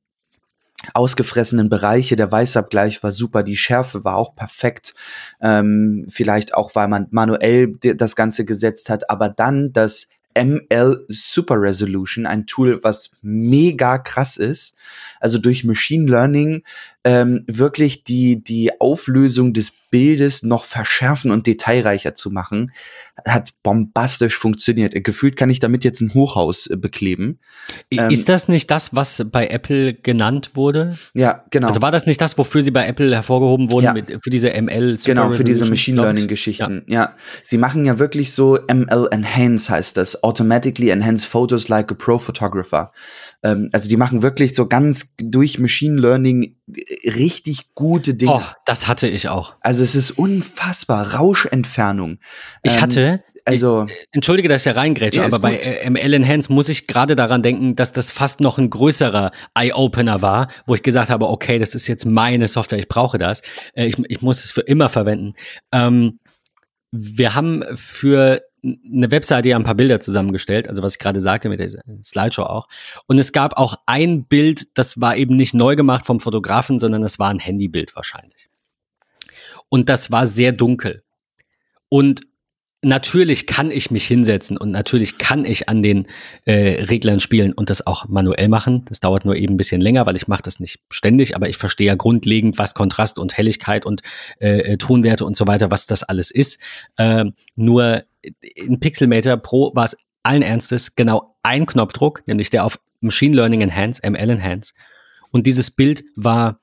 ausgefressenen 0.95 1.69
Bereiche. 1.69 2.17
Der 2.17 2.31
Weißabgleich 2.31 3.03
war 3.03 3.13
super, 3.13 3.43
die 3.43 3.57
Schärfe 3.57 4.05
war 4.05 4.17
auch 4.17 4.35
perfekt. 4.35 4.95
Ähm, 5.41 6.07
vielleicht 6.09 6.55
auch, 6.55 6.75
weil 6.75 6.89
man 6.89 7.07
manuell 7.11 7.77
das 7.79 8.17
Ganze 8.17 8.45
gesetzt 8.45 8.91
hat, 8.91 9.11
aber 9.11 9.29
dann 9.29 9.73
das 9.73 10.09
ML 10.39 11.05
Super 11.09 11.61
Resolution, 11.61 12.25
ein 12.25 12.47
Tool, 12.47 12.79
was 12.83 13.11
mega 13.21 13.99
krass 13.99 14.37
ist. 14.37 14.77
Also 15.19 15.39
durch 15.39 15.65
Machine 15.65 16.09
Learning 16.09 16.63
ähm, 17.05 17.45
wirklich 17.47 18.05
die, 18.05 18.43
die 18.45 18.79
Auflösung 18.81 19.53
des 19.53 19.73
Bildes 19.91 20.43
noch 20.43 20.65
verschärfen 20.65 21.31
und 21.31 21.47
detailreicher 21.47 22.15
zu 22.15 22.31
machen, 22.31 22.71
hat 23.27 23.51
bombastisch 23.63 24.37
funktioniert. 24.37 24.95
Gefühlt 25.05 25.37
kann 25.37 25.51
ich 25.51 25.59
damit 25.59 25.83
jetzt 25.85 26.01
ein 26.01 26.15
Hochhaus 26.15 26.69
äh, 26.69 26.77
bekleben. 26.77 27.41
Ähm, 27.91 28.11
ist 28.11 28.29
das 28.29 28.49
nicht 28.49 28.71
das, 28.71 28.95
was 28.95 29.25
bei 29.31 29.49
Apple 29.49 29.95
genannt 29.95 30.53
wurde? 30.55 30.97
Ja, 31.15 31.45
genau. 31.51 31.69
Also 31.69 31.83
war 31.83 31.91
das 31.91 32.07
nicht 32.07 32.21
das, 32.21 32.39
wofür 32.39 32.63
sie 32.63 32.71
bei 32.71 32.87
Apple 32.87 33.13
hervorgehoben 33.15 33.73
wurden 33.73 33.85
Ja. 33.85 33.93
mit, 33.95 34.07
für 34.23 34.31
diese 34.31 34.51
ML 34.51 34.97
Super 34.97 35.15
Genau, 35.15 35.31
für 35.31 35.45
diese 35.45 35.67
Machine 35.67 35.97
glaub 35.97 36.07
ich? 36.07 36.13
Learning 36.13 36.29
Geschichten. 36.29 36.85
Ja. 36.87 37.15
Sie 37.43 37.59
machen 37.59 37.85
ja 37.85 37.99
wirklich 37.99 38.33
so 38.33 38.59
ML 38.73 39.09
Enhance 39.11 39.73
heißt 39.73 39.97
das. 39.97 40.23
Automatically 40.23 40.91
Enhance 40.91 41.27
Photos 41.27 41.69
like 41.69 41.91
a 41.91 41.95
Pro 41.95 42.19
Photographer. 42.19 42.93
Ähm, 43.43 43.69
also 43.73 43.89
die 43.89 43.97
machen 43.97 44.23
wirklich 44.23 44.55
so 44.55 44.67
ganz 44.67 45.15
durch 45.17 45.59
Machine 45.59 45.99
Learning 46.01 46.57
äh, 46.75 47.11
richtig 47.11 47.75
gute 47.75 48.15
Dinge. 48.15 48.33
Oh, 48.33 48.43
das 48.67 48.87
hatte 48.87 49.09
ich 49.09 49.29
auch. 49.29 49.55
Also 49.61 49.83
es 49.83 49.95
ist 49.95 50.13
unfassbar. 50.13 51.15
Rauschentfernung. 51.15 52.19
Ich 52.63 52.75
Ähm, 52.75 52.81
hatte, 52.81 53.19
also 53.45 53.87
ich, 53.89 53.95
entschuldige, 54.13 54.49
dass 54.49 54.65
ich 54.67 54.73
da 54.73 54.79
reingrätsche, 54.79 55.21
Ja, 55.21 55.27
aber 55.27 55.39
bei 55.39 55.57
äh, 55.57 55.89
ML 55.89 56.15
Enhance 56.15 56.53
muss 56.53 56.69
ich 56.69 56.87
gerade 56.87 57.17
daran 57.17 57.43
denken, 57.43 57.77
dass 57.77 57.93
das 57.93 58.11
fast 58.11 58.41
noch 58.41 58.59
ein 58.59 58.71
größerer 58.71 59.31
Eye-Opener 59.55 60.23
war, 60.23 60.49
wo 60.67 60.75
ich 60.75 60.83
gesagt 60.83 61.11
habe, 61.11 61.29
okay, 61.29 61.59
das 61.59 61.75
ist 61.75 61.87
jetzt 61.89 62.05
meine 62.05 62.49
Software, 62.49 62.79
ich 62.79 62.89
brauche 62.89 63.19
das. 63.19 63.41
Äh, 63.75 63.87
ich, 63.87 63.97
ich 64.09 64.23
muss 64.23 64.45
es 64.45 64.53
für 64.53 64.63
immer 64.63 64.89
verwenden. 64.89 65.35
Ähm, 65.73 66.19
wir 66.93 67.35
haben 67.35 67.65
für 67.75 68.43
eine 68.63 69.11
Webseite 69.11 69.49
ja 69.49 69.57
ein 69.57 69.63
paar 69.63 69.75
Bilder 69.75 70.01
zusammengestellt, 70.01 70.69
also 70.69 70.83
was 70.83 70.95
ich 70.95 70.99
gerade 70.99 71.21
sagte 71.21 71.49
mit 71.49 71.61
der 71.61 71.71
Slideshow 72.03 72.43
auch. 72.43 72.69
Und 73.07 73.19
es 73.19 73.33
gab 73.33 73.57
auch 73.57 73.77
ein 73.87 74.25
Bild, 74.25 74.77
das 74.77 75.01
war 75.01 75.17
eben 75.17 75.37
nicht 75.37 75.55
neu 75.55 75.77
gemacht 75.77 76.07
vom 76.07 76.21
Fotografen, 76.21 76.79
sondern 76.79 77.03
das 77.03 77.19
war 77.19 77.31
ein 77.31 77.39
Handybild 77.39 77.97
wahrscheinlich. 77.97 78.49
Und 79.69 79.89
das 79.89 80.11
war 80.11 80.27
sehr 80.27 80.53
dunkel. 80.53 81.03
Und 81.89 82.23
natürlich 82.83 83.47
kann 83.47 83.71
ich 83.71 83.91
mich 83.91 84.07
hinsetzen 84.07 84.57
und 84.57 84.71
natürlich 84.71 85.19
kann 85.19 85.45
ich 85.45 85.69
an 85.69 85.83
den 85.83 86.07
äh, 86.47 86.85
Reglern 86.85 87.21
spielen 87.21 87.53
und 87.53 87.69
das 87.69 87.87
auch 87.87 88.09
manuell 88.09 88.49
machen. 88.49 88.85
Das 88.89 89.01
dauert 89.01 89.25
nur 89.25 89.37
eben 89.37 89.55
ein 89.55 89.59
bisschen 89.59 89.81
länger, 89.81 90.07
weil 90.07 90.17
ich 90.17 90.29
mache 90.29 90.43
das 90.43 90.61
nicht 90.61 90.81
ständig, 90.91 91.37
aber 91.37 91.49
ich 91.49 91.57
verstehe 91.57 91.89
ja 91.89 91.95
grundlegend, 91.95 92.59
was 92.59 92.75
Kontrast 92.75 93.19
und 93.19 93.37
Helligkeit 93.37 93.85
und 93.85 94.03
äh, 94.41 94.61
äh, 94.61 94.77
Tonwerte 94.79 95.27
und 95.27 95.37
so 95.37 95.47
weiter, 95.47 95.71
was 95.71 95.87
das 95.87 96.03
alles 96.03 96.31
ist. 96.31 96.61
Ähm, 96.97 97.35
nur 97.55 98.05
in 98.41 98.81
Pixelmator 98.81 99.37
Pro 99.37 99.75
war 99.75 99.85
es 99.85 99.97
allen 100.23 100.43
Ernstes 100.43 100.97
genau 100.97 101.37
ein 101.43 101.67
Knopfdruck, 101.67 102.27
nämlich 102.27 102.51
der 102.51 102.65
auf 102.65 102.79
Machine 103.01 103.35
Learning 103.35 103.63
Enhance, 103.63 104.03
ML 104.09 104.31
Enhance. 104.31 104.75
Und 105.33 105.47
dieses 105.47 105.71
Bild 105.71 106.05
war 106.17 106.61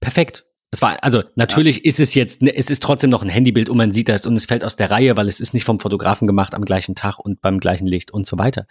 perfekt. 0.00 0.44
Es 0.70 0.82
war, 0.82 1.02
also 1.02 1.22
natürlich 1.36 1.84
ist 1.84 2.00
es 2.00 2.14
jetzt, 2.14 2.42
ne, 2.42 2.54
es 2.54 2.70
ist 2.70 2.82
trotzdem 2.82 3.10
noch 3.10 3.22
ein 3.22 3.28
Handybild 3.28 3.68
und 3.68 3.76
man 3.76 3.92
sieht 3.92 4.08
das 4.08 4.26
und 4.26 4.36
es 4.36 4.46
fällt 4.46 4.64
aus 4.64 4.76
der 4.76 4.90
Reihe, 4.90 5.16
weil 5.16 5.28
es 5.28 5.40
ist 5.40 5.54
nicht 5.54 5.64
vom 5.64 5.80
Fotografen 5.80 6.26
gemacht 6.26 6.54
am 6.54 6.64
gleichen 6.64 6.94
Tag 6.94 7.18
und 7.18 7.40
beim 7.40 7.60
gleichen 7.60 7.86
Licht 7.86 8.10
und 8.10 8.26
so 8.26 8.38
weiter. 8.38 8.66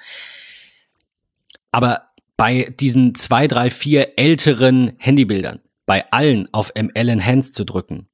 Aber 1.71 2.09
bei 2.37 2.73
diesen 2.79 3.15
zwei, 3.15 3.47
drei, 3.47 3.69
vier 3.69 4.17
älteren 4.17 4.93
Handybildern, 4.97 5.61
bei 5.85 6.11
allen 6.11 6.49
auf 6.53 6.71
ML 6.75 7.09
Enhance 7.09 7.51
zu 7.51 7.63
drücken, 7.63 8.07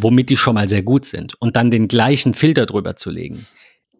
womit 0.00 0.30
die 0.30 0.36
schon 0.36 0.54
mal 0.54 0.68
sehr 0.68 0.82
gut 0.82 1.04
sind 1.04 1.34
und 1.40 1.56
dann 1.56 1.70
den 1.70 1.88
gleichen 1.88 2.32
Filter 2.34 2.66
drüber 2.66 2.94
zu 2.94 3.10
legen, 3.10 3.46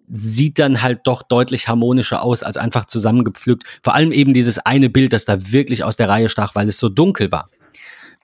sieht 0.08 0.58
dann 0.58 0.80
halt 0.80 1.00
doch 1.04 1.22
deutlich 1.22 1.68
harmonischer 1.68 2.22
aus 2.22 2.42
als 2.42 2.56
einfach 2.56 2.87
zusammengepflückt. 2.87 3.64
Vor 3.82 3.94
allem 3.94 4.12
eben 4.12 4.32
dieses 4.32 4.58
eine 4.58 4.88
Bild, 4.88 5.12
das 5.12 5.24
da 5.24 5.50
wirklich 5.52 5.84
aus 5.84 5.96
der 5.96 6.08
Reihe 6.08 6.28
stach, 6.28 6.54
weil 6.54 6.68
es 6.68 6.78
so 6.78 6.88
dunkel 6.88 7.32
war. 7.32 7.50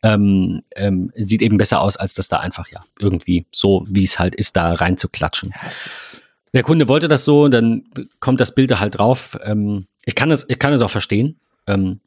Ähm, 0.02 0.62
ähm, 0.76 1.10
sieht 1.16 1.42
eben 1.42 1.56
besser 1.56 1.80
aus, 1.80 1.96
als 1.96 2.14
das 2.14 2.28
da 2.28 2.38
einfach 2.38 2.68
ja 2.68 2.78
irgendwie 2.98 3.46
so, 3.52 3.84
wie 3.88 4.04
es 4.04 4.18
halt 4.18 4.34
ist, 4.34 4.56
da 4.56 4.74
rein 4.74 4.96
zu 4.96 5.08
klatschen. 5.08 5.50
ja, 5.50 5.68
es 5.70 5.86
ist 5.86 6.22
Der 6.52 6.62
Kunde 6.62 6.88
wollte 6.88 7.08
das 7.08 7.24
so, 7.24 7.48
dann 7.48 7.84
kommt 8.20 8.38
das 8.38 8.54
Bild 8.54 8.70
da 8.70 8.80
halt 8.80 8.98
drauf. 8.98 9.36
Ähm, 9.42 9.86
ich 10.04 10.14
kann 10.14 10.28
das, 10.28 10.44
ich 10.48 10.58
kann 10.58 10.72
das 10.72 10.82
auch 10.82 10.90
verstehen, 10.90 11.40
ähm, 11.66 12.00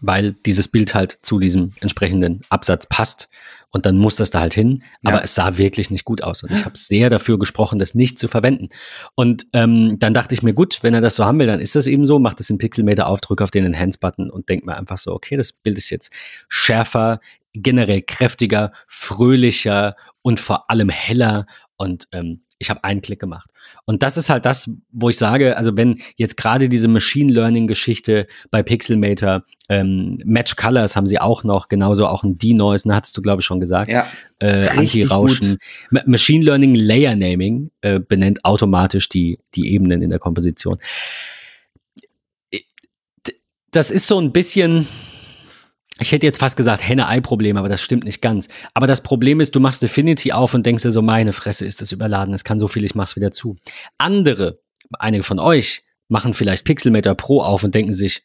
weil 0.00 0.32
dieses 0.46 0.68
Bild 0.68 0.94
halt 0.94 1.18
zu 1.22 1.38
diesem 1.38 1.72
entsprechenden 1.80 2.40
Absatz 2.48 2.86
passt 2.86 3.28
und 3.70 3.86
dann 3.86 3.96
muss 3.96 4.16
das 4.16 4.30
da 4.30 4.40
halt 4.40 4.54
hin. 4.54 4.82
Aber 5.02 5.16
Ja. 5.18 5.22
es 5.22 5.34
sah 5.34 5.58
wirklich 5.58 5.90
nicht 5.90 6.04
gut 6.04 6.22
aus 6.22 6.42
und 6.42 6.52
ich 6.52 6.64
habe 6.64 6.76
sehr 6.78 7.10
dafür 7.10 7.38
gesprochen, 7.38 7.78
das 7.78 7.94
nicht 7.94 8.18
zu 8.18 8.28
verwenden. 8.28 8.68
Und 9.14 9.46
ähm, 9.52 9.98
dann 9.98 10.14
dachte 10.14 10.34
ich 10.34 10.42
mir, 10.42 10.54
gut, 10.54 10.78
wenn 10.82 10.94
er 10.94 11.00
das 11.00 11.16
so 11.16 11.24
haben 11.24 11.38
will, 11.38 11.46
dann 11.48 11.60
ist 11.60 11.74
das 11.74 11.86
eben 11.86 12.04
so, 12.04 12.18
macht 12.18 12.38
es 12.40 12.50
in 12.50 12.58
Pixelmeter 12.58 13.06
auf, 13.08 13.20
drück 13.20 13.42
auf 13.42 13.50
den 13.50 13.64
Enhance-Button 13.66 14.30
und 14.30 14.48
denkt 14.48 14.64
mir 14.64 14.76
einfach 14.76 14.98
so, 14.98 15.12
okay, 15.12 15.36
das 15.36 15.52
Bild 15.52 15.76
ist 15.76 15.90
jetzt 15.90 16.12
schärfer, 16.48 17.20
generell 17.52 18.02
kräftiger, 18.02 18.72
fröhlicher 18.86 19.96
und 20.22 20.40
vor 20.40 20.70
allem 20.70 20.88
heller 20.88 21.46
und 21.76 22.08
ähm, 22.12 22.40
ich 22.58 22.70
habe 22.70 22.84
einen 22.84 23.02
Klick 23.02 23.20
gemacht. 23.20 23.50
Und 23.84 24.02
das 24.02 24.16
ist 24.16 24.30
halt 24.30 24.46
das, 24.46 24.70
wo 24.92 25.08
ich 25.10 25.18
sage, 25.18 25.56
also 25.56 25.76
wenn 25.76 25.96
jetzt 26.16 26.36
gerade 26.36 26.68
diese 26.68 26.88
Machine 26.88 27.32
Learning 27.32 27.66
Geschichte 27.66 28.26
bei 28.50 28.62
Pixelmator, 28.62 29.44
ähm, 29.68 30.18
Match 30.24 30.56
Colors 30.56 30.96
haben 30.96 31.06
sie 31.06 31.18
auch 31.18 31.44
noch, 31.44 31.68
genauso 31.68 32.06
auch 32.06 32.24
ein 32.24 32.38
Denoise, 32.38 32.88
ne, 32.88 32.94
hattest 32.94 33.16
du 33.16 33.22
glaube 33.22 33.40
ich 33.40 33.46
schon 33.46 33.60
gesagt, 33.60 33.90
ja 33.90 34.06
äh, 34.38 34.68
Anti-Rauschen. 34.68 35.58
Ma- 35.90 36.02
Machine 36.06 36.44
Learning 36.44 36.74
Layer 36.74 37.14
Naming 37.16 37.70
äh, 37.80 38.00
benennt 38.00 38.44
automatisch 38.44 39.08
die, 39.08 39.38
die 39.54 39.72
Ebenen 39.72 40.02
in 40.02 40.10
der 40.10 40.18
Komposition. 40.18 40.78
Das 43.70 43.90
ist 43.90 44.06
so 44.06 44.20
ein 44.20 44.32
bisschen, 44.32 44.86
ich 46.00 46.10
hätte 46.12 46.26
jetzt 46.26 46.40
fast 46.40 46.56
gesagt 46.56 46.86
Henne-Ei-Problem, 46.86 47.56
aber 47.56 47.68
das 47.68 47.80
stimmt 47.80 48.04
nicht 48.04 48.20
ganz. 48.20 48.48
Aber 48.74 48.86
das 48.86 49.02
Problem 49.02 49.40
ist, 49.40 49.54
du 49.54 49.60
machst 49.60 49.84
Affinity 49.84 50.32
auf 50.32 50.54
und 50.54 50.66
denkst 50.66 50.82
dir 50.82 50.90
so, 50.90 51.02
meine 51.02 51.32
Fresse, 51.32 51.66
ist 51.66 51.80
das 51.80 51.92
überladen, 51.92 52.34
es 52.34 52.44
kann 52.44 52.58
so 52.58 52.68
viel, 52.68 52.84
ich 52.84 52.94
mach's 52.94 53.16
wieder 53.16 53.30
zu. 53.30 53.56
Andere, 53.98 54.60
einige 54.98 55.22
von 55.22 55.38
euch, 55.38 55.84
machen 56.08 56.34
vielleicht 56.34 56.64
Pixelmator 56.64 57.14
Pro 57.14 57.42
auf 57.42 57.62
und 57.64 57.74
denken 57.74 57.92
sich, 57.92 58.24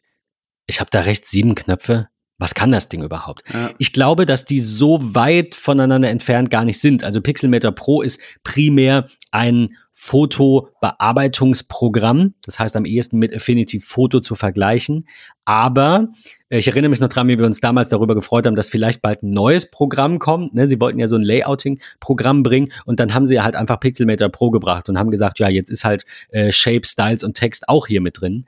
ich 0.65 0.79
habe 0.79 0.89
da 0.91 1.01
rechts 1.01 1.29
sieben 1.29 1.55
Knöpfe. 1.55 2.09
Was 2.39 2.55
kann 2.55 2.71
das 2.71 2.89
Ding 2.89 3.03
überhaupt? 3.03 3.43
ja. 3.53 3.69
Ich 3.77 3.93
glaube, 3.93 4.25
dass 4.25 4.45
die 4.45 4.59
so 4.59 4.97
weit 5.01 5.53
voneinander 5.53 6.09
entfernt 6.09 6.49
gar 6.49 6.65
nicht 6.65 6.79
sind. 6.79 7.03
Also 7.03 7.21
Pixelmator 7.21 7.73
Pro 7.73 8.01
ist 8.01 8.19
primär 8.43 9.05
ein 9.31 9.75
Fotobearbeitungsprogramm. 10.01 12.33
Das 12.45 12.57
heißt, 12.57 12.77
am 12.77 12.85
ehesten 12.85 13.19
mit 13.19 13.35
Affinity 13.35 13.81
Photo 13.81 14.21
zu 14.21 14.35
vergleichen. 14.35 15.05
Aber 15.43 16.07
äh, 16.47 16.59
ich 16.59 16.69
erinnere 16.69 16.89
mich 16.89 17.01
noch 17.01 17.09
dran, 17.09 17.27
wie 17.27 17.37
wir 17.37 17.45
uns 17.45 17.59
damals 17.59 17.89
darüber 17.89 18.15
gefreut 18.15 18.47
haben, 18.47 18.55
dass 18.55 18.69
vielleicht 18.69 19.01
bald 19.01 19.23
ein 19.23 19.31
neues 19.31 19.69
Programm 19.69 20.17
kommt. 20.17 20.53
Ne? 20.53 20.67
Sie 20.67 20.79
wollten 20.79 20.99
ja 20.99 21.07
so 21.07 21.17
ein 21.17 21.21
Layouting-Programm 21.21 22.43
bringen 22.43 22.71
und 22.85 23.01
dann 23.01 23.13
haben 23.13 23.25
sie 23.25 23.41
halt 23.41 23.57
einfach 23.57 23.81
Pixelmator 23.81 24.29
Pro 24.29 24.51
gebracht 24.51 24.87
und 24.87 24.97
haben 24.97 25.11
gesagt, 25.11 25.37
ja, 25.39 25.49
jetzt 25.49 25.69
ist 25.69 25.83
halt 25.83 26.05
äh, 26.29 26.53
Shape, 26.53 26.85
Styles 26.85 27.25
und 27.25 27.35
Text 27.35 27.67
auch 27.67 27.87
hier 27.87 27.99
mit 27.99 28.21
drin. 28.21 28.45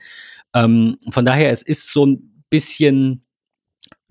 Ähm, 0.54 0.96
von 1.10 1.26
daher, 1.26 1.50
es 1.50 1.62
ist 1.62 1.92
so 1.92 2.06
ein 2.06 2.44
bisschen 2.48 3.26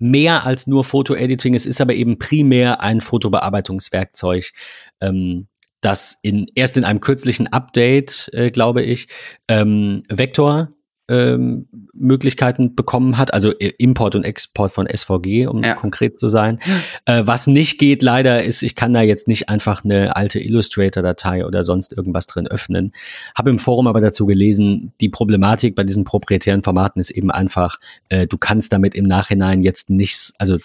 mehr 0.02 0.44
als 0.44 0.66
nur 0.66 0.84
Foto-Editing. 0.84 1.54
Es 1.54 1.66
ist 1.66 1.80
aber 1.80 1.94
eben 1.94 2.18
primär 2.18 2.80
ein 2.80 3.00
Fotobearbeitungswerkzeug. 3.00 4.52
Ähm, 5.00 5.48
dass 5.80 6.16
in, 6.22 6.46
erst 6.54 6.76
in 6.76 6.84
einem 6.84 7.00
kürzlichen 7.00 7.48
Update, 7.48 8.30
äh, 8.32 8.50
glaube 8.50 8.82
ich, 8.82 9.08
ähm, 9.48 10.04
Vector 10.08 10.72
ähm, 11.08 11.68
Möglichkeiten 11.92 12.74
bekommen 12.74 13.18
hat, 13.18 13.34
also 13.34 13.50
Import 13.50 14.14
und 14.14 14.24
Export 14.24 14.72
von 14.72 14.86
SVG, 14.86 15.46
um 15.46 15.62
ja. 15.62 15.74
konkret 15.74 16.18
zu 16.18 16.28
sein. 16.28 16.58
Äh, 17.04 17.22
was 17.24 17.46
nicht 17.46 17.78
geht 17.78 18.02
leider 18.02 18.42
ist, 18.42 18.62
ich 18.62 18.74
kann 18.74 18.92
da 18.92 19.02
jetzt 19.02 19.28
nicht 19.28 19.48
einfach 19.48 19.84
eine 19.84 20.16
alte 20.16 20.38
Illustrator-Datei 20.40 21.44
oder 21.44 21.64
sonst 21.64 21.92
irgendwas 21.92 22.26
drin 22.26 22.46
öffnen. 22.46 22.92
Habe 23.34 23.50
im 23.50 23.58
Forum 23.58 23.86
aber 23.86 24.00
dazu 24.00 24.26
gelesen, 24.26 24.92
die 25.00 25.08
Problematik 25.08 25.74
bei 25.74 25.84
diesen 25.84 26.04
proprietären 26.04 26.62
Formaten 26.62 27.00
ist 27.00 27.10
eben 27.10 27.30
einfach, 27.30 27.78
äh, 28.08 28.26
du 28.26 28.38
kannst 28.38 28.72
damit 28.72 28.94
im 28.94 29.06
Nachhinein 29.06 29.62
jetzt 29.62 29.90
nichts, 29.90 30.34
also 30.38 30.58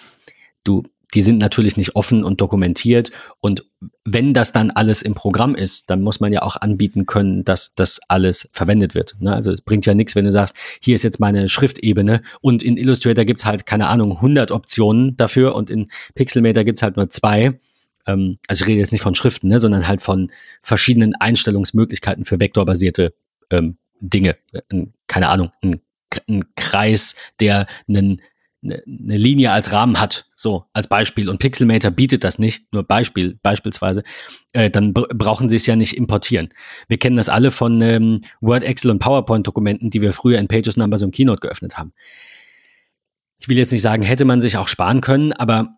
du 0.64 0.84
die 1.14 1.22
sind 1.22 1.38
natürlich 1.38 1.78
nicht 1.78 1.96
offen 1.96 2.24
und 2.24 2.42
dokumentiert. 2.42 3.12
Und 3.40 3.66
wenn 4.04 4.34
das 4.34 4.52
dann 4.52 4.72
alles 4.72 5.02
im 5.02 5.14
Programm 5.14 5.56
ist, 5.56 5.90
dann 5.90 6.02
muss 6.02 6.20
man 6.20 6.34
ja 6.34 6.42
auch 6.42 6.58
anbieten 6.58 7.06
können, 7.06 7.46
dass 7.46 7.76
das 7.76 8.02
alles 8.10 8.50
verwendet 8.52 8.94
wird. 8.94 9.16
Ne? 9.20 9.34
Also 9.34 9.52
es 9.52 9.62
bringt 9.62 9.86
ja 9.86 9.94
nichts, 9.94 10.16
wenn 10.16 10.26
du 10.26 10.32
sagst, 10.32 10.56
hier 10.82 10.96
ist 10.96 11.04
jetzt 11.04 11.20
meine 11.20 11.48
Schriftebene 11.50 12.22
und 12.42 12.62
in 12.62 12.78
Illustrator 12.78 13.24
gibt's 13.24 13.46
halt, 13.46 13.66
keine 13.66 13.88
Ahnung, 13.88 14.14
100 14.14 14.52
Optionen 14.52 15.16
dafür 15.16 15.56
und 15.56 15.70
in 15.70 15.90
Pixelmator 16.16 16.64
gibt's 16.64 16.82
halt 16.82 16.98
nur 16.98 17.10
zwei. 17.10 17.60
Ähm, 18.06 18.38
also 18.48 18.64
ich 18.64 18.68
rede 18.68 18.80
jetzt 18.80 18.92
nicht 18.92 19.02
von 19.02 19.16
Schriften, 19.16 19.48
ne, 19.48 19.60
sondern 19.60 19.88
halt 19.88 20.02
von 20.02 20.32
verschiedenen 20.62 21.16
Einstellungsmöglichkeiten 21.16 22.26
für 22.26 22.40
vektorbasierte 22.40 23.14
ähm, 23.50 23.78
Dinge. 24.00 24.36
Keine 25.08 25.30
Ahnung, 25.30 25.52
ein, 25.62 25.82
ein 26.28 26.46
Kreis, 26.56 27.16
der 27.40 27.68
einen 27.88 28.22
eine, 28.64 28.84
eine 28.86 29.18
Linie 29.18 29.52
als 29.52 29.72
Rahmen 29.72 30.00
hat, 30.00 30.26
so 30.36 30.66
als 30.74 30.88
Beispiel, 30.88 31.30
und 31.30 31.40
Pixelmator 31.40 31.92
bietet 31.92 32.24
das 32.24 32.40
nicht, 32.40 32.72
nur 32.74 32.84
Beispiel, 32.84 33.40
beispielsweise, 33.42 34.04
äh, 34.54 34.70
dann 34.70 34.94
brauchen 34.94 35.50
sie 35.50 35.56
es 35.56 35.66
ja 35.66 35.76
nicht 35.76 35.96
importieren. 35.96 36.50
Wir 36.88 36.98
kennen 36.98 37.18
das 37.18 37.30
alle 37.30 37.52
von 37.52 37.82
ähm, 37.82 38.22
Word, 38.42 38.64
Excel 38.64 38.92
und 38.92 39.00
PowerPoint-Dokumenten, 39.00 39.90
die 39.90 40.02
wir 40.02 40.14
früher 40.14 40.40
in 40.40 40.48
Pages, 40.48 40.78
Numbers 40.78 41.04
und 41.04 41.14
Keynote 41.14 41.42
geöffnet 41.42 41.78
haben. 41.78 41.94
Ich 43.40 43.48
will 43.48 43.58
jetzt 43.58 43.72
nicht 43.72 43.82
sagen, 43.84 44.02
hätte 44.02 44.26
man 44.26 44.42
sich 44.42 44.58
auch 44.58 44.68
sparen 44.68 45.02
können, 45.02 45.34
aber 45.34 45.78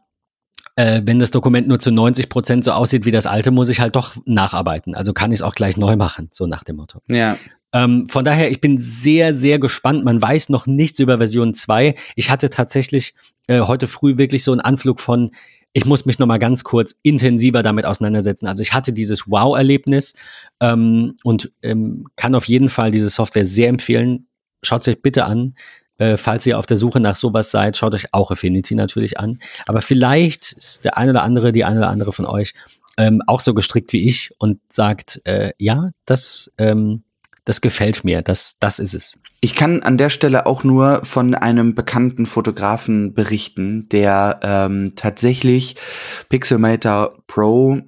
äh, 0.76 1.02
wenn 1.04 1.20
das 1.20 1.32
Dokument 1.32 1.68
nur 1.68 1.80
zu 1.80 1.92
90 1.92 2.30
Prozent 2.30 2.64
so 2.64 2.72
aussieht 2.72 3.06
wie 3.06 3.12
das 3.12 3.26
alte, 3.26 3.52
muss 3.52 3.68
ich 3.68 3.82
halt 3.82 3.98
doch 3.98 4.16
nacharbeiten. 4.26 4.96
Also 4.96 5.12
kann 5.12 5.32
ich 5.32 5.40
es 5.40 5.42
auch 5.42 5.54
gleich 5.54 5.76
neu 5.76 5.98
machen, 5.98 6.30
so 6.32 6.48
nach 6.48 6.64
dem 6.64 6.78
Motto. 6.78 7.02
Ja. 7.08 7.38
Ähm, 7.74 8.10
von 8.10 8.26
daher, 8.26 8.52
ich 8.52 8.62
bin 8.62 8.78
sehr, 8.78 9.34
sehr 9.34 9.60
gespannt. 9.60 10.04
Man 10.04 10.22
weiß 10.22 10.50
noch 10.50 10.66
nichts 10.66 11.00
über 11.00 11.18
Version 11.18 11.54
2. 11.54 11.96
Ich 12.16 12.30
hatte 12.30 12.50
tatsächlich 12.50 13.14
äh, 13.48 13.62
heute 13.62 13.88
früh 13.88 14.18
wirklich 14.18 14.44
so 14.44 14.52
einen 14.52 14.62
Anflug 14.62 15.00
von, 15.00 15.32
ich 15.74 15.86
muss 15.86 16.06
mich 16.06 16.18
noch 16.18 16.28
mal 16.28 16.40
ganz 16.40 16.64
kurz 16.64 16.96
intensiver 17.04 17.62
damit 17.62 17.86
auseinandersetzen. 17.86 18.48
Also 18.48 18.62
ich 18.64 18.74
hatte 18.74 18.92
dieses 18.92 19.30
Wow-Erlebnis 19.30 20.16
ähm, 20.60 21.16
und 21.24 21.52
ähm, 21.62 22.08
kann 22.16 22.36
auf 22.36 22.46
jeden 22.46 22.70
Fall 22.70 22.92
diese 22.92 23.10
Software 23.10 23.46
sehr 23.46 23.70
empfehlen. 23.70 24.28
Schaut 24.64 24.88
euch 24.88 25.02
bitte 25.02 25.26
an. 25.26 25.56
Äh, 26.00 26.18
falls 26.18 26.46
ihr 26.46 26.58
auf 26.58 26.66
der 26.66 26.78
Suche 26.78 27.00
nach 27.00 27.16
sowas 27.16 27.52
seid, 27.52 27.78
schaut 27.78 27.94
euch 27.94 28.14
auch 28.14 28.32
Affinity 28.32 28.74
natürlich 28.74 29.20
an. 29.20 29.38
Aber 29.68 29.82
vielleicht 29.82 30.54
ist 30.54 30.86
der 30.86 30.98
eine 30.98 31.12
oder 31.12 31.24
andere, 31.24 31.52
die 31.52 31.66
eine 31.66 31.80
oder 31.80 31.90
andere 31.90 32.14
von 32.14 32.26
euch 32.26 32.54
ähm, 32.98 33.22
auch 33.28 33.40
so 33.40 33.54
gestrickt 33.54 33.94
wie 33.94 34.08
ich 34.08 34.32
und 34.40 34.60
sagt, 34.70 35.22
äh, 35.26 35.52
ja, 35.58 35.90
das 36.06 36.54
ähm, 36.58 37.04
das 37.50 37.62
gefällt 37.62 38.04
mir, 38.04 38.22
das, 38.22 38.60
das 38.60 38.78
ist 38.78 38.94
es. 38.94 39.18
Ich 39.42 39.56
kann 39.56 39.82
an 39.82 39.98
der 39.98 40.12
Stelle 40.12 40.46
auch 40.46 40.64
nur 40.64 41.04
von 41.04 41.34
einem 41.34 41.74
bekannten 41.74 42.28
Fotografen 42.28 43.16
berichten, 43.16 43.90
der 43.90 44.40
ähm, 44.44 44.94
tatsächlich 44.96 45.76
Pixelmator 46.30 47.18
Pro 47.26 47.80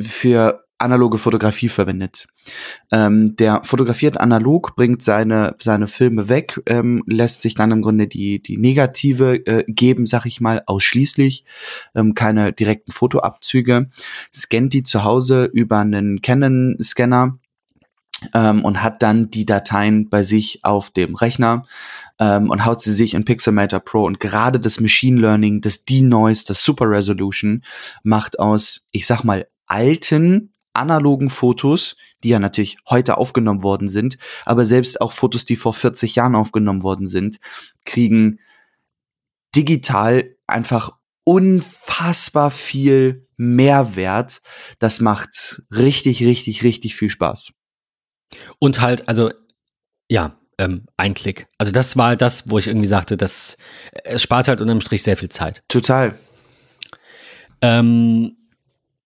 für 0.00 0.64
analoge 0.78 1.18
Fotografie 1.18 1.68
verwendet. 1.68 2.26
Ähm, 2.90 3.36
der 3.36 3.62
fotografiert 3.62 4.20
analog, 4.20 4.74
bringt 4.74 5.04
seine, 5.04 5.54
seine 5.60 5.86
Filme 5.86 6.28
weg, 6.28 6.60
ähm, 6.66 7.04
lässt 7.06 7.42
sich 7.42 7.54
dann 7.54 7.70
im 7.70 7.80
Grunde 7.80 8.08
die, 8.08 8.42
die 8.42 8.56
Negative 8.56 9.36
äh, 9.46 9.64
geben, 9.68 10.04
sag 10.04 10.26
ich 10.26 10.40
mal, 10.40 10.64
ausschließlich, 10.66 11.44
ähm, 11.94 12.14
keine 12.14 12.52
direkten 12.52 12.90
Fotoabzüge, 12.90 13.88
scannt 14.34 14.72
die 14.72 14.82
zu 14.82 15.04
Hause 15.04 15.44
über 15.44 15.78
einen 15.78 16.20
Canon-Scanner 16.22 17.38
ähm, 18.34 18.64
und 18.64 18.82
hat 18.82 19.02
dann 19.02 19.30
die 19.30 19.44
Dateien 19.44 20.08
bei 20.08 20.22
sich 20.22 20.64
auf 20.64 20.90
dem 20.90 21.14
Rechner 21.14 21.66
ähm, 22.18 22.50
und 22.50 22.64
haut 22.64 22.80
sie 22.80 22.92
sich 22.92 23.14
in 23.14 23.24
Pixelmator 23.24 23.80
Pro. 23.80 24.04
Und 24.04 24.20
gerade 24.20 24.60
das 24.60 24.80
Machine 24.80 25.20
Learning, 25.20 25.60
das 25.60 25.84
D-Noise, 25.84 26.44
das 26.46 26.64
Super 26.64 26.88
Resolution 26.88 27.64
macht 28.02 28.38
aus, 28.38 28.86
ich 28.92 29.06
sag 29.06 29.24
mal, 29.24 29.46
alten 29.66 30.54
analogen 30.74 31.30
Fotos, 31.30 31.96
die 32.22 32.30
ja 32.30 32.38
natürlich 32.38 32.78
heute 32.88 33.16
aufgenommen 33.16 33.62
worden 33.62 33.88
sind, 33.88 34.18
aber 34.44 34.66
selbst 34.66 35.00
auch 35.00 35.12
Fotos, 35.12 35.44
die 35.44 35.56
vor 35.56 35.72
40 35.72 36.16
Jahren 36.16 36.34
aufgenommen 36.34 36.82
worden 36.82 37.06
sind, 37.06 37.38
kriegen 37.84 38.40
digital 39.54 40.36
einfach 40.46 40.98
unfassbar 41.24 42.50
viel 42.50 43.28
Mehrwert. 43.36 44.42
Das 44.78 45.00
macht 45.00 45.62
richtig, 45.70 46.22
richtig, 46.22 46.62
richtig 46.62 46.96
viel 46.96 47.10
Spaß. 47.10 47.52
Und 48.58 48.80
halt, 48.80 49.08
also, 49.08 49.30
ja, 50.08 50.36
ähm, 50.58 50.82
ein 50.96 51.14
Klick. 51.14 51.48
Also 51.58 51.72
das 51.72 51.96
war 51.96 52.16
das, 52.16 52.50
wo 52.50 52.58
ich 52.58 52.66
irgendwie 52.66 52.86
sagte, 52.86 53.16
das 53.16 53.56
es 54.04 54.22
spart 54.22 54.48
halt 54.48 54.60
unterm 54.60 54.80
Strich 54.80 55.02
sehr 55.02 55.16
viel 55.16 55.28
Zeit. 55.28 55.62
Total. 55.68 56.14
Ähm, 57.60 58.36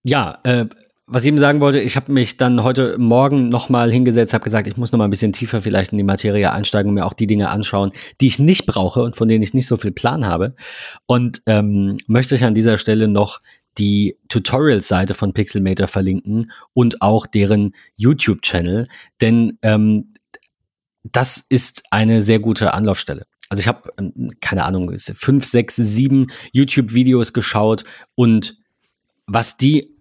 ja, 0.03 0.39
äh, 0.43 0.65
was 1.11 1.23
ich 1.23 1.29
eben 1.29 1.39
sagen 1.39 1.59
wollte, 1.59 1.79
ich 1.79 1.95
habe 1.95 2.11
mich 2.11 2.37
dann 2.37 2.63
heute 2.63 2.97
Morgen 2.99 3.49
nochmal 3.49 3.91
hingesetzt, 3.91 4.33
habe 4.33 4.43
gesagt, 4.43 4.67
ich 4.67 4.77
muss 4.77 4.91
nochmal 4.91 5.07
ein 5.07 5.11
bisschen 5.11 5.33
tiefer 5.33 5.63
vielleicht 5.63 5.91
in 5.91 5.97
die 5.97 6.03
Materie 6.03 6.51
einsteigen 6.51 6.89
und 6.89 6.95
mir 6.95 7.05
auch 7.05 7.13
die 7.13 7.25
Dinge 7.25 7.49
anschauen, 7.49 7.91
die 8.21 8.27
ich 8.27 8.37
nicht 8.37 8.67
brauche 8.67 9.01
und 9.01 9.15
von 9.15 9.27
denen 9.27 9.41
ich 9.41 9.55
nicht 9.55 9.65
so 9.65 9.77
viel 9.77 9.91
Plan 9.91 10.27
habe. 10.27 10.53
Und 11.07 11.41
ähm, 11.47 11.97
möchte 12.05 12.35
euch 12.35 12.43
an 12.43 12.53
dieser 12.53 12.77
Stelle 12.77 13.07
noch 13.07 13.41
die 13.79 14.17
Tutorial-Seite 14.27 15.13
von 15.13 15.33
Pixelmator 15.33 15.87
verlinken 15.87 16.51
und 16.73 17.01
auch 17.01 17.25
deren 17.25 17.75
YouTube-Channel, 17.95 18.87
denn 19.21 19.57
ähm, 19.61 20.13
das 21.03 21.43
ist 21.49 21.83
eine 21.91 22.21
sehr 22.21 22.39
gute 22.39 22.73
Anlaufstelle. 22.73 23.25
Also 23.49 23.61
ich 23.61 23.67
habe, 23.67 23.91
ähm, 23.97 24.29
keine 24.41 24.65
Ahnung, 24.65 24.93
fünf, 24.97 25.45
sechs, 25.45 25.75
sieben 25.75 26.27
YouTube-Videos 26.51 27.33
geschaut 27.33 27.83
und 28.15 28.57
was 29.25 29.57
die 29.57 29.95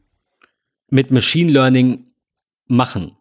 mit 0.91 1.11
Machine 1.11 1.53
Learning 1.53 2.11
machen, 2.67 3.18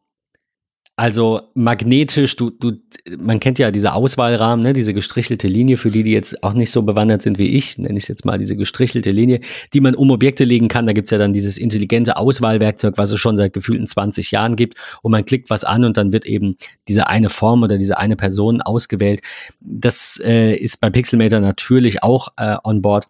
also 1.00 1.42
magnetisch, 1.54 2.36
du, 2.38 2.50
du, 2.50 2.72
man 3.20 3.40
kennt 3.40 3.60
ja 3.60 3.70
diese 3.70 3.94
Auswahlrahmen, 3.94 4.66
ne, 4.66 4.74
diese 4.74 4.96
gestrichelte 4.96 5.46
Linie, 5.46 5.78
für 5.78 5.92
die, 5.92 6.02
die 6.02 6.12
jetzt 6.12 6.44
auch 6.44 6.54
nicht 6.54 6.72
so 6.72 6.82
bewandert 6.82 7.22
sind 7.22 7.38
wie 7.38 7.56
ich, 7.56 7.78
nenne 7.78 8.00
ich 8.00 8.06
es 8.06 8.08
jetzt 8.08 8.26
mal 8.26 8.40
diese 8.40 8.56
gestrichelte 8.56 9.12
Linie, 9.12 9.42
die 9.76 9.80
man 9.80 9.94
um 9.94 10.10
Objekte 10.10 10.44
legen 10.44 10.70
kann. 10.70 10.88
Da 10.88 10.94
gibt's 10.94 11.12
ja 11.12 11.20
dann 11.20 11.34
dieses 11.34 11.60
intelligente 11.60 12.18
Auswahlwerkzeug, 12.18 12.98
was 12.98 13.12
es 13.12 13.20
schon 13.20 13.38
seit 13.38 13.54
gefühlten 13.54 13.86
20 13.86 14.32
Jahren 14.32 14.56
gibt. 14.56 14.76
Und 15.04 15.12
man 15.12 15.24
klickt 15.24 15.52
was 15.52 15.64
an 15.64 15.84
und 15.84 15.98
dann 15.98 16.12
wird 16.12 16.26
eben 16.26 16.58
diese 16.88 17.06
eine 17.06 17.30
Form 17.30 17.62
oder 17.62 17.78
diese 17.78 18.00
eine 18.00 18.16
Person 18.16 18.64
ausgewählt. 18.64 19.22
Das 19.60 20.20
äh, 20.26 20.56
ist 20.56 20.82
bei 20.82 20.90
Pixelmator 20.90 21.42
natürlich 21.42 22.02
auch 22.02 22.30
äh, 22.38 22.58
on 22.64 22.82
board. 22.82 23.06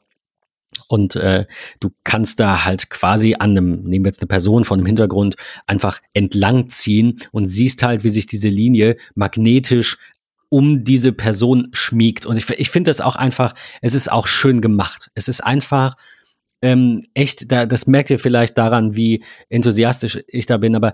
Und 0.88 1.16
äh, 1.16 1.46
du 1.80 1.90
kannst 2.04 2.40
da 2.40 2.66
halt 2.66 2.90
quasi 2.90 3.36
an 3.38 3.52
einem, 3.52 3.84
nehmen 3.84 4.06
wir 4.06 4.10
jetzt 4.10 4.22
eine 4.22 4.28
Person 4.28 4.64
von 4.64 4.80
einem 4.80 4.86
Hintergrund, 4.86 5.36
einfach 5.66 6.00
entlang 6.14 6.70
ziehen 6.70 7.18
und 7.32 7.46
siehst 7.46 7.84
halt, 7.84 8.04
wie 8.04 8.10
sich 8.10 8.26
diese 8.26 8.50
Linie 8.50 8.98
magnetisch 9.16 9.98
um 10.50 10.84
diese 10.84 11.12
Person 11.12 11.70
schmiegt. 11.74 12.26
Und 12.26 12.38
ich, 12.38 12.50
ich 12.50 12.70
finde 12.70 12.90
das 12.90 13.02
auch 13.02 13.16
einfach, 13.16 13.54
es 13.82 13.94
ist 13.94 14.12
auch 14.12 14.28
schön 14.28 14.62
gemacht. 14.62 15.12
Es 15.14 15.28
ist 15.28 15.42
einfach 15.42 15.96
ähm, 16.62 17.06
echt, 17.14 17.52
da, 17.52 17.66
das 17.66 17.88
merkt 17.88 18.10
ihr 18.10 18.20
vielleicht 18.20 18.58
daran, 18.58 18.96
wie 18.96 19.24
enthusiastisch 19.50 20.20
ich 20.28 20.46
da 20.46 20.58
bin, 20.58 20.76
aber 20.76 20.94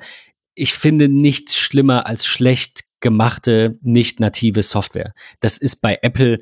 ich 0.56 0.74
finde 0.74 1.10
nichts 1.10 1.58
schlimmer 1.58 2.06
als 2.06 2.26
schlecht 2.26 2.84
gemachte, 3.00 3.78
nicht 3.82 4.20
native 4.20 4.64
Software. 4.64 5.14
Das 5.40 5.58
ist 5.58 5.78
bei 5.78 6.00
Apple 6.02 6.40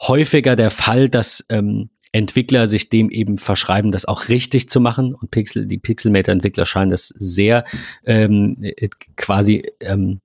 häufiger 0.00 0.56
der 0.56 0.70
Fall, 0.70 1.08
dass 1.08 1.44
ähm, 1.48 1.90
Entwickler 2.12 2.68
sich 2.68 2.90
dem 2.90 3.10
eben 3.10 3.38
verschreiben, 3.38 3.90
das 3.90 4.04
auch 4.04 4.28
richtig 4.28 4.68
zu 4.68 4.80
machen. 4.80 5.14
Und 5.14 5.30
Pixel, 5.30 5.66
die 5.66 5.78
Pixelmator-Entwickler 5.78 6.66
scheinen 6.66 6.90
das 6.90 7.08
sehr 7.08 7.64
ähm, 8.04 8.58
äh, 8.60 8.88
quasi 9.16 9.64
ähm, 9.80 10.20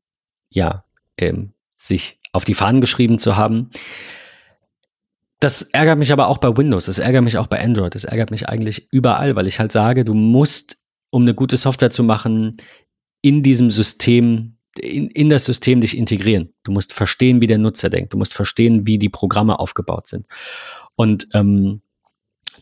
ja 0.49 0.83
ähm, 1.17 1.53
sich 1.77 2.19
auf 2.33 2.43
die 2.43 2.53
Fahnen 2.53 2.81
geschrieben 2.81 3.19
zu 3.19 3.37
haben. 3.37 3.69
Das 5.39 5.61
ärgert 5.61 5.99
mich 5.99 6.11
aber 6.11 6.27
auch 6.27 6.39
bei 6.39 6.55
Windows, 6.57 6.85
das 6.85 6.99
ärgert 6.99 7.23
mich 7.23 7.37
auch 7.37 7.47
bei 7.47 7.63
Android, 7.63 7.93
das 7.93 8.05
ärgert 8.05 8.31
mich 8.31 8.49
eigentlich 8.49 8.87
überall, 8.91 9.35
weil 9.35 9.47
ich 9.47 9.59
halt 9.59 9.71
sage, 9.71 10.03
du 10.03 10.15
musst, 10.15 10.77
um 11.11 11.21
eine 11.21 11.35
gute 11.35 11.57
Software 11.57 11.91
zu 11.91 12.03
machen, 12.03 12.57
in 13.21 13.43
diesem 13.43 13.69
System, 13.69 14.57
in, 14.79 15.07
in 15.09 15.29
das 15.29 15.45
System 15.45 15.79
dich 15.79 15.95
integrieren. 15.95 16.53
Du 16.63 16.71
musst 16.71 16.91
verstehen, 16.91 17.39
wie 17.39 17.47
der 17.47 17.59
Nutzer 17.59 17.89
denkt. 17.89 18.13
Du 18.13 18.17
musst 18.17 18.33
verstehen, 18.33 18.87
wie 18.87 18.97
die 18.97 19.09
Programme 19.09 19.59
aufgebaut 19.59 20.07
sind. 20.07 20.25
Und 20.97 21.29
ähm, 21.33 21.81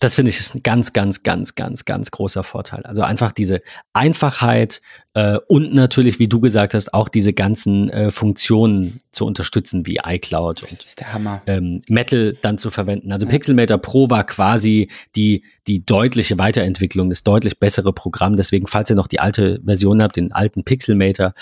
Das 0.01 0.15
finde 0.15 0.29
ich 0.29 0.39
ist 0.39 0.53
ein 0.55 0.61
ganz, 0.61 0.91
ganz, 0.91 1.23
ganz, 1.23 1.55
ganz, 1.55 1.85
ganz 1.85 2.11
großer 2.11 2.43
Vorteil. 2.43 2.83
Also 2.83 3.01
einfach 3.01 3.31
diese 3.31 3.61
Einfachheit 3.93 4.81
äh, 5.13 5.39
und 5.47 5.73
natürlich, 5.73 6.19
wie 6.19 6.27
du 6.27 6.41
gesagt 6.41 6.73
hast, 6.73 6.93
auch 6.93 7.07
diese 7.07 7.31
ganzen 7.31 7.89
äh, 7.89 8.11
Funktionen 8.11 8.99
zu 9.11 9.25
unterstützen, 9.25 9.85
wie 9.85 9.99
iCloud 10.05 10.63
Das 10.63 10.73
ist 10.73 10.99
der 10.99 11.13
Hammer. 11.13 11.41
ähm, 11.47 11.81
Metal 11.87 12.35
dann 12.41 12.57
zu 12.57 12.71
verwenden. 12.71 13.13
Also 13.13 13.25
Pixelmator 13.25 13.77
Pro 13.77 14.09
war 14.09 14.25
quasi 14.25 14.89
die, 15.15 15.43
die 15.65 15.85
deutliche 15.85 16.37
Weiterentwicklung, 16.37 17.09
das 17.09 17.23
deutlich 17.23 17.57
bessere 17.57 17.93
Programm. 17.93 18.35
Deswegen, 18.35 18.67
falls 18.67 18.89
ihr 18.89 18.97
noch 18.97 19.07
die 19.07 19.21
alte 19.21 19.61
Version 19.63 20.01
habt, 20.01 20.17
den 20.17 20.33
alten 20.33 20.65
Pixelmator, 20.65 21.33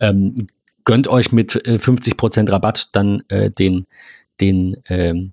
ähm, 0.00 0.48
gönnt 0.84 1.08
euch 1.08 1.32
mit 1.32 1.66
äh, 1.66 1.76
50% 1.76 2.52
Rabatt 2.52 2.90
dann 2.92 3.22
äh, 3.28 3.50
den, 3.50 3.86
den, 4.38 4.76
ähm, 4.90 5.32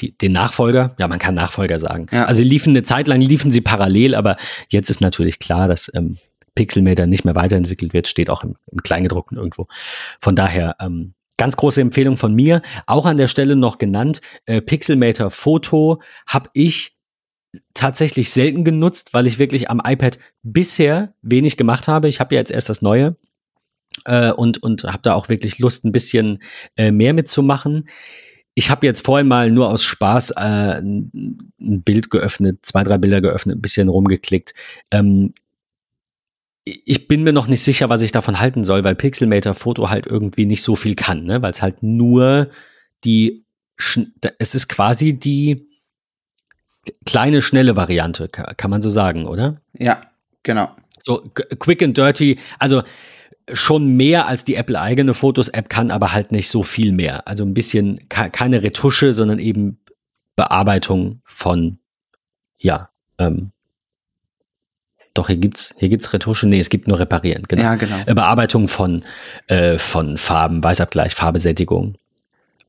die, 0.00 0.16
den 0.16 0.32
Nachfolger. 0.32 0.94
Ja, 0.98 1.08
man 1.08 1.18
kann 1.18 1.34
Nachfolger 1.34 1.78
sagen. 1.78 2.06
Ja. 2.12 2.26
Also 2.26 2.42
liefen 2.42 2.70
eine 2.70 2.82
Zeit 2.82 3.08
lang, 3.08 3.20
liefen 3.20 3.50
sie 3.50 3.60
parallel, 3.60 4.14
aber 4.14 4.36
jetzt 4.68 4.90
ist 4.90 5.00
natürlich 5.00 5.38
klar, 5.38 5.68
dass 5.68 5.90
ähm, 5.94 6.18
Pixelmator 6.54 7.06
nicht 7.06 7.24
mehr 7.24 7.34
weiterentwickelt 7.34 7.92
wird, 7.92 8.08
steht 8.08 8.30
auch 8.30 8.42
im, 8.42 8.56
im 8.70 8.82
Kleingedruckten 8.82 9.36
irgendwo. 9.36 9.66
Von 10.20 10.34
daher, 10.36 10.76
ähm, 10.80 11.14
ganz 11.36 11.56
große 11.56 11.80
Empfehlung 11.80 12.16
von 12.16 12.34
mir. 12.34 12.60
Auch 12.86 13.06
an 13.06 13.16
der 13.16 13.28
Stelle 13.28 13.56
noch 13.56 13.78
genannt, 13.78 14.20
äh, 14.46 14.60
Pixelmator 14.60 15.30
Foto 15.30 16.02
habe 16.26 16.50
ich 16.52 16.98
tatsächlich 17.74 18.30
selten 18.30 18.64
genutzt, 18.64 19.14
weil 19.14 19.26
ich 19.26 19.38
wirklich 19.38 19.70
am 19.70 19.80
iPad 19.82 20.18
bisher 20.42 21.14
wenig 21.22 21.56
gemacht 21.56 21.88
habe. 21.88 22.08
Ich 22.08 22.20
habe 22.20 22.34
ja 22.34 22.40
jetzt 22.40 22.50
erst 22.50 22.68
das 22.68 22.82
neue 22.82 23.16
äh, 24.04 24.32
und, 24.32 24.62
und 24.62 24.84
habe 24.84 25.00
da 25.02 25.14
auch 25.14 25.28
wirklich 25.28 25.58
Lust, 25.58 25.84
ein 25.84 25.92
bisschen 25.92 26.42
äh, 26.76 26.90
mehr 26.90 27.14
mitzumachen. 27.14 27.88
Ich 28.58 28.70
habe 28.70 28.84
jetzt 28.84 29.04
vorhin 29.04 29.28
mal 29.28 29.52
nur 29.52 29.70
aus 29.70 29.84
Spaß 29.84 30.32
äh, 30.32 30.80
ein 30.80 31.38
Bild 31.58 32.10
geöffnet, 32.10 32.66
zwei, 32.66 32.82
drei 32.82 32.98
Bilder 32.98 33.20
geöffnet, 33.20 33.56
ein 33.56 33.62
bisschen 33.62 33.88
rumgeklickt. 33.88 34.52
Ähm, 34.90 35.32
ich 36.64 37.06
bin 37.06 37.22
mir 37.22 37.32
noch 37.32 37.46
nicht 37.46 37.62
sicher, 37.62 37.88
was 37.88 38.02
ich 38.02 38.10
davon 38.10 38.40
halten 38.40 38.64
soll, 38.64 38.82
weil 38.82 38.96
Pixelmator 38.96 39.54
Foto 39.54 39.90
halt 39.90 40.08
irgendwie 40.08 40.44
nicht 40.44 40.62
so 40.64 40.74
viel 40.74 40.96
kann, 40.96 41.22
ne? 41.22 41.40
weil 41.40 41.52
es 41.52 41.62
halt 41.62 41.84
nur 41.84 42.50
die, 43.04 43.44
es 44.40 44.56
ist 44.56 44.66
quasi 44.66 45.12
die 45.12 45.68
kleine, 47.06 47.42
schnelle 47.42 47.76
Variante, 47.76 48.28
ka- 48.28 48.54
kann 48.54 48.72
man 48.72 48.82
so 48.82 48.90
sagen, 48.90 49.28
oder? 49.28 49.60
Ja, 49.78 50.02
genau. 50.42 50.68
So 51.00 51.22
quick 51.60 51.80
and 51.80 51.96
dirty, 51.96 52.40
also 52.58 52.82
schon 53.52 53.96
mehr 53.96 54.26
als 54.26 54.44
die 54.44 54.54
Apple 54.54 54.80
eigene 54.80 55.14
Fotos-App 55.14 55.68
kann, 55.68 55.90
aber 55.90 56.12
halt 56.12 56.32
nicht 56.32 56.48
so 56.50 56.62
viel 56.62 56.92
mehr. 56.92 57.26
Also 57.26 57.44
ein 57.44 57.54
bisschen 57.54 58.08
ke- 58.08 58.30
keine 58.30 58.62
Retusche, 58.62 59.12
sondern 59.12 59.38
eben 59.38 59.78
Bearbeitung 60.36 61.20
von, 61.24 61.78
ja, 62.56 62.90
ähm, 63.18 63.52
doch, 65.14 65.26
hier 65.26 65.36
gibt's, 65.36 65.74
hier 65.78 65.88
gibt's 65.88 66.12
Retusche, 66.12 66.46
nee, 66.46 66.60
es 66.60 66.70
gibt 66.70 66.86
nur 66.86 66.98
Reparieren, 67.00 67.42
genau. 67.48 67.62
Ja, 67.62 67.74
genau. 67.74 67.98
Äh, 68.06 68.14
Bearbeitung 68.14 68.68
von, 68.68 69.04
äh, 69.48 69.78
von 69.78 70.16
Farben, 70.16 70.62
Weißabgleich, 70.62 71.14
Farbesättigung, 71.14 71.96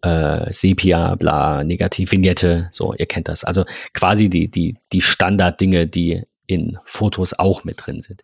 äh, 0.01 0.51
Sepia, 0.51 1.13
bla, 1.15 1.63
Negativ, 1.63 2.11
Vignette, 2.11 2.69
so, 2.71 2.95
ihr 2.95 3.05
kennt 3.05 3.27
das. 3.27 3.43
Also 3.43 3.65
quasi 3.93 4.29
die, 4.29 4.49
die, 4.49 4.77
die 4.93 5.01
Standarddinge, 5.01 5.85
die 5.85 6.23
in 6.47 6.79
Fotos 6.85 7.37
auch 7.37 7.63
mit 7.65 7.85
drin 7.85 8.01
sind. 8.01 8.23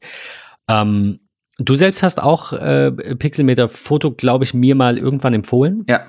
Ähm, 0.68 1.20
du 1.58 1.76
selbst 1.76 2.04
hast 2.04 2.22
auch 2.22 2.54
äh, 2.54 2.92
Pixelmeter 2.92 3.70
Foto, 3.70 4.12
glaube 4.12 4.44
ich, 4.44 4.54
mir 4.54 4.76
mal 4.76 4.98
irgendwann 4.98 5.34
empfohlen. 5.34 5.86
Ja. 5.90 6.06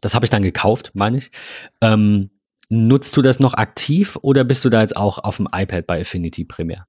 Das 0.00 0.14
habe 0.14 0.24
ich 0.24 0.30
dann 0.30 0.42
gekauft, 0.42 0.92
meine 0.94 1.18
ich. 1.18 1.30
Ähm, 1.80 2.30
nutzt 2.68 3.16
du 3.16 3.22
das 3.22 3.40
noch 3.40 3.54
aktiv 3.54 4.16
oder 4.22 4.44
bist 4.44 4.64
du 4.64 4.68
da 4.68 4.80
jetzt 4.80 4.96
auch 4.96 5.18
auf 5.18 5.38
dem 5.38 5.48
iPad 5.52 5.86
bei 5.86 6.00
Affinity 6.00 6.44
primär? 6.44 6.86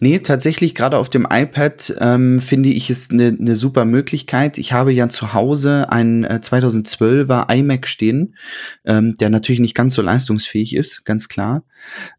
Nee, 0.00 0.20
tatsächlich, 0.20 0.74
gerade 0.74 0.96
auf 0.96 1.10
dem 1.10 1.26
iPad 1.30 1.94
ähm, 2.00 2.40
finde 2.40 2.70
ich 2.70 2.88
es 2.88 3.10
eine 3.10 3.32
ne 3.32 3.54
super 3.54 3.84
Möglichkeit. 3.84 4.56
Ich 4.56 4.72
habe 4.72 4.92
ja 4.92 5.08
zu 5.08 5.34
Hause 5.34 5.90
einen 5.90 6.24
äh, 6.24 6.40
2012er 6.42 7.52
iMac 7.52 7.86
stehen, 7.86 8.34
ähm, 8.84 9.16
der 9.18 9.28
natürlich 9.30 9.60
nicht 9.60 9.74
ganz 9.74 9.94
so 9.94 10.02
leistungsfähig 10.02 10.74
ist, 10.74 11.04
ganz 11.04 11.28
klar. 11.28 11.64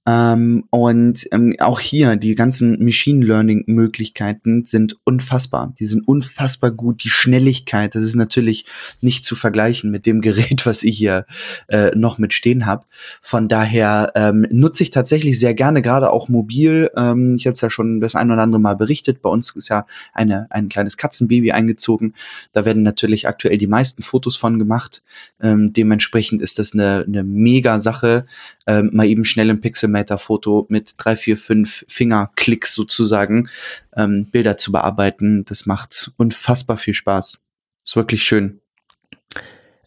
Ähm, 0.09 0.63
und 0.71 1.27
ähm, 1.31 1.55
auch 1.59 1.79
hier, 1.79 2.15
die 2.15 2.33
ganzen 2.33 2.83
Machine 2.83 3.23
Learning-Möglichkeiten 3.25 4.65
sind 4.65 4.97
unfassbar. 5.03 5.73
Die 5.77 5.85
sind 5.85 6.07
unfassbar 6.07 6.71
gut. 6.71 7.03
Die 7.03 7.09
Schnelligkeit, 7.09 7.93
das 7.93 8.03
ist 8.03 8.15
natürlich 8.15 8.65
nicht 9.01 9.23
zu 9.23 9.35
vergleichen 9.35 9.91
mit 9.91 10.05
dem 10.05 10.21
Gerät, 10.29 10.65
was 10.65 10.83
ich 10.83 10.97
hier 10.97 11.25
äh, 11.67 11.95
noch 11.95 12.17
mit 12.17 12.33
stehen 12.33 12.65
habe. 12.65 12.85
Von 13.21 13.47
daher 13.47 14.11
ähm, 14.15 14.47
nutze 14.49 14.83
ich 14.83 14.89
tatsächlich 14.89 15.37
sehr 15.37 15.53
gerne, 15.53 15.81
gerade 15.81 16.11
auch 16.11 16.27
mobil. 16.27 16.89
Ähm, 16.95 17.35
ich 17.35 17.45
hatte 17.45 17.53
es 17.53 17.61
ja 17.61 17.69
schon 17.69 18.01
das 18.01 18.15
ein 18.15 18.31
oder 18.31 18.41
andere 18.41 18.61
Mal 18.61 18.75
berichtet. 18.75 19.21
Bei 19.21 19.29
uns 19.29 19.55
ist 19.55 19.69
ja 19.69 19.85
eine, 20.13 20.47
ein 20.49 20.69
kleines 20.69 20.97
Katzenbaby 20.97 21.51
eingezogen. 21.51 22.15
Da 22.51 22.65
werden 22.65 22.81
natürlich 22.81 23.27
aktuell 23.27 23.57
die 23.57 23.67
meisten 23.67 24.01
Fotos 24.01 24.37
von 24.37 24.57
gemacht. 24.57 25.03
Ähm, 25.39 25.71
dementsprechend 25.71 26.41
ist 26.41 26.57
das 26.57 26.73
eine, 26.73 27.05
eine 27.07 27.23
mega 27.23 27.79
Sache, 27.79 28.25
ähm, 28.65 28.89
mal 28.93 29.07
eben 29.07 29.25
schnell 29.25 29.49
ein 29.49 29.61
Pixelmator-Foto 29.99 30.67
mit 30.69 30.95
drei, 30.97 31.15
vier, 31.15 31.37
fünf 31.37 31.85
Fingerklicks 31.87 32.73
sozusagen 32.73 33.49
ähm, 33.95 34.25
Bilder 34.25 34.57
zu 34.57 34.71
bearbeiten. 34.71 35.45
Das 35.45 35.65
macht 35.65 36.11
unfassbar 36.17 36.77
viel 36.77 36.93
Spaß. 36.93 37.45
Ist 37.83 37.95
wirklich 37.95 38.23
schön. 38.23 38.61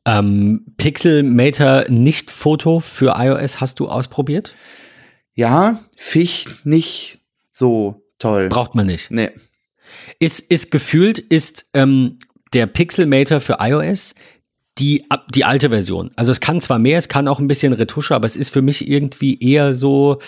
Ähm, 0.05 0.65
Pixelmator 0.77 1.85
Nicht-Foto 1.89 2.81
für 2.81 3.15
iOS 3.17 3.61
hast 3.61 3.79
du 3.81 3.89
ausprobiert? 3.89 4.55
Ja, 5.35 5.81
Fisch 5.97 6.47
nicht 6.65 7.21
so 7.49 8.03
toll. 8.19 8.49
Braucht 8.49 8.75
man 8.75 8.87
nicht. 8.87 9.11
nee. 9.11 9.31
Ist, 10.19 10.41
ist 10.41 10.71
gefühlt, 10.71 11.19
ist 11.19 11.69
ähm, 11.75 12.19
der 12.55 12.67
Pixelmator 12.67 13.41
für 13.41 13.59
iOS 13.61 14.15
die, 14.79 15.11
ab- 15.11 15.31
die 15.33 15.45
alte 15.45 15.71
Version. 15.71 16.11
Also 16.17 16.33
es 16.33 16.41
kann 16.41 16.61
zwar 16.61 16.79
mehr, 16.79 16.99
es 16.99 17.09
kann 17.09 17.29
auch 17.29 17.39
ein 17.39 17.49
bisschen 17.49 17.73
Retusche, 17.73 18.15
aber 18.15 18.27
es 18.27 18.37
ist 18.37 18.51
für 18.51 18.63
mich 18.63 18.89
irgendwie 18.89 19.39
eher 19.41 19.73
so 19.73 20.19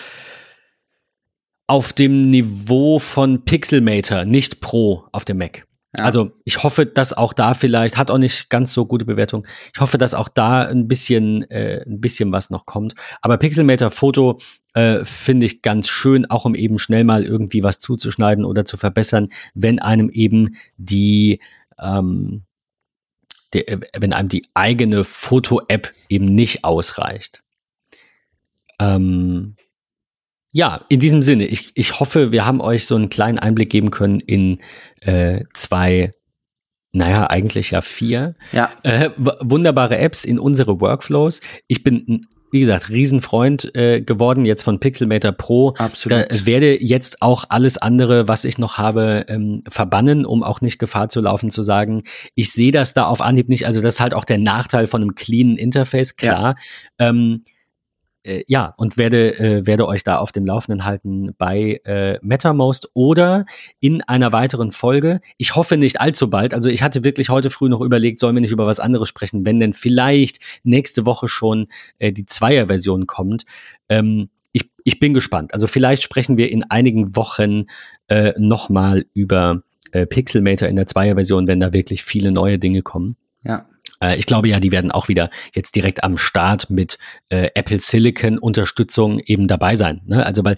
auf 1.67 1.93
dem 1.93 2.29
Niveau 2.29 2.99
von 2.99 3.43
Pixelmator, 3.43 4.25
nicht 4.25 4.61
Pro 4.61 5.05
auf 5.11 5.25
dem 5.25 5.37
Mac. 5.39 5.65
Ja. 5.97 6.03
Also 6.03 6.31
ich 6.43 6.61
hoffe, 6.61 6.85
dass 6.85 7.13
auch 7.13 7.33
da 7.33 7.53
vielleicht, 7.53 7.97
hat 7.97 8.11
auch 8.11 8.17
nicht 8.17 8.49
ganz 8.49 8.73
so 8.73 8.85
gute 8.85 9.05
Bewertung, 9.05 9.47
ich 9.73 9.79
hoffe, 9.79 9.97
dass 9.97 10.13
auch 10.13 10.27
da 10.27 10.61
ein 10.61 10.87
bisschen, 10.87 11.49
äh, 11.49 11.83
ein 11.87 12.01
bisschen 12.01 12.31
was 12.31 12.49
noch 12.49 12.65
kommt. 12.65 12.93
Aber 13.21 13.37
Pixelmator 13.37 13.89
Foto 13.89 14.39
äh, 14.73 15.05
finde 15.05 15.45
ich 15.45 15.61
ganz 15.61 15.87
schön, 15.87 16.29
auch 16.29 16.45
um 16.45 16.53
eben 16.53 16.77
schnell 16.77 17.03
mal 17.03 17.23
irgendwie 17.23 17.63
was 17.63 17.79
zuzuschneiden 17.79 18.45
oder 18.45 18.65
zu 18.65 18.77
verbessern, 18.77 19.29
wenn 19.53 19.79
einem 19.79 20.09
eben 20.09 20.57
die, 20.77 21.39
ähm, 21.81 22.43
die 23.55 23.67
äh, 23.67 23.79
wenn 23.97 24.13
einem 24.13 24.29
die 24.29 24.45
eigene 24.53 25.03
Foto-App 25.03 25.93
eben 26.09 26.25
nicht 26.25 26.63
ausreicht. 26.63 27.41
Ähm, 28.79 29.55
ja, 30.51 30.85
in 30.89 30.99
diesem 30.99 31.21
Sinne, 31.21 31.45
ich, 31.45 31.71
ich 31.75 31.99
hoffe, 31.99 32.31
wir 32.31 32.45
haben 32.45 32.61
euch 32.61 32.85
so 32.85 32.95
einen 32.95 33.09
kleinen 33.09 33.39
Einblick 33.39 33.69
geben 33.69 33.91
können 33.91 34.19
in 34.19 34.61
äh, 35.01 35.43
zwei, 35.53 36.13
naja, 36.91 37.27
eigentlich 37.27 37.71
ja 37.71 37.81
vier 37.81 38.35
Ja, 38.51 38.71
äh, 38.83 39.09
wunderbare 39.17 39.97
Apps 39.97 40.23
in 40.23 40.39
unsere 40.39 40.79
Workflows. 40.79 41.41
Ich 41.67 41.83
bin, 41.83 42.05
ein, 42.07 42.21
wie 42.55 42.61
gesagt, 42.61 42.89
Riesenfreund 42.89 43.75
äh, 43.75 43.99
geworden 43.99 44.45
jetzt 44.45 44.63
von 44.63 44.79
Pixelmator 44.79 45.33
Pro. 45.33 45.73
absolut. 45.77 46.31
Da 46.31 46.45
werde 46.45 46.81
jetzt 46.81 47.21
auch 47.21 47.43
alles 47.49 47.77
andere, 47.77 48.29
was 48.29 48.45
ich 48.45 48.57
noch 48.57 48.77
habe, 48.77 49.25
ähm, 49.27 49.61
verbannen, 49.67 50.25
um 50.25 50.41
auch 50.41 50.61
nicht 50.61 50.79
Gefahr 50.79 51.09
zu 51.09 51.19
laufen, 51.19 51.49
zu 51.49 51.63
sagen, 51.63 52.03
ich 52.33 52.53
sehe 52.53 52.71
das 52.71 52.93
da 52.93 53.07
auf 53.07 53.19
Anhieb 53.19 53.49
nicht. 53.49 53.65
Also 53.65 53.81
das 53.81 53.95
ist 53.95 53.99
halt 53.99 54.13
auch 54.13 54.23
der 54.23 54.37
Nachteil 54.37 54.87
von 54.87 55.01
einem 55.01 55.15
cleanen 55.15 55.57
Interface, 55.57 56.15
klar. 56.15 56.55
Ähm, 56.97 57.43
äh, 58.25 58.43
ja, 58.47 58.73
und 58.77 58.97
werde, 58.97 59.37
äh, 59.39 59.65
werde 59.65 59.87
euch 59.87 60.03
da 60.03 60.17
auf 60.17 60.31
dem 60.31 60.45
Laufenden 60.45 60.85
halten 60.85 61.33
bei 61.37 61.79
äh, 61.85 62.19
MetaMost 62.21 62.89
oder 62.93 63.45
in 63.79 64.01
einer 64.01 64.31
weiteren 64.31 64.71
Folge. 64.71 65.21
Ich 65.37 65.55
hoffe 65.55 65.77
nicht 65.77 66.01
allzu 66.01 66.29
bald. 66.29 66.53
Also 66.53 66.69
ich 66.69 66.83
hatte 66.83 67.03
wirklich 67.03 67.29
heute 67.29 67.49
früh 67.49 67.69
noch 67.69 67.81
überlegt, 67.81 68.19
sollen 68.19 68.35
wir 68.35 68.41
nicht 68.41 68.51
über 68.51 68.65
was 68.65 68.79
anderes 68.79 69.09
sprechen, 69.09 69.45
wenn 69.45 69.59
denn 69.59 69.73
vielleicht 69.73 70.39
nächste 70.63 71.05
Woche 71.05 71.27
schon 71.27 71.67
äh, 71.99 72.11
die 72.11 72.25
Zweier-Version 72.25 73.07
kommt. 73.07 73.45
Ähm, 73.89 74.29
ich, 74.51 74.71
ich 74.83 74.99
bin 74.99 75.13
gespannt. 75.13 75.53
Also 75.53 75.67
vielleicht 75.67 76.01
sprechen 76.01 76.37
wir 76.37 76.49
in 76.49 76.63
einigen 76.63 77.15
Wochen 77.15 77.65
äh, 78.07 78.33
nochmal 78.37 79.05
über 79.13 79.61
äh, 79.91 80.05
Pixelmator 80.05 80.67
in 80.67 80.75
der 80.75 80.87
Zweier-Version, 80.87 81.47
wenn 81.47 81.59
da 81.59 81.73
wirklich 81.73 82.03
viele 82.03 82.31
neue 82.31 82.57
Dinge 82.57 82.81
kommen. 82.81 83.15
ja. 83.43 83.65
Äh, 84.05 84.17
ich 84.17 84.25
glaube 84.25 84.47
ja, 84.47 84.59
die 84.59 84.71
werden 84.71 84.91
auch 84.91 85.07
wieder 85.07 85.29
jetzt 85.53 85.75
direkt 85.75 86.03
am 86.03 86.17
Start 86.17 86.69
mit 86.69 86.97
äh, 87.29 87.49
Apple 87.55 87.79
Silicon 87.79 88.37
Unterstützung 88.37 89.19
eben 89.19 89.47
dabei 89.47 89.75
sein. 89.75 90.01
Ne? 90.05 90.25
Also 90.25 90.43
weil 90.45 90.57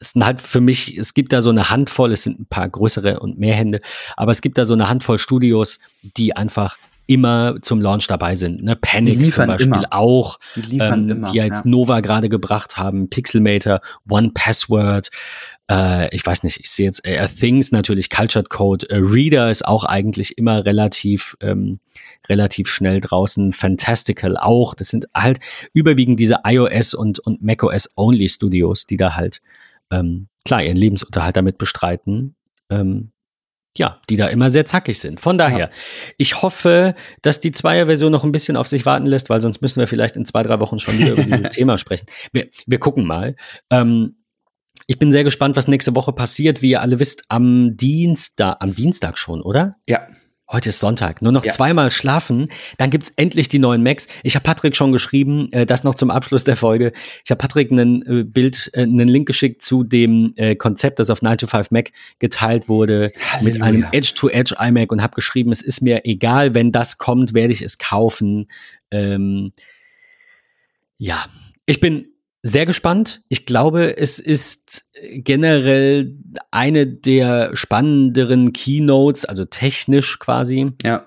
es 0.00 0.10
sind 0.10 0.24
halt 0.24 0.40
für 0.40 0.60
mich, 0.60 0.96
es 0.96 1.12
gibt 1.12 1.32
da 1.32 1.42
so 1.42 1.50
eine 1.50 1.70
Handvoll, 1.70 2.12
es 2.12 2.22
sind 2.22 2.38
ein 2.38 2.46
paar 2.46 2.68
größere 2.68 3.18
und 3.18 3.38
mehr 3.38 3.56
Hände, 3.56 3.80
aber 4.16 4.30
es 4.30 4.40
gibt 4.40 4.56
da 4.56 4.64
so 4.64 4.74
eine 4.74 4.88
Handvoll 4.88 5.18
Studios, 5.18 5.80
die 6.02 6.36
einfach 6.36 6.76
immer 7.08 7.56
zum 7.62 7.80
Launch 7.80 8.06
dabei 8.06 8.36
sind. 8.36 8.62
Ne? 8.62 8.76
Panic 8.76 9.32
zum 9.32 9.46
Beispiel 9.46 9.66
immer. 9.66 9.92
auch, 9.92 10.38
Die 10.54 10.60
liefern 10.60 11.08
ähm, 11.08 11.16
immer. 11.16 11.32
die 11.32 11.38
jetzt 11.38 11.64
ja. 11.64 11.70
Nova 11.70 12.00
gerade 12.00 12.28
gebracht 12.28 12.76
haben, 12.76 13.08
Pixelmator, 13.08 13.80
One 14.08 14.30
Password, 14.34 15.08
äh, 15.70 16.14
ich 16.14 16.24
weiß 16.24 16.42
nicht, 16.42 16.60
ich 16.60 16.70
sehe 16.70 16.84
jetzt 16.84 17.04
äh, 17.06 17.26
Things 17.26 17.72
natürlich, 17.72 18.10
Cultured 18.10 18.50
Code, 18.50 18.90
äh, 18.90 18.98
Reader 18.98 19.50
ist 19.50 19.64
auch 19.64 19.84
eigentlich 19.84 20.36
immer 20.36 20.66
relativ, 20.66 21.34
ähm, 21.40 21.80
relativ 22.28 22.68
schnell 22.68 23.00
draußen, 23.00 23.52
Fantastical 23.52 24.36
auch, 24.36 24.74
das 24.74 24.88
sind 24.88 25.06
halt 25.14 25.40
überwiegend 25.72 26.20
diese 26.20 26.40
iOS 26.44 26.92
und, 26.92 27.20
und 27.20 27.42
macOS 27.42 27.90
Only 27.96 28.28
Studios, 28.28 28.86
die 28.86 28.98
da 28.98 29.16
halt, 29.16 29.40
ähm, 29.90 30.28
klar, 30.44 30.62
ihren 30.62 30.76
Lebensunterhalt 30.76 31.38
damit 31.38 31.56
bestreiten. 31.56 32.34
Ähm, 32.68 33.12
ja, 33.76 34.00
die 34.08 34.16
da 34.16 34.26
immer 34.28 34.50
sehr 34.50 34.64
zackig 34.64 34.98
sind. 34.98 35.20
Von 35.20 35.38
daher, 35.38 35.70
ich 36.16 36.42
hoffe, 36.42 36.94
dass 37.22 37.40
die 37.40 37.52
Zweier-Version 37.52 38.10
noch 38.10 38.24
ein 38.24 38.32
bisschen 38.32 38.56
auf 38.56 38.66
sich 38.66 38.86
warten 38.86 39.06
lässt, 39.06 39.30
weil 39.30 39.40
sonst 39.40 39.62
müssen 39.62 39.80
wir 39.80 39.86
vielleicht 39.86 40.16
in 40.16 40.24
zwei, 40.24 40.42
drei 40.42 40.58
Wochen 40.60 40.78
schon 40.78 40.98
wieder 40.98 41.12
über 41.12 41.22
dieses 41.22 41.48
Thema 41.50 41.78
sprechen. 41.78 42.06
Wir, 42.32 42.48
wir 42.66 42.78
gucken 42.78 43.06
mal. 43.06 43.36
Ähm, 43.70 44.16
ich 44.86 44.98
bin 44.98 45.12
sehr 45.12 45.24
gespannt, 45.24 45.56
was 45.56 45.68
nächste 45.68 45.94
Woche 45.94 46.12
passiert. 46.12 46.62
Wie 46.62 46.70
ihr 46.70 46.80
alle 46.80 46.98
wisst, 46.98 47.24
am 47.28 47.76
Dienstag, 47.76 48.56
am 48.60 48.74
Dienstag 48.74 49.18
schon, 49.18 49.42
oder? 49.42 49.72
ja, 49.86 50.00
Heute 50.50 50.70
ist 50.70 50.80
Sonntag. 50.80 51.20
Nur 51.20 51.30
noch 51.32 51.44
Ja. 51.44 51.52
zweimal 51.52 51.90
schlafen. 51.90 52.46
Dann 52.78 52.88
gibt's 52.88 53.12
endlich 53.16 53.48
die 53.48 53.58
neuen 53.58 53.82
Macs. 53.82 54.08
Ich 54.22 54.34
habe 54.34 54.44
Patrick 54.44 54.74
schon 54.76 54.92
geschrieben, 54.92 55.52
äh, 55.52 55.66
das 55.66 55.84
noch 55.84 55.94
zum 55.94 56.10
Abschluss 56.10 56.44
der 56.44 56.56
Folge. 56.56 56.92
Ich 57.22 57.30
habe 57.30 57.36
Patrick 57.38 57.70
einen 57.70 58.00
äh, 58.06 58.24
Bild, 58.24 58.70
äh, 58.72 58.82
einen 58.82 59.08
Link 59.08 59.26
geschickt 59.26 59.60
zu 59.60 59.84
dem 59.84 60.32
äh, 60.36 60.56
Konzept, 60.56 61.00
das 61.00 61.10
auf 61.10 61.20
9 61.20 61.36
to 61.36 61.46
5 61.46 61.70
Mac 61.70 61.90
geteilt 62.18 62.68
wurde 62.68 63.12
mit 63.42 63.60
Halleluja. 63.60 63.64
einem 63.64 63.86
Edge-to-Edge 63.92 64.54
iMac 64.58 64.90
und 64.90 65.02
habe 65.02 65.14
geschrieben, 65.14 65.52
es 65.52 65.60
ist 65.60 65.82
mir 65.82 66.06
egal, 66.06 66.54
wenn 66.54 66.72
das 66.72 66.96
kommt, 66.96 67.34
werde 67.34 67.52
ich 67.52 67.60
es 67.60 67.76
kaufen. 67.76 68.46
Ähm, 68.90 69.52
ja, 70.96 71.26
ich 71.66 71.80
bin 71.80 72.06
sehr 72.42 72.66
gespannt. 72.66 73.22
Ich 73.28 73.46
glaube, 73.46 73.96
es 73.96 74.18
ist 74.18 74.86
generell 75.12 76.14
eine 76.50 76.86
der 76.86 77.54
spannenderen 77.54 78.52
Keynotes, 78.52 79.24
also 79.24 79.44
technisch 79.44 80.18
quasi, 80.18 80.72
ja, 80.82 81.04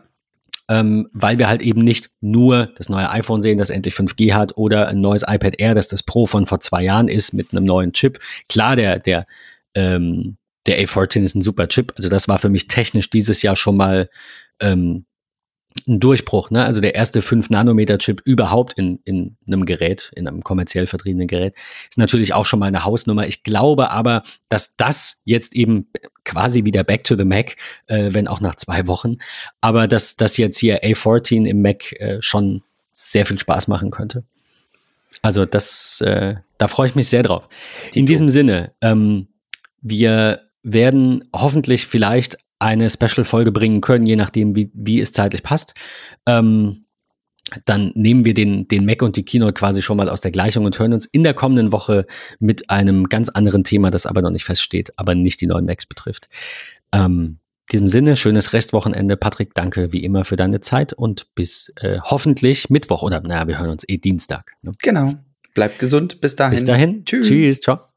ähm, 0.72 1.10
weil 1.12 1.38
wir 1.38 1.50
halt 1.50 1.62
eben 1.62 1.82
nicht 1.82 2.12
nur 2.22 2.68
das 2.78 2.88
neue 2.88 3.10
iPhone 3.10 3.42
sehen, 3.42 3.58
das 3.58 3.70
endlich 3.70 3.94
5G 3.94 4.34
hat, 4.34 4.56
oder 4.56 4.88
ein 4.88 5.02
neues 5.02 5.24
iPad 5.28 5.60
Air, 5.60 5.76
das 5.76 5.90
das 5.90 6.02
Pro 6.04 6.28
von 6.28 6.46
vor 6.46 6.62
zwei 6.62 6.84
Jahren 6.84 7.10
ist 7.10 7.34
mit 7.34 7.52
einem 7.52 7.66
neuen 7.66 7.92
Chip. 7.92 8.20
Klar, 8.48 8.78
der, 8.78 9.00
der, 9.00 9.28
ähm, 9.76 10.38
der 10.68 10.82
A14 10.82 11.24
ist 11.24 11.36
ein 11.36 11.42
super 11.42 11.68
Chip. 11.68 11.92
Also 11.98 12.08
das 12.08 12.30
war 12.30 12.40
für 12.40 12.48
mich 12.48 12.68
technisch 12.68 13.10
dieses 13.10 13.42
Jahr 13.42 13.58
schon 13.58 13.76
mal 13.76 14.10
ähm, 14.62 15.06
ein 15.88 16.00
Durchbruch. 16.00 16.52
Ne? 16.52 16.64
Also 16.64 16.82
der 16.82 16.96
erste 16.96 17.22
5-Nanometer-Chip 17.22 18.22
überhaupt 18.26 18.74
in, 18.74 19.00
in 19.04 19.38
einem 19.48 19.66
Gerät, 19.66 20.12
in 20.16 20.28
einem 20.28 20.44
kommerziell 20.44 20.88
vertriebenen 20.88 21.28
Gerät, 21.28 21.56
ist 21.90 21.98
natürlich 21.98 22.34
auch 22.34 22.46
schon 22.46 22.60
mal 22.60 22.68
eine 22.68 22.84
Hausnummer. 22.84 23.28
Ich 23.28 23.44
glaube 23.44 23.90
aber, 23.90 24.24
dass 24.50 24.76
das 24.76 25.22
jetzt 25.26 25.56
eben 25.56 25.88
quasi 26.26 26.66
wieder 26.66 26.84
Back 26.84 27.04
to 27.04 27.16
the 27.16 27.26
Mac, 27.26 27.56
äh, 27.88 28.14
wenn 28.14 28.28
auch 28.28 28.42
nach 28.42 28.56
zwei 28.56 28.88
Wochen, 28.88 29.18
aber 29.60 29.88
dass 29.88 30.16
das 30.18 30.38
jetzt 30.38 30.58
hier 30.58 30.84
A14 30.84 31.48
im 31.48 31.62
Mac 31.62 31.92
äh, 31.94 32.22
schon 32.22 32.62
sehr 32.92 33.26
viel 33.26 33.40
Spaß 33.40 33.68
machen 33.68 33.92
könnte. 33.92 34.24
Also 35.22 35.46
das, 35.46 36.02
äh, 36.02 36.36
da 36.58 36.68
freue 36.68 36.88
ich 36.88 36.96
mich 36.96 37.08
sehr 37.08 37.24
drauf. 37.24 37.48
In 37.94 38.06
diesem 38.06 38.30
Sinne, 38.30 38.74
ähm, 38.82 39.28
wir 39.82 40.42
werden 40.64 41.28
hoffentlich 41.34 41.88
vielleicht 41.88 42.38
eine 42.62 42.90
Special-Folge 42.90 43.52
bringen 43.52 43.82
können, 43.82 44.06
je 44.06 44.16
nachdem, 44.16 44.56
wie, 44.56 44.72
wie 44.74 45.02
es 45.02 45.12
zeitlich 45.12 45.44
passt. 45.44 45.74
Ähm, 46.26 46.86
dann 47.66 47.92
nehmen 47.96 48.24
wir 48.24 48.34
den, 48.34 48.68
den 48.68 48.86
Mac 48.86 49.02
und 49.02 49.18
die 49.18 49.26
Keynote 49.26 49.54
quasi 49.54 49.82
schon 49.82 49.98
mal 49.98 50.08
aus 50.08 50.22
der 50.22 50.32
Gleichung 50.32 50.66
und 50.66 50.78
hören 50.80 50.94
uns 50.94 51.06
in 51.06 51.24
der 51.24 51.34
kommenden 51.34 51.72
Woche 51.72 52.06
mit 52.40 52.70
einem 52.70 53.10
ganz 53.10 53.30
anderen 53.30 53.64
Thema, 53.64 53.90
das 53.90 54.06
aber 54.06 54.22
noch 54.22 54.30
nicht 54.30 54.46
feststeht, 54.46 54.94
aber 54.98 55.16
nicht 55.16 55.42
die 55.42 55.48
neuen 55.48 55.66
Macs 55.66 55.86
betrifft. 55.86 56.30
Ähm, 56.94 57.40
in 57.72 57.74
diesem 57.74 57.88
Sinne, 57.88 58.18
schönes 58.18 58.54
Restwochenende. 58.54 59.18
Patrick, 59.18 59.54
danke 59.54 59.92
wie 59.92 60.04
immer 60.04 60.24
für 60.24 60.36
deine 60.36 60.62
Zeit 60.62 60.94
und 60.94 61.34
bis 61.36 61.74
äh, 61.78 62.00
hoffentlich 62.04 62.70
Mittwoch 62.70 63.02
oder 63.02 63.22
naja, 63.22 63.48
wir 63.48 63.60
hören 63.60 63.70
uns 63.70 63.84
eh 63.88 63.98
Dienstag. 63.98 64.54
Ne? 64.62 64.74
genau. 64.82 65.16
Bleibt 65.54 65.80
gesund. 65.80 66.22
Bis 66.22 66.36
dahin. 66.36 66.56
Bis 66.56 66.66
dahin. 66.66 67.06
Tschüss. 67.06 67.28
Tschüss. 67.28 67.62
Ciao. 67.62 67.91